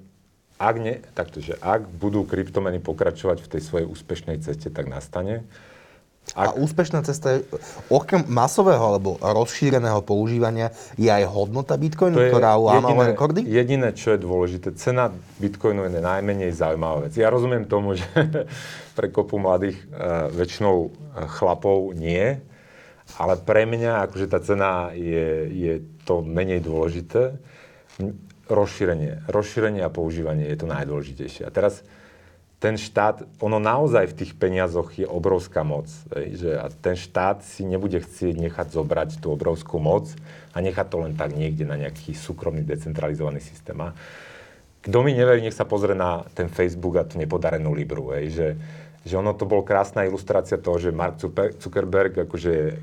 ak, 0.57 0.77
ne, 0.81 1.05
takto, 1.13 1.45
že 1.45 1.57
ak 1.61 1.89
budú 1.89 2.25
kryptomeny 2.25 2.81
pokračovať 2.81 3.45
v 3.45 3.51
tej 3.57 3.63
svojej 3.65 3.87
úspešnej 3.89 4.41
ceste, 4.41 4.73
tak 4.73 4.89
nastane. 4.89 5.45
Ak... 6.35 6.47
A 6.51 6.59
úspešná 6.59 7.07
cesta 7.07 7.39
je, 7.39 7.47
okrem 7.87 8.27
masového 8.27 8.83
alebo 8.83 9.15
rozšíreného 9.23 10.03
používania, 10.03 10.75
je 10.99 11.07
aj 11.07 11.23
hodnota 11.31 11.79
Bitcoinu, 11.79 12.19
ktorá 12.19 12.59
láma 12.59 13.07
rekordy? 13.07 13.47
Jediné, 13.47 13.95
čo 13.95 14.19
je 14.19 14.27
dôležité, 14.27 14.75
cena 14.75 15.15
Bitcoinu 15.39 15.87
je 15.87 16.03
najmenej 16.03 16.51
zaujímavá 16.51 17.07
vec. 17.07 17.15
Ja 17.15 17.31
rozumiem 17.31 17.71
tomu, 17.71 17.95
že 18.01 18.11
pre 18.99 19.15
kopu 19.15 19.39
mladých 19.39 19.79
uh, 19.95 20.27
väčšinou 20.35 20.77
uh, 20.91 20.91
chlapov 21.31 21.95
nie, 21.95 22.43
ale 23.23 23.39
pre 23.39 23.63
mňa 23.71 24.11
akože 24.11 24.27
tá 24.27 24.43
cena 24.43 24.91
je, 24.91 25.47
je 25.47 25.75
to 26.03 26.27
menej 26.27 26.59
dôležité 26.59 27.39
rozšírenie. 28.51 29.27
Rozšírenie 29.31 29.83
a 29.83 29.91
používanie 29.91 30.47
je 30.51 30.59
to 30.59 30.67
najdôležitejšie. 30.67 31.47
A 31.47 31.55
teraz 31.55 31.87
ten 32.57 32.81
štát, 32.81 33.29
ono 33.37 33.61
naozaj 33.61 34.17
v 34.17 34.19
tých 34.25 34.33
peniazoch 34.33 34.97
je 34.97 35.05
obrovská 35.05 35.61
moc. 35.61 35.93
Že 36.13 36.57
a 36.57 36.73
ten 36.73 36.97
štát 36.97 37.45
si 37.45 37.69
nebude 37.69 38.01
chcieť 38.01 38.33
nechať 38.33 38.73
zobrať 38.73 39.21
tú 39.21 39.29
obrovskú 39.37 39.77
moc 39.77 40.09
a 40.57 40.65
nechať 40.65 40.87
to 40.89 40.97
len 41.05 41.13
tak 41.13 41.37
niekde 41.37 41.69
na 41.69 41.77
nejaký 41.77 42.17
súkromný 42.17 42.65
decentralizovaný 42.65 43.45
systém. 43.45 43.77
A 43.77 43.93
kto 44.81 45.05
mi 45.05 45.13
neverí, 45.13 45.45
nech 45.45 45.57
sa 45.59 45.69
pozrie 45.69 45.93
na 45.93 46.25
ten 46.33 46.49
Facebook 46.49 46.97
a 46.97 47.05
tú 47.05 47.21
nepodarenú 47.21 47.77
Libru. 47.77 48.17
Hej, 48.17 48.27
že, 48.33 48.49
že 49.05 49.15
ono 49.21 49.37
to 49.37 49.45
bol 49.45 49.61
krásna 49.61 50.09
ilustrácia 50.09 50.57
toho, 50.57 50.81
že 50.81 50.97
Mark 50.97 51.21
Zuckerberg 51.61 52.25
akože 52.25 52.79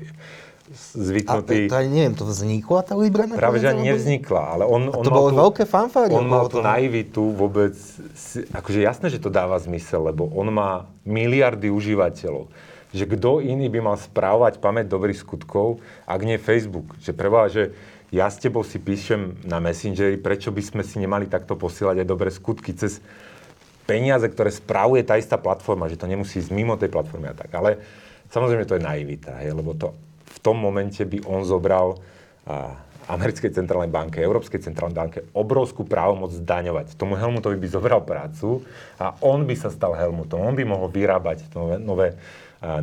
zvyknutý... 0.72 1.68
A 1.68 1.68
to, 1.68 1.76
to 1.76 1.88
neviem, 1.92 2.14
to 2.16 2.24
vznikla 2.24 2.80
tá 2.80 2.94
Libra? 2.96 3.28
Práve, 3.28 3.60
že 3.60 3.68
ani 3.68 3.92
nevznikla, 3.92 4.42
ale 4.56 4.64
on... 4.64 4.88
A 4.88 4.96
to 5.04 5.10
on 5.10 5.12
bolo 5.12 5.30
tú, 5.30 5.36
veľké 5.36 5.64
fanfári. 5.68 6.12
On 6.16 6.24
mal 6.24 6.48
tú 6.48 6.64
naivitu 6.64 7.20
vôbec... 7.36 7.76
Akože 8.56 8.80
jasné, 8.80 9.12
že 9.12 9.20
to 9.20 9.28
dáva 9.28 9.60
zmysel, 9.60 10.08
lebo 10.08 10.30
on 10.32 10.48
má 10.48 10.88
miliardy 11.04 11.68
užívateľov. 11.68 12.48
Že 12.94 13.04
kto 13.18 13.30
iný 13.44 13.68
by 13.68 13.80
mal 13.92 13.96
správovať 13.98 14.62
pamäť 14.62 14.88
dobrých 14.88 15.18
skutkov, 15.20 15.82
ak 16.08 16.20
nie 16.24 16.40
Facebook. 16.40 16.96
Že 17.02 17.12
preboha, 17.12 17.50
že 17.52 17.74
ja 18.14 18.30
s 18.30 18.38
tebou 18.38 18.62
si 18.62 18.78
píšem 18.78 19.42
na 19.42 19.58
Messengeri, 19.58 20.14
prečo 20.14 20.54
by 20.54 20.62
sme 20.62 20.82
si 20.86 21.02
nemali 21.02 21.26
takto 21.26 21.58
posielať 21.58 22.00
aj 22.00 22.06
dobré 22.06 22.30
skutky 22.30 22.70
cez 22.72 23.02
peniaze, 23.84 24.24
ktoré 24.30 24.48
spravuje 24.48 25.04
tá 25.04 25.18
istá 25.18 25.36
platforma, 25.36 25.90
že 25.90 25.98
to 25.98 26.08
nemusí 26.08 26.40
ísť 26.40 26.54
mimo 26.54 26.78
tej 26.78 26.88
platformy 26.88 27.28
a 27.28 27.36
tak. 27.36 27.50
Ale 27.52 27.82
samozrejme 28.30 28.64
to 28.64 28.78
je 28.78 28.86
naivita, 28.86 29.42
hej, 29.42 29.52
lebo 29.52 29.74
to 29.74 29.92
tom 30.44 30.60
momente 30.60 31.00
by 31.08 31.24
on 31.24 31.48
zobral 31.48 31.96
americkej 33.08 33.52
centrálnej 33.52 33.88
banke, 33.88 34.20
Európskej 34.20 34.60
centrálnej 34.60 34.96
banke 34.96 35.18
obrovskú 35.32 35.84
právomoc 35.84 36.32
zdaňovať. 36.36 36.96
Tomu 36.96 37.16
Helmutovi 37.16 37.56
by 37.56 37.68
zobral 37.68 38.00
prácu 38.04 38.60
a 39.00 39.16
on 39.24 39.48
by 39.48 39.56
sa 39.56 39.72
stal 39.72 39.96
Helmutom. 39.96 40.40
On 40.40 40.56
by 40.56 40.64
mohol 40.64 40.92
vyrábať 40.92 41.48
nové, 41.56 41.76
nové, 41.80 42.08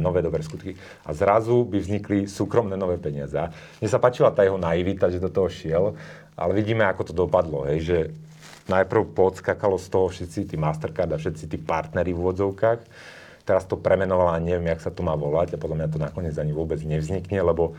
nové 0.01 0.19
dobré 0.25 0.41
skutky. 0.45 0.77
A 1.05 1.13
zrazu 1.13 1.65
by 1.65 1.77
vznikli 1.77 2.25
súkromné 2.29 2.77
nové 2.77 2.97
peniaze. 3.01 3.37
A 3.37 3.53
mne 3.53 3.89
sa 3.89 4.01
páčila 4.01 4.33
tá 4.33 4.45
jeho 4.45 4.61
naivita, 4.61 5.09
že 5.09 5.21
do 5.21 5.29
toho 5.29 5.49
šiel, 5.49 5.93
ale 6.37 6.51
vidíme, 6.53 6.85
ako 6.85 7.01
to 7.09 7.13
dopadlo. 7.13 7.69
Hej, 7.69 7.79
že 7.85 7.97
najprv 8.69 9.13
podskakalo 9.17 9.81
z 9.81 9.87
toho 9.89 10.05
všetci 10.09 10.53
tí 10.53 10.55
Mastercard 10.57 11.09
a 11.13 11.17
všetci 11.17 11.49
tí 11.49 11.57
partnery 11.57 12.13
v 12.13 12.21
úvodzovkách. 12.21 12.79
Teraz 13.41 13.65
to 13.65 13.75
premenovala, 13.77 14.41
neviem, 14.41 14.71
jak 14.71 14.81
sa 14.85 14.91
to 14.93 15.01
má 15.01 15.17
volať 15.17 15.55
a 15.55 15.61
podľa 15.61 15.77
mňa 15.83 15.87
to 15.89 15.99
nakoniec 15.99 16.35
ani 16.37 16.53
vôbec 16.53 16.77
nevznikne, 16.85 17.41
lebo 17.41 17.73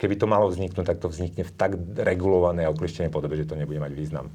keby 0.00 0.18
to 0.18 0.26
malo 0.26 0.50
vzniknúť, 0.50 0.82
tak 0.88 0.98
to 0.98 1.12
vznikne 1.12 1.46
v 1.46 1.52
tak 1.52 1.78
regulovanej 1.94 2.66
a 2.66 2.74
uklištenej 2.74 3.12
podobe, 3.12 3.38
že 3.38 3.46
to 3.46 3.54
nebude 3.54 3.78
mať 3.78 3.92
význam. 3.94 4.32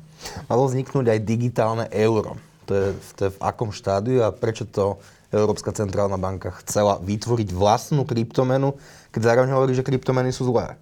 Malo 0.47 0.63
vzniknúť 0.69 1.11
aj 1.11 1.19
digitálne 1.27 1.85
euro. 1.91 2.39
To 2.67 2.71
je, 2.71 2.87
to 3.15 3.21
je 3.27 3.31
v 3.35 3.41
akom 3.43 3.71
štádiu 3.75 4.23
a 4.23 4.31
prečo 4.31 4.67
to 4.67 4.99
Európska 5.27 5.75
centrálna 5.75 6.15
banka 6.15 6.55
chcela 6.63 6.99
vytvoriť 7.03 7.51
vlastnú 7.51 8.07
kryptomenu, 8.07 8.79
keď 9.11 9.21
zároveň 9.33 9.51
hovorí, 9.51 9.75
že 9.75 9.83
kryptomeny 9.83 10.31
sú 10.31 10.47
zlé? 10.47 10.79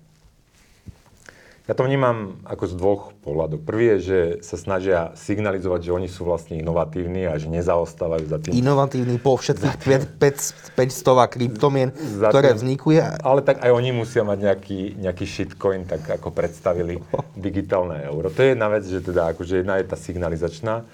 Ja 1.66 1.74
to 1.74 1.82
vnímam 1.82 2.38
ako 2.46 2.64
z 2.70 2.74
dvoch 2.78 3.04
pohľadov. 3.26 3.66
Prvý 3.66 3.98
je, 3.98 3.98
že 3.98 4.20
sa 4.46 4.54
snažia 4.54 5.18
signalizovať, 5.18 5.90
že 5.90 5.92
oni 5.98 6.06
sú 6.06 6.22
vlastne 6.30 6.62
inovatívni 6.62 7.26
a 7.26 7.42
že 7.42 7.50
nezaostávajú 7.50 8.26
za 8.30 8.38
tým. 8.38 8.54
Inovatívni 8.54 9.18
po 9.18 9.34
všetkých 9.34 9.82
500 9.82 10.78
kryptomien, 11.26 11.90
ktoré 12.22 12.54
vznikujú. 12.54 13.18
Ale 13.18 13.42
tak 13.42 13.66
aj 13.66 13.74
oni 13.74 13.98
musia 13.98 14.22
mať 14.22 14.46
nejaký, 14.46 14.80
nejaký 15.02 15.26
shitcoin, 15.26 15.90
tak 15.90 16.06
ako 16.06 16.30
predstavili 16.30 17.02
digitálne 17.34 17.98
euro. 18.06 18.30
To 18.30 18.46
je 18.46 18.54
jedna 18.54 18.70
vec, 18.70 18.86
že 18.86 19.02
teda 19.02 19.34
akože 19.34 19.66
jedna 19.66 19.82
je 19.82 19.90
tá 19.90 19.98
signalizačná. 19.98 20.86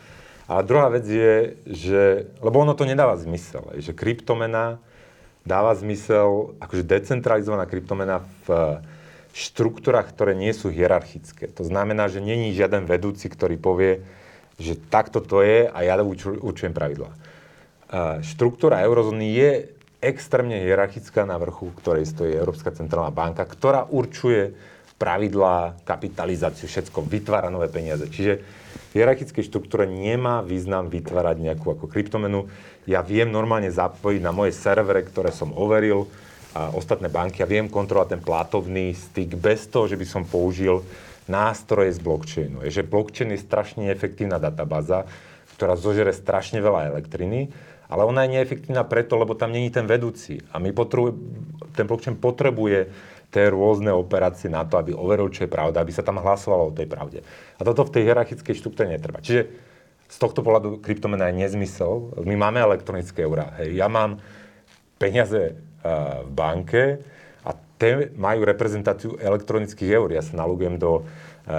A 0.47 0.63
druhá 0.63 0.88
vec 0.88 1.03
je, 1.03 1.59
že, 1.67 2.32
lebo 2.39 2.63
ono 2.63 2.80
to 2.80 2.88
nedáva 2.88 3.19
zmysel, 3.19 3.76
že 3.76 3.91
kryptomena 3.91 4.80
dáva 5.43 5.76
zmysel, 5.76 6.55
akože 6.63 6.88
decentralizovaná 6.88 7.67
kryptomena 7.67 8.24
v 8.47 8.80
štruktúrach, 9.32 10.11
ktoré 10.11 10.36
nie 10.36 10.51
sú 10.51 10.67
hierarchické. 10.67 11.47
To 11.55 11.63
znamená, 11.63 12.11
že 12.11 12.19
není 12.19 12.51
žiaden 12.51 12.84
vedúci, 12.84 13.32
ktorý 13.32 13.55
povie, 13.55 14.03
že 14.59 14.75
takto 14.77 15.23
to 15.23 15.41
je 15.41 15.71
a 15.71 15.79
ja 15.82 15.95
určujem 16.03 16.75
pravidlá. 16.75 17.11
Štruktúra 18.23 18.84
eurozóny 18.84 19.27
je 19.36 19.51
extrémne 20.01 20.59
hierarchická 20.59 21.23
na 21.27 21.38
vrchu, 21.39 21.71
ktorej 21.79 22.09
stojí 22.09 22.34
Európska 22.34 22.73
centrálna 22.73 23.13
banka, 23.13 23.43
ktorá 23.47 23.88
určuje 23.88 24.55
pravidlá, 25.01 25.82
kapitalizáciu, 25.82 26.69
všetko, 26.69 27.01
vytvára 27.09 27.49
nové 27.49 27.73
peniaze. 27.73 28.05
Čiže 28.05 28.45
v 28.91 29.01
hierarchickej 29.01 29.49
štruktúre 29.49 29.89
nemá 29.89 30.45
význam 30.45 30.93
vytvárať 30.93 31.41
nejakú 31.41 31.73
ako 31.73 31.89
kryptomenu. 31.89 32.45
Ja 32.86 33.01
viem 33.01 33.34
normálne 33.34 33.73
zapojiť 33.73 34.21
na 34.21 34.29
moje 34.29 34.53
servere, 34.53 35.01
ktoré 35.01 35.34
som 35.34 35.57
overil, 35.57 36.05
a 36.52 36.76
ostatné 36.76 37.08
banky 37.08 37.39
a 37.43 37.49
viem 37.49 37.72
kontrolovať 37.72 38.20
ten 38.20 38.22
plátovný 38.22 38.91
styk 38.91 39.39
bez 39.39 39.72
toho, 39.72 39.88
že 39.88 39.95
by 39.95 40.06
som 40.08 40.24
použil 40.28 40.84
nástroje 41.32 41.95
z 41.95 41.99
blockchainu. 42.04 42.68
Je, 42.68 42.82
že 42.82 42.88
blockchain 42.88 43.32
je 43.32 43.39
strašne 43.39 43.88
efektívna 43.88 44.36
databáza, 44.36 45.08
ktorá 45.56 45.80
zožere 45.80 46.12
strašne 46.12 46.60
veľa 46.60 46.91
elektriny, 46.91 47.54
ale 47.88 48.04
ona 48.04 48.28
je 48.28 48.39
neefektívna 48.39 48.84
preto, 48.84 49.16
lebo 49.16 49.36
tam 49.36 49.52
není 49.56 49.72
ten 49.72 49.88
vedúci. 49.88 50.43
A 50.52 50.60
my 50.60 50.76
potrebuj, 50.76 51.16
ten 51.72 51.88
blockchain 51.88 52.20
potrebuje 52.20 52.91
tie 53.32 53.47
rôzne 53.47 53.95
operácie 53.95 54.52
na 54.52 54.68
to, 54.68 54.76
aby 54.76 54.91
overil, 54.91 55.32
čo 55.32 55.47
je 55.47 55.52
pravda, 55.52 55.80
aby 55.80 55.95
sa 55.95 56.04
tam 56.04 56.20
hlasovalo 56.20 56.72
o 56.72 56.76
tej 56.76 56.88
pravde. 56.88 57.24
A 57.56 57.62
toto 57.64 57.88
v 57.88 57.95
tej 57.95 58.12
hierarchickej 58.12 58.60
štruktúre 58.60 58.91
netreba. 58.91 59.24
Čiže 59.24 59.47
z 60.12 60.18
tohto 60.20 60.43
pohľadu 60.43 60.84
kryptomena 60.84 61.32
je 61.32 61.39
nezmysel. 61.47 62.12
My 62.28 62.36
máme 62.36 62.60
elektronické 62.60 63.24
eurá. 63.24 63.56
Hej. 63.64 63.80
Ja 63.80 63.88
mám 63.88 64.20
peniaze 64.99 65.56
v 65.82 66.32
banke 66.32 67.01
a 67.41 67.51
tie 67.82 68.13
majú 68.13 68.45
reprezentáciu 68.45 69.17
elektronických 69.17 69.89
eur. 69.97 70.09
Ja 70.13 70.21
sa 70.21 70.38
nalogujem 70.38 70.77
do 70.77 71.05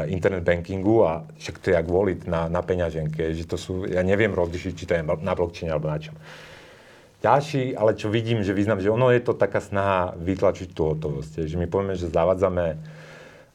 internet 0.06 0.46
bankingu 0.46 1.02
a 1.02 1.26
však 1.42 1.58
to 1.58 1.66
je 1.70 1.74
jak 1.74 1.88
voliť 1.90 2.30
na, 2.30 2.46
na 2.46 2.62
peňaženke, 2.62 3.34
že 3.34 3.44
to 3.44 3.58
sú, 3.58 3.72
ja 3.90 4.00
neviem 4.06 4.30
rozlišiť, 4.30 4.72
či 4.78 4.86
to 4.86 4.94
je 4.94 5.02
na 5.02 5.34
blockchain 5.34 5.74
alebo 5.74 5.90
na 5.90 5.98
čom. 5.98 6.14
Ďalší, 7.22 7.78
ale 7.78 7.94
čo 7.94 8.10
vidím, 8.10 8.42
že 8.42 8.54
význam, 8.54 8.82
že 8.82 8.90
ono 8.90 9.10
je 9.14 9.22
to 9.22 9.34
taká 9.34 9.62
snaha 9.62 10.14
vytlačiť 10.18 10.74
tú 10.74 10.90
hotovosť. 10.90 11.46
Že 11.46 11.54
my 11.54 11.66
povieme, 11.70 11.94
že 11.94 12.10
zavádzame 12.10 12.78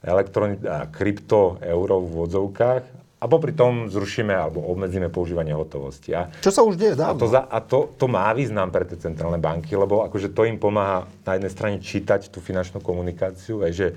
elektroni- 0.08 0.64
krypto 0.96 1.60
euro 1.60 2.00
v 2.00 2.12
vodzovkách 2.16 2.84
a 3.18 3.26
popri 3.26 3.50
tom 3.50 3.90
zrušíme 3.90 4.30
alebo 4.30 4.62
obmedzíme 4.70 5.10
používanie 5.10 5.50
hotovosti. 5.50 6.14
A, 6.14 6.30
Čo 6.38 6.54
sa 6.54 6.62
už 6.62 6.78
deje 6.78 6.94
dávno. 6.94 7.18
A, 7.18 7.22
to, 7.22 7.28
za, 7.28 7.42
a 7.50 7.58
to, 7.66 7.80
to 7.98 8.06
má 8.06 8.30
význam 8.38 8.70
pre 8.70 8.86
tie 8.86 9.02
centrálne 9.02 9.42
banky, 9.42 9.74
lebo 9.74 10.06
akože 10.06 10.38
to 10.38 10.46
im 10.46 10.62
pomáha 10.62 11.10
na 11.26 11.34
jednej 11.34 11.52
strane 11.52 11.78
čítať 11.82 12.30
tú 12.30 12.38
finančnú 12.38 12.78
komunikáciu, 12.78 13.66
aj 13.66 13.72
že 13.74 13.88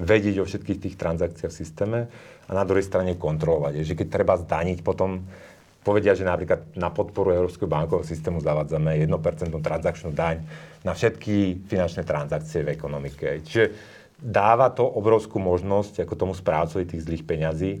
vedieť 0.00 0.40
o 0.40 0.48
všetkých 0.48 0.88
tých 0.88 0.94
transakciách 0.96 1.52
v 1.52 1.60
systéme 1.60 1.98
a 2.48 2.52
na 2.56 2.64
druhej 2.64 2.88
strane 2.88 3.12
kontrolovať. 3.20 3.84
Je, 3.84 3.92
že 3.92 3.98
keď 3.98 4.08
treba 4.08 4.40
zdaniť 4.40 4.80
potom 4.80 5.20
povedia, 5.84 6.16
že 6.16 6.24
napríklad 6.24 6.72
na 6.72 6.88
podporu 6.88 7.36
Európskeho 7.36 7.68
bankového 7.68 8.08
systému 8.08 8.40
zavádzame 8.40 9.04
1% 9.04 9.52
transakčnú 9.52 10.16
daň 10.16 10.40
na 10.80 10.96
všetky 10.96 11.68
finančné 11.68 12.08
transakcie 12.08 12.64
v 12.64 12.72
ekonomike. 12.72 13.44
Čiže 13.44 13.64
dáva 14.16 14.72
to 14.72 14.86
obrovskú 14.86 15.42
možnosť 15.42 16.06
ako 16.06 16.14
tomu 16.14 16.32
správcovi 16.32 16.88
tých 16.88 17.04
zlých 17.04 17.26
peňazí 17.26 17.72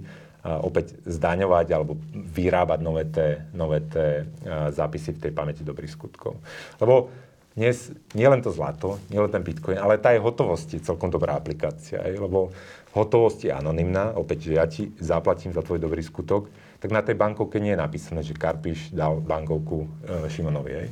opäť 0.42 0.98
zdaňovať 1.06 1.66
alebo 1.70 1.94
vyrábať 2.12 2.80
nové 2.82 3.06
tie, 3.06 3.46
nové 3.54 3.78
tie 3.86 4.26
zápisy 4.74 5.14
v 5.14 5.22
tej 5.28 5.32
pamäti 5.32 5.62
dobrých 5.62 5.94
skutkov. 5.94 6.42
Lebo 6.82 7.14
dnes 7.52 7.92
nie 8.16 8.24
len 8.24 8.40
to 8.40 8.48
zlato, 8.48 8.96
nie 9.12 9.20
len 9.20 9.28
ten 9.28 9.44
bitcoin, 9.44 9.76
ale 9.76 10.00
tá 10.00 10.16
je 10.16 10.24
hotovosti 10.24 10.80
celkom 10.80 11.12
dobrá 11.12 11.36
aplikácia. 11.36 12.00
Aj, 12.00 12.10
lebo 12.10 12.48
hotovosť 12.96 13.48
je 13.48 13.52
anonimná, 13.52 14.16
opäť, 14.16 14.48
že 14.48 14.52
ja 14.56 14.64
ti 14.64 14.88
zaplatím 14.96 15.52
za 15.52 15.60
tvoj 15.60 15.80
dobrý 15.80 16.00
skutok, 16.00 16.48
tak 16.80 16.90
na 16.90 17.04
tej 17.04 17.14
bankovke 17.14 17.60
nie 17.62 17.76
je 17.76 17.82
napísané, 17.84 18.20
že 18.24 18.34
Karpiš 18.34 18.90
dal 18.90 19.20
bankovku 19.22 19.84
e, 19.84 19.88
Šimonovi. 20.32 20.72
Aj. 20.74 20.88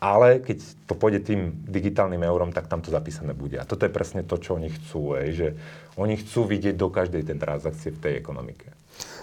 Ale 0.00 0.40
keď 0.40 0.64
to 0.88 0.96
pôjde 0.96 1.20
tým 1.28 1.52
digitálnym 1.68 2.24
eurom, 2.24 2.56
tak 2.56 2.72
tam 2.72 2.80
to 2.80 2.88
zapísané 2.88 3.36
bude. 3.36 3.60
A 3.60 3.68
toto 3.68 3.84
je 3.84 3.92
presne 3.92 4.24
to, 4.24 4.40
čo 4.40 4.56
oni 4.56 4.72
chcú. 4.72 5.18
Aj, 5.18 5.28
že 5.28 5.56
oni 6.00 6.16
chcú 6.16 6.48
vidieť 6.48 6.80
do 6.80 6.88
každej 6.88 7.28
tej 7.28 7.36
transakcie 7.36 7.92
v 7.92 8.00
tej 8.00 8.12
ekonomike. 8.16 8.72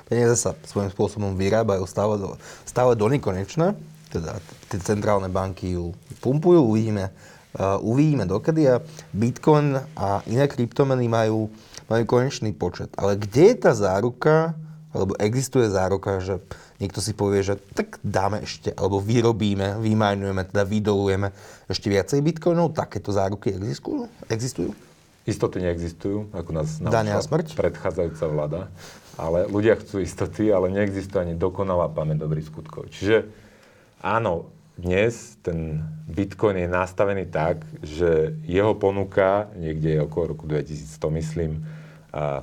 Peniaze 0.05 0.37
sa 0.37 0.53
svojím 0.63 0.93
spôsobom 0.93 1.33
vyrábajú 1.33 1.83
stále 1.89 2.21
do, 2.21 2.37
stále 2.63 2.93
do 2.93 3.09
nekonečna. 3.09 3.73
Teda 4.07 4.39
tie 4.71 4.79
centrálne 4.79 5.27
banky 5.27 5.75
ju 5.75 5.91
pumpujú, 6.23 6.63
uvidíme, 6.63 7.11
uh, 7.59 7.81
uvidíme 7.83 8.23
dokedy. 8.23 8.71
A 8.71 8.79
Bitcoin 9.11 9.75
a 9.97 10.23
iné 10.29 10.47
kryptomeny 10.47 11.11
majú, 11.11 11.51
majú 11.91 12.03
konečný 12.07 12.55
počet. 12.55 12.93
Ale 12.95 13.19
kde 13.19 13.51
je 13.51 13.55
tá 13.57 13.75
záruka, 13.75 14.55
alebo 14.95 15.17
existuje 15.19 15.67
záruka, 15.67 16.23
že 16.23 16.39
niekto 16.79 17.03
si 17.03 17.11
povie, 17.11 17.43
že 17.43 17.59
tak 17.75 17.99
dáme 17.99 18.47
ešte, 18.47 18.71
alebo 18.79 19.03
vyrobíme, 19.03 19.83
vymajnujeme, 19.83 20.41
teda 20.47 20.63
vydolujeme 20.63 21.27
ešte 21.67 21.91
viacej 21.91 22.23
bitcoinov, 22.23 22.71
takéto 22.71 23.11
záruky 23.11 23.51
existujú? 23.51 24.07
existujú? 24.31 24.71
Istoty 25.27 25.59
neexistujú, 25.59 26.31
ako 26.31 26.49
nás 26.55 26.79
naučila 26.79 27.19
smrť. 27.19 27.59
predchádzajúca 27.59 28.25
vláda. 28.31 28.61
Ale 29.19 29.43
ľudia 29.51 29.75
chcú 29.75 29.99
istoty, 29.99 30.47
ale 30.55 30.71
neexistuje 30.71 31.19
ani 31.19 31.35
dokonalá 31.35 31.91
pamäť 31.91 32.23
dobrých 32.23 32.47
skutkov. 32.47 32.87
Čiže 32.95 33.27
áno, 33.99 34.47
dnes 34.77 35.35
ten 35.41 35.83
Bitcoin 36.05 36.55
je 36.61 36.69
nastavený 36.69 37.27
tak, 37.27 37.65
že 37.81 38.37
jeho 38.45 38.77
ponuka, 38.77 39.49
niekde 39.57 40.05
okolo 40.05 40.37
roku 40.37 40.45
2100 40.45 41.19
myslím, 41.19 41.51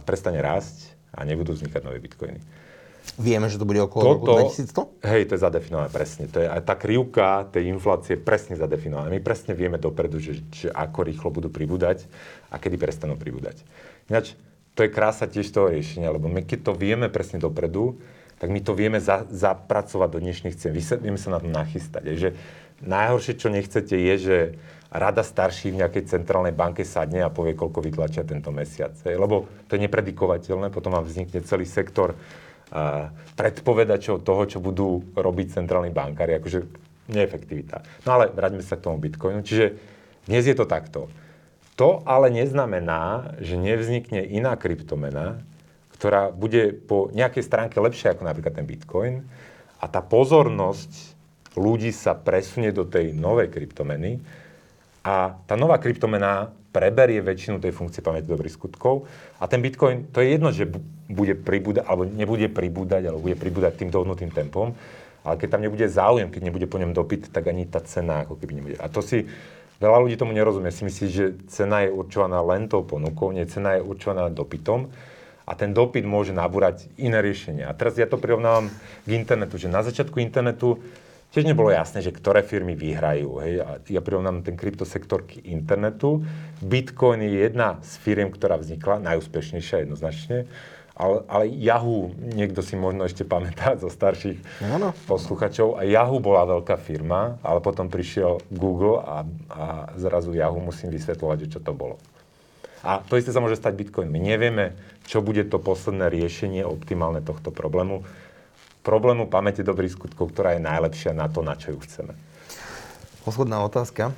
prestane 0.04 0.42
rásť 0.44 0.92
a 1.14 1.22
nebudú 1.24 1.54
vznikať 1.54 1.80
nové 1.86 2.02
Bitcoiny. 2.02 2.42
Vieme, 3.14 3.46
že 3.46 3.62
to 3.62 3.68
bude 3.68 3.78
okolo 3.78 4.18
Toto, 4.18 4.34
roku 4.34 4.50
2100? 4.50 5.06
Hej, 5.06 5.22
to 5.30 5.32
je 5.38 5.40
zadefinované 5.40 5.88
presne. 5.92 6.24
To 6.34 6.38
je 6.42 6.48
aj 6.50 6.62
tá 6.66 6.74
krivka 6.74 7.46
tej 7.52 7.70
inflácie 7.70 8.18
presne 8.18 8.58
zadefinovaná. 8.58 9.06
My 9.06 9.22
presne 9.22 9.54
vieme 9.54 9.78
dopredu, 9.78 10.18
že, 10.18 10.42
že 10.50 10.66
ako 10.74 11.06
rýchlo 11.06 11.28
budú 11.30 11.46
pribúdať 11.46 12.10
a 12.50 12.58
kedy 12.58 12.74
prestanú 12.74 13.14
pribúdať. 13.14 13.62
Ináč, 14.10 14.34
to 14.74 14.82
je 14.82 14.90
krása 14.90 15.30
tiež 15.30 15.46
toho 15.54 15.70
riešenia, 15.70 16.10
lebo 16.10 16.26
my 16.26 16.42
keď 16.42 16.66
to 16.66 16.72
vieme 16.74 17.06
presne 17.06 17.38
dopredu, 17.38 18.02
tak 18.42 18.50
my 18.50 18.58
to 18.58 18.74
vieme 18.74 18.98
za, 18.98 19.22
zapracovať 19.30 20.08
do 20.10 20.18
dnešných 20.18 20.58
cien. 20.58 20.74
Vieme 20.74 21.20
sa 21.20 21.30
na 21.30 21.38
to 21.38 21.46
nachystať. 21.46 22.02
Je, 22.10 22.16
že 22.18 22.30
najhoršie, 22.82 23.38
čo 23.38 23.48
nechcete, 23.48 23.94
je, 23.94 24.14
že 24.18 24.36
rada 24.90 25.22
starší 25.22 25.74
v 25.74 25.80
nejakej 25.82 26.06
centrálnej 26.06 26.54
banke 26.54 26.86
sadne 26.86 27.22
a 27.22 27.30
povie, 27.30 27.54
koľko 27.58 27.82
vytlačia 27.82 28.26
tento 28.26 28.50
mesiac. 28.50 28.94
Lebo 29.06 29.46
to 29.66 29.74
je 29.78 29.84
nepredikovateľné, 29.86 30.70
potom 30.70 30.94
vám 30.94 31.06
vznikne 31.06 31.42
celý 31.42 31.66
sektor 31.66 32.14
predpovedačov 33.38 34.26
toho, 34.26 34.42
čo 34.50 34.58
budú 34.58 35.14
robiť 35.14 35.62
centrálni 35.62 35.94
bankári, 35.94 36.36
akože 36.42 36.60
neefektivita. 37.10 38.04
No 38.08 38.18
ale 38.18 38.34
vráťme 38.34 38.64
sa 38.64 38.74
k 38.74 38.90
tomu 38.90 38.98
Bitcoinu. 38.98 39.46
Čiže 39.46 39.78
dnes 40.26 40.44
je 40.48 40.56
to 40.56 40.66
takto. 40.66 41.06
To 41.78 42.02
ale 42.06 42.30
neznamená, 42.30 43.34
že 43.42 43.58
nevznikne 43.58 44.22
iná 44.22 44.54
kryptomena, 44.54 45.42
ktorá 45.94 46.30
bude 46.30 46.74
po 46.74 47.10
nejakej 47.14 47.42
stránke 47.46 47.78
lepšia 47.78 48.14
ako 48.14 48.26
napríklad 48.26 48.54
ten 48.54 48.66
Bitcoin 48.66 49.14
a 49.78 49.86
tá 49.86 50.02
pozornosť 50.02 51.14
ľudí 51.54 51.94
sa 51.94 52.18
presunie 52.18 52.74
do 52.74 52.86
tej 52.86 53.14
novej 53.14 53.50
kryptomeny 53.50 54.18
a 55.06 55.38
tá 55.46 55.54
nová 55.54 55.78
kryptomena 55.78 56.50
preberie 56.74 57.22
väčšinu 57.22 57.62
tej 57.62 57.70
funkcie 57.70 58.02
pamäti 58.02 58.26
dobrých 58.26 58.58
skutkov 58.58 59.06
a 59.38 59.46
ten 59.46 59.62
Bitcoin, 59.62 60.10
to 60.10 60.18
je 60.18 60.34
jedno, 60.34 60.50
že 60.50 60.66
bude 61.06 61.38
pribúdať, 61.38 61.86
alebo 61.86 62.02
nebude 62.02 62.50
pribúdať, 62.50 63.06
alebo 63.06 63.22
bude 63.22 63.38
pribúdať 63.38 63.78
tým 63.78 63.94
dohodnutým 63.94 64.34
tempom, 64.34 64.74
ale 65.22 65.34
keď 65.38 65.48
tam 65.54 65.62
nebude 65.62 65.86
záujem, 65.86 66.34
keď 66.34 66.42
nebude 66.50 66.66
po 66.66 66.82
ňom 66.82 66.90
dopyt, 66.90 67.30
tak 67.30 67.46
ani 67.46 67.70
tá 67.70 67.78
cena 67.78 68.26
ako 68.26 68.34
keby 68.42 68.52
nebude. 68.58 68.76
A 68.82 68.90
to 68.90 68.98
si 69.00 69.30
veľa 69.78 70.02
ľudí 70.02 70.18
tomu 70.18 70.34
nerozumie. 70.34 70.74
Si 70.74 70.82
myslí, 70.82 71.06
že 71.08 71.24
cena 71.46 71.86
je 71.86 71.94
určovaná 71.94 72.42
len 72.42 72.66
tou 72.66 72.82
ponukou, 72.82 73.30
nie, 73.30 73.46
cena 73.46 73.78
je 73.78 73.86
určovaná 73.86 74.26
dopytom 74.28 74.90
a 75.44 75.52
ten 75.52 75.76
dopyt 75.76 76.08
môže 76.08 76.32
nabúrať 76.32 76.88
iné 76.96 77.20
riešenia. 77.20 77.68
A 77.68 77.76
teraz 77.76 78.00
ja 78.00 78.08
to 78.08 78.16
prirovnávam 78.16 78.72
k 79.04 79.10
internetu, 79.12 79.60
že 79.60 79.68
na 79.68 79.84
začiatku 79.84 80.16
internetu 80.20 80.80
tiež 81.34 81.50
nebolo 81.50 81.74
jasné, 81.74 81.98
že 81.98 82.14
ktoré 82.14 82.46
firmy 82.46 82.78
vyhrajú. 82.78 83.42
Hej? 83.42 83.52
A 83.66 83.70
ja 83.90 83.98
prirovnám 83.98 84.46
ten 84.46 84.54
kryptosektor 84.54 85.26
k 85.26 85.42
internetu. 85.42 86.22
Bitcoin 86.62 87.26
je 87.26 87.50
jedna 87.50 87.82
z 87.82 87.98
firiem, 87.98 88.30
ktorá 88.30 88.54
vznikla, 88.54 89.02
najúspešnejšia 89.02 89.82
jednoznačne. 89.82 90.46
Ale, 90.94 91.26
ale 91.26 91.50
Yahoo, 91.50 92.14
niekto 92.14 92.62
si 92.62 92.78
možno 92.78 93.02
ešte 93.02 93.26
pamätá 93.26 93.74
zo 93.74 93.90
starších 93.90 94.38
ano. 94.62 94.94
posluchačov, 95.10 95.74
a 95.74 95.82
Yahoo 95.82 96.22
bola 96.22 96.46
veľká 96.46 96.78
firma, 96.78 97.42
ale 97.42 97.58
potom 97.58 97.90
prišiel 97.90 98.38
Google 98.54 99.02
a, 99.02 99.26
a 99.50 99.64
zrazu 99.98 100.30
Yahoo 100.38 100.62
musím 100.62 100.94
vysvetľovať, 100.94 101.50
čo 101.50 101.58
to 101.58 101.74
bolo. 101.74 101.98
A 102.86 103.02
to 103.02 103.18
isté 103.18 103.34
sa 103.34 103.42
môže 103.42 103.58
stať 103.58 103.74
Bitcoin. 103.74 104.06
My 104.06 104.22
nevieme, 104.22 104.78
čo 105.10 105.18
bude 105.18 105.42
to 105.50 105.58
posledné 105.58 106.12
riešenie 106.14 106.62
optimálne 106.62 107.24
tohto 107.26 107.50
problému 107.50 108.06
problému 108.84 109.26
pamäte 109.32 109.64
dobrých 109.64 109.96
skutkov, 109.96 110.36
ktorá 110.36 110.54
je 110.54 110.62
najlepšia 110.62 111.16
na 111.16 111.26
to, 111.32 111.40
na 111.40 111.56
čo 111.56 111.72
ju 111.72 111.80
chceme. 111.82 112.12
Posledná 113.24 113.64
otázka. 113.64 114.12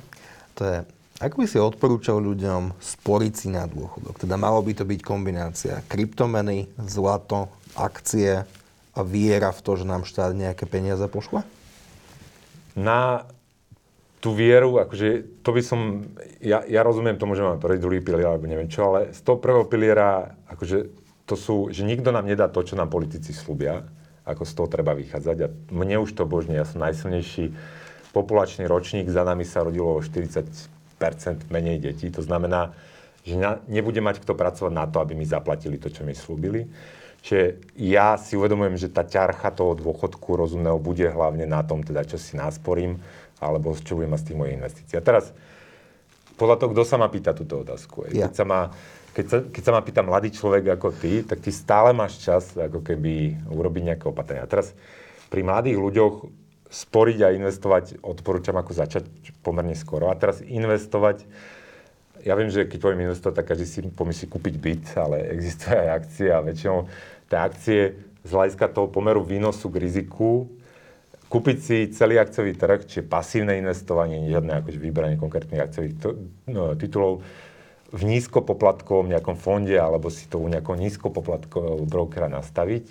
To 0.59 0.61
je, 0.67 0.77
ako 1.23 1.35
by 1.39 1.45
si 1.47 1.57
odporúčal 1.57 2.19
ľuďom 2.19 2.75
sporiť 2.77 3.33
si 3.33 3.47
na 3.47 3.63
dôchodok? 3.63 4.19
Teda 4.19 4.35
malo 4.35 4.59
by 4.59 4.75
to 4.75 4.83
byť 4.83 4.99
kombinácia 5.01 5.79
kryptomeny, 5.87 6.67
zlato, 6.83 7.47
akcie 7.79 8.43
a 8.91 8.99
viera 9.01 9.55
v 9.55 9.63
to, 9.63 9.71
že 9.79 9.87
nám 9.87 10.03
štát 10.03 10.35
nejaké 10.35 10.67
peniaze 10.67 11.01
pošle? 11.07 11.47
Na 12.75 13.25
tú 14.17 14.33
vieru, 14.33 14.81
akože 14.81 15.39
to 15.45 15.49
by 15.53 15.61
som, 15.63 16.09
ja, 16.41 16.65
ja 16.65 16.81
rozumiem 16.83 17.15
tomu, 17.15 17.37
že 17.37 17.45
máme 17.45 17.61
prvý, 17.61 17.77
druhý 17.79 18.01
pilier, 18.01 18.27
alebo 18.27 18.49
neviem 18.49 18.67
čo, 18.67 18.91
ale 18.91 19.13
z 19.13 19.21
toho 19.23 19.37
prvého 19.37 19.69
piliera, 19.69 20.35
akože 20.49 20.77
to 21.29 21.35
sú, 21.37 21.55
že 21.69 21.85
nikto 21.85 22.09
nám 22.09 22.25
nedá 22.25 22.49
to, 22.49 22.65
čo 22.65 22.73
nám 22.73 22.89
politici 22.89 23.31
slúbia 23.31 23.85
ako 24.27 24.43
z 24.43 24.53
toho 24.53 24.67
treba 24.67 24.91
vychádzať. 24.91 25.37
A 25.39 25.47
mne 25.71 26.03
už 26.03 26.11
to 26.11 26.27
božne, 26.27 26.59
ja 26.59 26.67
som 26.67 26.83
najsilnejší 26.83 27.55
populačný 28.11 28.67
ročník, 28.67 29.07
za 29.07 29.23
nami 29.23 29.47
sa 29.47 29.63
rodilo 29.63 29.95
o 29.95 30.03
40% 30.03 30.59
menej 31.47 31.79
detí. 31.79 32.11
To 32.11 32.19
znamená, 32.19 32.75
že 33.23 33.39
na, 33.39 33.63
nebude 33.71 34.03
mať 34.03 34.23
kto 34.23 34.35
pracovať 34.35 34.73
na 34.75 34.85
to, 34.87 34.99
aby 34.99 35.15
mi 35.15 35.23
zaplatili 35.23 35.79
to, 35.79 35.87
čo 35.87 36.03
mi 36.03 36.11
slúbili. 36.11 36.67
Čiže 37.23 37.75
ja 37.79 38.15
si 38.15 38.39
uvedomujem, 38.39 38.77
že 38.79 38.93
tá 38.93 39.03
ťarcha 39.03 39.51
toho 39.51 39.75
dôchodku 39.75 40.37
rozumného 40.37 40.79
bude 40.79 41.07
hlavne 41.07 41.43
na 41.43 41.59
tom, 41.65 41.83
teda, 41.83 42.07
čo 42.07 42.15
si 42.15 42.39
násporím, 42.39 43.01
alebo 43.43 43.75
čo 43.75 43.99
budem 43.99 44.15
mať 44.15 44.21
z 44.21 44.27
tých 44.31 44.39
mojich 44.39 44.55
investícií. 44.55 44.95
A 44.95 45.03
teraz, 45.03 45.35
podľa 46.39 46.55
toho, 46.61 46.69
kto 46.71 46.83
sa 46.85 46.95
ma 46.95 47.11
pýta 47.11 47.35
túto 47.35 47.65
otázku. 47.65 48.07
Ja. 48.13 48.29
Keď 48.29 48.33
sa 48.37 48.45
ma 48.47 48.71
keď 49.17 49.25
sa, 49.25 49.37
keď 49.41 49.63
sa 49.65 49.73
ma 49.73 49.81
pýta 49.81 50.05
mladý 50.05 50.29
človek 50.29 50.77
ako 50.77 50.93
ty, 50.93 51.25
tak 51.25 51.41
ty 51.41 51.49
stále 51.49 51.89
máš 51.89 52.21
čas 52.21 52.53
ako 52.53 52.85
keby 52.85 53.49
urobiť 53.49 53.83
nejaké 53.89 54.05
opatrenia. 54.05 54.45
Teraz 54.45 54.77
pri 55.33 55.41
mladých 55.41 55.81
ľuďoch 55.81 56.29
sporiť 56.69 57.17
a 57.25 57.33
investovať 57.33 58.05
odporúčam 58.05 58.53
ako 58.61 58.77
začať 58.77 59.09
pomerne 59.41 59.73
skoro. 59.73 60.13
A 60.13 60.19
teraz 60.19 60.45
investovať, 60.45 61.25
ja 62.21 62.37
viem, 62.37 62.53
že 62.53 62.69
keď 62.69 62.77
poviem 62.77 63.09
investovať, 63.09 63.41
tak 63.41 63.57
každý 63.57 63.65
si 63.65 63.79
pomyslí 63.89 64.29
kúpiť 64.29 64.55
byt, 64.61 64.85
ale 65.01 65.33
existuje 65.33 65.73
aj 65.73 65.89
akcie 65.97 66.29
a 66.29 66.45
väčšinou 66.45 66.85
tie 67.25 67.37
akcie 67.41 67.79
z 68.21 68.29
hľadiska 68.29 68.69
toho 68.69 68.85
pomeru 68.85 69.25
výnosu 69.25 69.73
k 69.73 69.81
riziku 69.81 70.45
kúpiť 71.27 71.57
si 71.59 71.77
celý 71.91 72.21
akciový 72.21 72.55
trh, 72.55 72.87
čiže 72.87 73.03
pasívne 73.03 73.59
investovanie, 73.59 74.31
žiadne 74.31 74.63
akože 74.63 74.79
vybranie 74.79 75.19
konkrétnych 75.19 75.59
akciových 75.59 75.95
no, 76.47 76.71
titulov, 76.79 77.19
v 77.91 78.01
nízkopoplatkovom 78.03 79.07
nejakom 79.07 79.39
fonde 79.39 79.75
alebo 79.79 80.11
si 80.11 80.27
to 80.27 80.43
u 80.43 80.47
nejakého 80.51 80.75
nízkopoplatkového 80.75 81.87
brokera 81.87 82.27
nastaviť, 82.27 82.85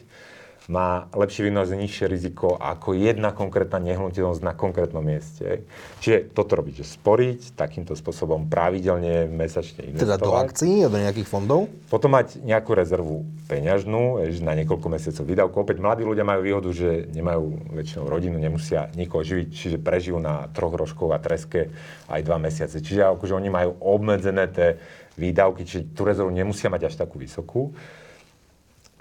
má 0.67 1.07
lepší 1.15 1.47
výnos 1.47 1.71
nižšie 1.71 2.11
riziko 2.11 2.59
ako 2.59 2.99
jedna 2.99 3.31
konkrétna 3.31 3.79
nehnuteľnosť 3.79 4.43
na 4.43 4.51
konkrétnom 4.51 5.03
mieste. 5.03 5.63
Čiže 6.03 6.35
toto 6.35 6.59
robiť, 6.59 6.83
že 6.83 6.87
sporiť 6.99 7.55
takýmto 7.55 7.95
spôsobom 7.95 8.51
pravidelne, 8.51 9.31
mesačne 9.31 9.95
investovať. 9.95 10.19
Teda 10.19 10.19
do 10.19 10.35
akcií 10.35 10.83
a 10.83 10.91
do 10.91 10.99
nejakých 10.99 11.29
fondov? 11.31 11.71
Potom 11.87 12.19
mať 12.19 12.43
nejakú 12.43 12.75
rezervu 12.75 13.23
peňažnú, 13.47 14.27
na 14.43 14.59
niekoľko 14.59 14.87
mesiacov 14.91 15.25
výdavku. 15.27 15.57
Opäť 15.63 15.79
mladí 15.79 16.03
ľudia 16.03 16.27
majú 16.27 16.41
výhodu, 16.43 16.71
že 16.75 17.07
nemajú 17.15 17.71
väčšinou 17.71 18.07
rodinu, 18.11 18.37
nemusia 18.43 18.91
nikoho 18.99 19.23
živiť, 19.23 19.49
čiže 19.55 19.79
prežijú 19.79 20.19
na 20.19 20.51
troch 20.51 20.75
rožkov 20.75 21.15
a 21.15 21.23
treske 21.23 21.71
aj 22.11 22.21
dva 22.27 22.43
mesiace. 22.43 22.83
Čiže 22.83 23.07
akože 23.07 23.39
oni 23.39 23.51
majú 23.55 23.79
obmedzené 23.79 24.51
tie 24.51 24.83
výdavky, 25.15 25.63
čiže 25.63 25.95
tú 25.95 26.03
rezervu 26.03 26.35
nemusia 26.35 26.69
mať 26.69 26.91
až 26.91 26.95
takú 26.99 27.23
vysokú. 27.23 27.71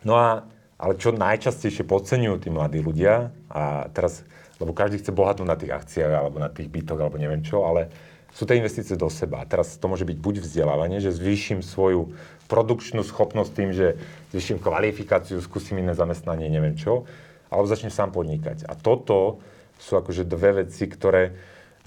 No 0.05 0.13
a 0.15 0.45
ale 0.75 0.99
čo 0.99 1.15
najčastejšie 1.15 1.87
podceňujú 1.87 2.35
tí 2.43 2.49
mladí 2.51 2.83
ľudia, 2.83 3.31
a 3.47 3.87
teraz, 3.95 4.27
lebo 4.59 4.75
každý 4.75 4.99
chce 4.99 5.15
bohatnúť 5.15 5.47
na 5.47 5.57
tých 5.57 5.71
akciách, 5.71 6.11
alebo 6.11 6.37
na 6.39 6.51
tých 6.51 6.67
bytoch, 6.67 6.99
alebo 6.99 7.15
neviem 7.15 7.43
čo, 7.43 7.63
ale 7.63 7.87
sú 8.35 8.43
to 8.43 8.51
investície 8.51 8.99
do 8.99 9.07
seba. 9.07 9.47
Teraz 9.47 9.79
to 9.79 9.87
môže 9.87 10.03
byť 10.03 10.17
buď 10.19 10.35
vzdelávanie, 10.43 10.99
že 10.99 11.15
zvýšim 11.15 11.63
svoju 11.63 12.11
produkčnú 12.51 12.99
schopnosť 13.07 13.51
tým, 13.55 13.69
že 13.71 13.95
zvýšim 14.35 14.59
kvalifikáciu, 14.59 15.39
skúsim 15.39 15.79
iné 15.79 15.95
zamestnanie, 15.95 16.51
neviem 16.51 16.75
čo, 16.75 17.07
alebo 17.47 17.71
začnem 17.71 17.95
sám 17.95 18.11
podnikať. 18.11 18.67
A 18.67 18.75
toto 18.75 19.39
sú 19.79 19.95
akože 19.95 20.27
dve 20.27 20.67
veci, 20.67 20.83
ktoré 20.83 21.31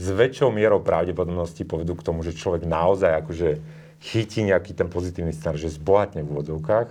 s 0.00 0.08
väčšou 0.08 0.48
mierou 0.48 0.80
pravdepodobnosti 0.80 1.60
povedú 1.68 1.92
k 1.98 2.06
tomu, 2.06 2.24
že 2.24 2.32
človek 2.32 2.64
naozaj 2.64 3.12
akože 3.20 3.48
chytí 3.98 4.46
nejaký 4.46 4.72
ten 4.72 4.86
pozitívny 4.86 5.34
scenár, 5.34 5.58
že 5.58 5.74
zbohatne 5.74 6.22
v 6.22 6.30
úvodzovkách 6.32 6.88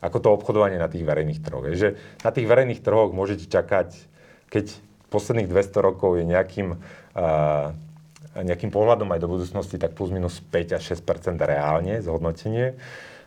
ako 0.00 0.16
to 0.20 0.28
obchodovanie 0.34 0.76
na 0.76 0.90
tých 0.90 1.04
verejných 1.04 1.40
trhoch. 1.40 1.64
Že 1.72 1.96
na 2.22 2.30
tých 2.30 2.46
verejných 2.46 2.84
trhoch 2.84 3.12
môžete 3.12 3.48
čakať, 3.48 3.96
keď 4.52 4.72
posledných 5.08 5.48
200 5.48 5.86
rokov 5.86 6.20
je 6.20 6.24
nejakým, 6.26 6.76
uh, 7.16 7.72
nejakým 8.36 8.68
pohľadom 8.68 9.08
aj 9.16 9.20
do 9.22 9.28
budúcnosti, 9.30 9.80
tak 9.80 9.96
plus 9.96 10.12
minus 10.12 10.42
5 10.42 10.76
až 10.76 10.98
6 10.98 11.36
reálne 11.40 12.02
zhodnotenie. 12.04 12.76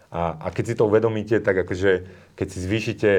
A, 0.10 0.38
a 0.42 0.48
keď 0.50 0.74
si 0.74 0.76
to 0.78 0.90
uvedomíte, 0.90 1.38
tak 1.42 1.66
akože 1.66 2.10
keď 2.34 2.48
si 2.50 2.60
zvýšite 2.66 3.12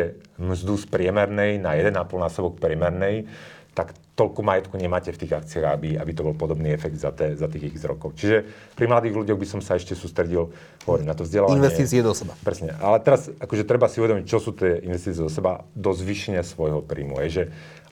mzdu 0.42 0.74
z 0.74 0.84
priemernej 0.90 1.62
na 1.62 1.78
1,5 1.78 1.94
násobok 2.18 2.58
priemernej, 2.58 3.30
tak 3.70 3.94
toľko 4.18 4.40
majetku 4.42 4.74
nemáte 4.76 5.14
v 5.14 5.20
tých 5.24 5.32
akciách, 5.32 5.66
aby, 5.70 5.88
aby 5.96 6.12
to 6.12 6.26
bol 6.26 6.34
podobný 6.36 6.74
efekt 6.74 6.98
za, 6.98 7.14
te, 7.14 7.32
za 7.38 7.46
tých 7.46 7.72
x 7.72 7.86
rokov. 7.86 8.18
Čiže 8.18 8.44
pri 8.76 8.86
mladých 8.90 9.16
ľuďoch 9.16 9.38
by 9.38 9.46
som 9.48 9.60
sa 9.62 9.78
ešte 9.78 9.96
sústredil 9.96 10.50
hovorím, 10.84 11.08
na 11.08 11.16
to 11.16 11.24
vzdelávanie. 11.24 11.62
Investície 11.62 12.04
do 12.04 12.12
seba. 12.12 12.36
Presne. 12.44 12.76
Ale 12.82 13.00
teraz 13.00 13.30
akože 13.30 13.64
treba 13.64 13.88
si 13.88 14.02
uvedomiť, 14.02 14.24
čo 14.26 14.38
sú 14.42 14.52
tie 14.52 14.82
investície 14.84 15.22
do 15.22 15.32
seba 15.32 15.64
do 15.72 15.90
zvýšenia 15.94 16.42
svojho 16.44 16.82
príjmu. 16.84 17.22
Je, 17.24 17.28
že, 17.30 17.44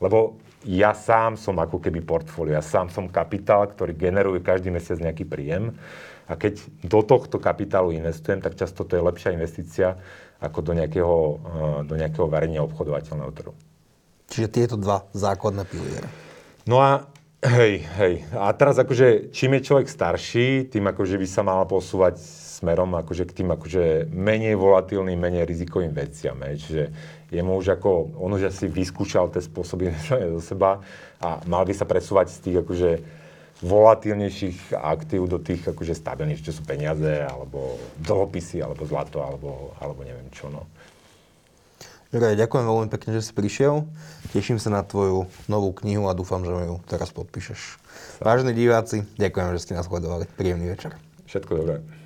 lebo 0.02 0.36
ja 0.66 0.92
sám 0.92 1.38
som 1.38 1.54
ako 1.56 1.78
keby 1.78 2.02
portfólio, 2.02 2.58
ja 2.58 2.64
sám 2.64 2.90
som 2.90 3.06
kapitál, 3.06 3.70
ktorý 3.70 3.94
generuje 3.94 4.42
každý 4.42 4.74
mesiac 4.74 4.98
nejaký 4.98 5.24
príjem. 5.24 5.78
A 6.28 6.36
keď 6.36 6.60
do 6.84 7.00
tohto 7.00 7.40
kapitálu 7.40 7.96
investujem, 7.96 8.44
tak 8.44 8.52
často 8.52 8.84
to 8.84 9.00
je 9.00 9.06
lepšia 9.06 9.32
investícia 9.32 9.96
ako 10.44 10.60
do 10.60 10.72
nejakého, 10.76 11.16
eh, 11.16 11.78
do 11.88 11.94
nejakého 11.96 12.26
verejne 12.28 12.60
obchodovateľného 12.68 13.32
trhu. 13.32 13.54
Čiže 14.28 14.48
tieto 14.52 14.76
dva 14.76 15.08
základné 15.16 15.64
piliere. 15.64 16.08
No 16.68 16.84
a 16.84 17.08
hej, 17.40 17.80
hej. 17.96 18.14
A 18.36 18.52
teraz 18.52 18.76
akože, 18.76 19.32
čím 19.32 19.56
je 19.56 19.66
človek 19.72 19.88
starší, 19.88 20.68
tým 20.68 20.84
akože 20.92 21.16
by 21.16 21.26
sa 21.26 21.40
mal 21.40 21.64
posúvať 21.64 22.20
smerom 22.58 22.90
akože 22.98 23.24
k 23.30 23.36
tým 23.42 23.54
akože 23.54 24.10
menej 24.10 24.58
volatilným, 24.58 25.16
menej 25.16 25.46
rizikovým 25.46 25.94
veciam. 25.94 26.36
Hej. 26.44 26.66
Čiže 26.66 26.84
jemu 27.32 27.56
už 27.56 27.78
ako, 27.78 28.18
on 28.18 28.34
už 28.34 28.50
asi 28.50 28.66
vyskúšal 28.66 29.30
tie 29.32 29.40
spôsoby 29.40 29.94
do 30.34 30.42
seba 30.42 30.82
a 31.22 31.40
mal 31.46 31.64
by 31.64 31.72
sa 31.72 31.86
presúvať 31.86 32.34
z 32.34 32.38
tých 32.44 32.56
akože 32.66 32.90
volatilnejších 33.58 34.78
aktív 34.78 35.26
do 35.26 35.42
tých 35.42 35.66
akože 35.66 35.90
stabilných, 35.90 36.46
čo 36.46 36.54
sú 36.54 36.62
peniaze, 36.62 37.26
alebo 37.26 37.74
dlhopisy, 37.98 38.62
alebo 38.62 38.86
zlato, 38.86 39.18
alebo, 39.18 39.74
alebo 39.82 40.06
neviem 40.06 40.30
čo. 40.30 40.46
No. 40.46 40.70
Juraj, 42.08 42.40
ďakujem 42.40 42.64
veľmi 42.64 42.88
pekne, 42.88 43.20
že 43.20 43.28
si 43.28 43.32
prišiel. 43.36 43.84
Teším 44.32 44.56
sa 44.56 44.72
na 44.72 44.80
tvoju 44.80 45.28
novú 45.44 45.76
knihu 45.84 46.08
a 46.08 46.16
dúfam, 46.16 46.40
že 46.40 46.56
ju 46.56 46.80
teraz 46.88 47.12
podpíšeš. 47.12 47.76
Vážení 48.24 48.56
diváci, 48.56 49.04
ďakujem, 49.20 49.52
že 49.52 49.60
ste 49.60 49.76
nás 49.76 49.84
sledovali. 49.84 50.24
Príjemný 50.40 50.72
večer. 50.72 50.96
Všetko 51.28 51.52
dobré. 51.60 51.97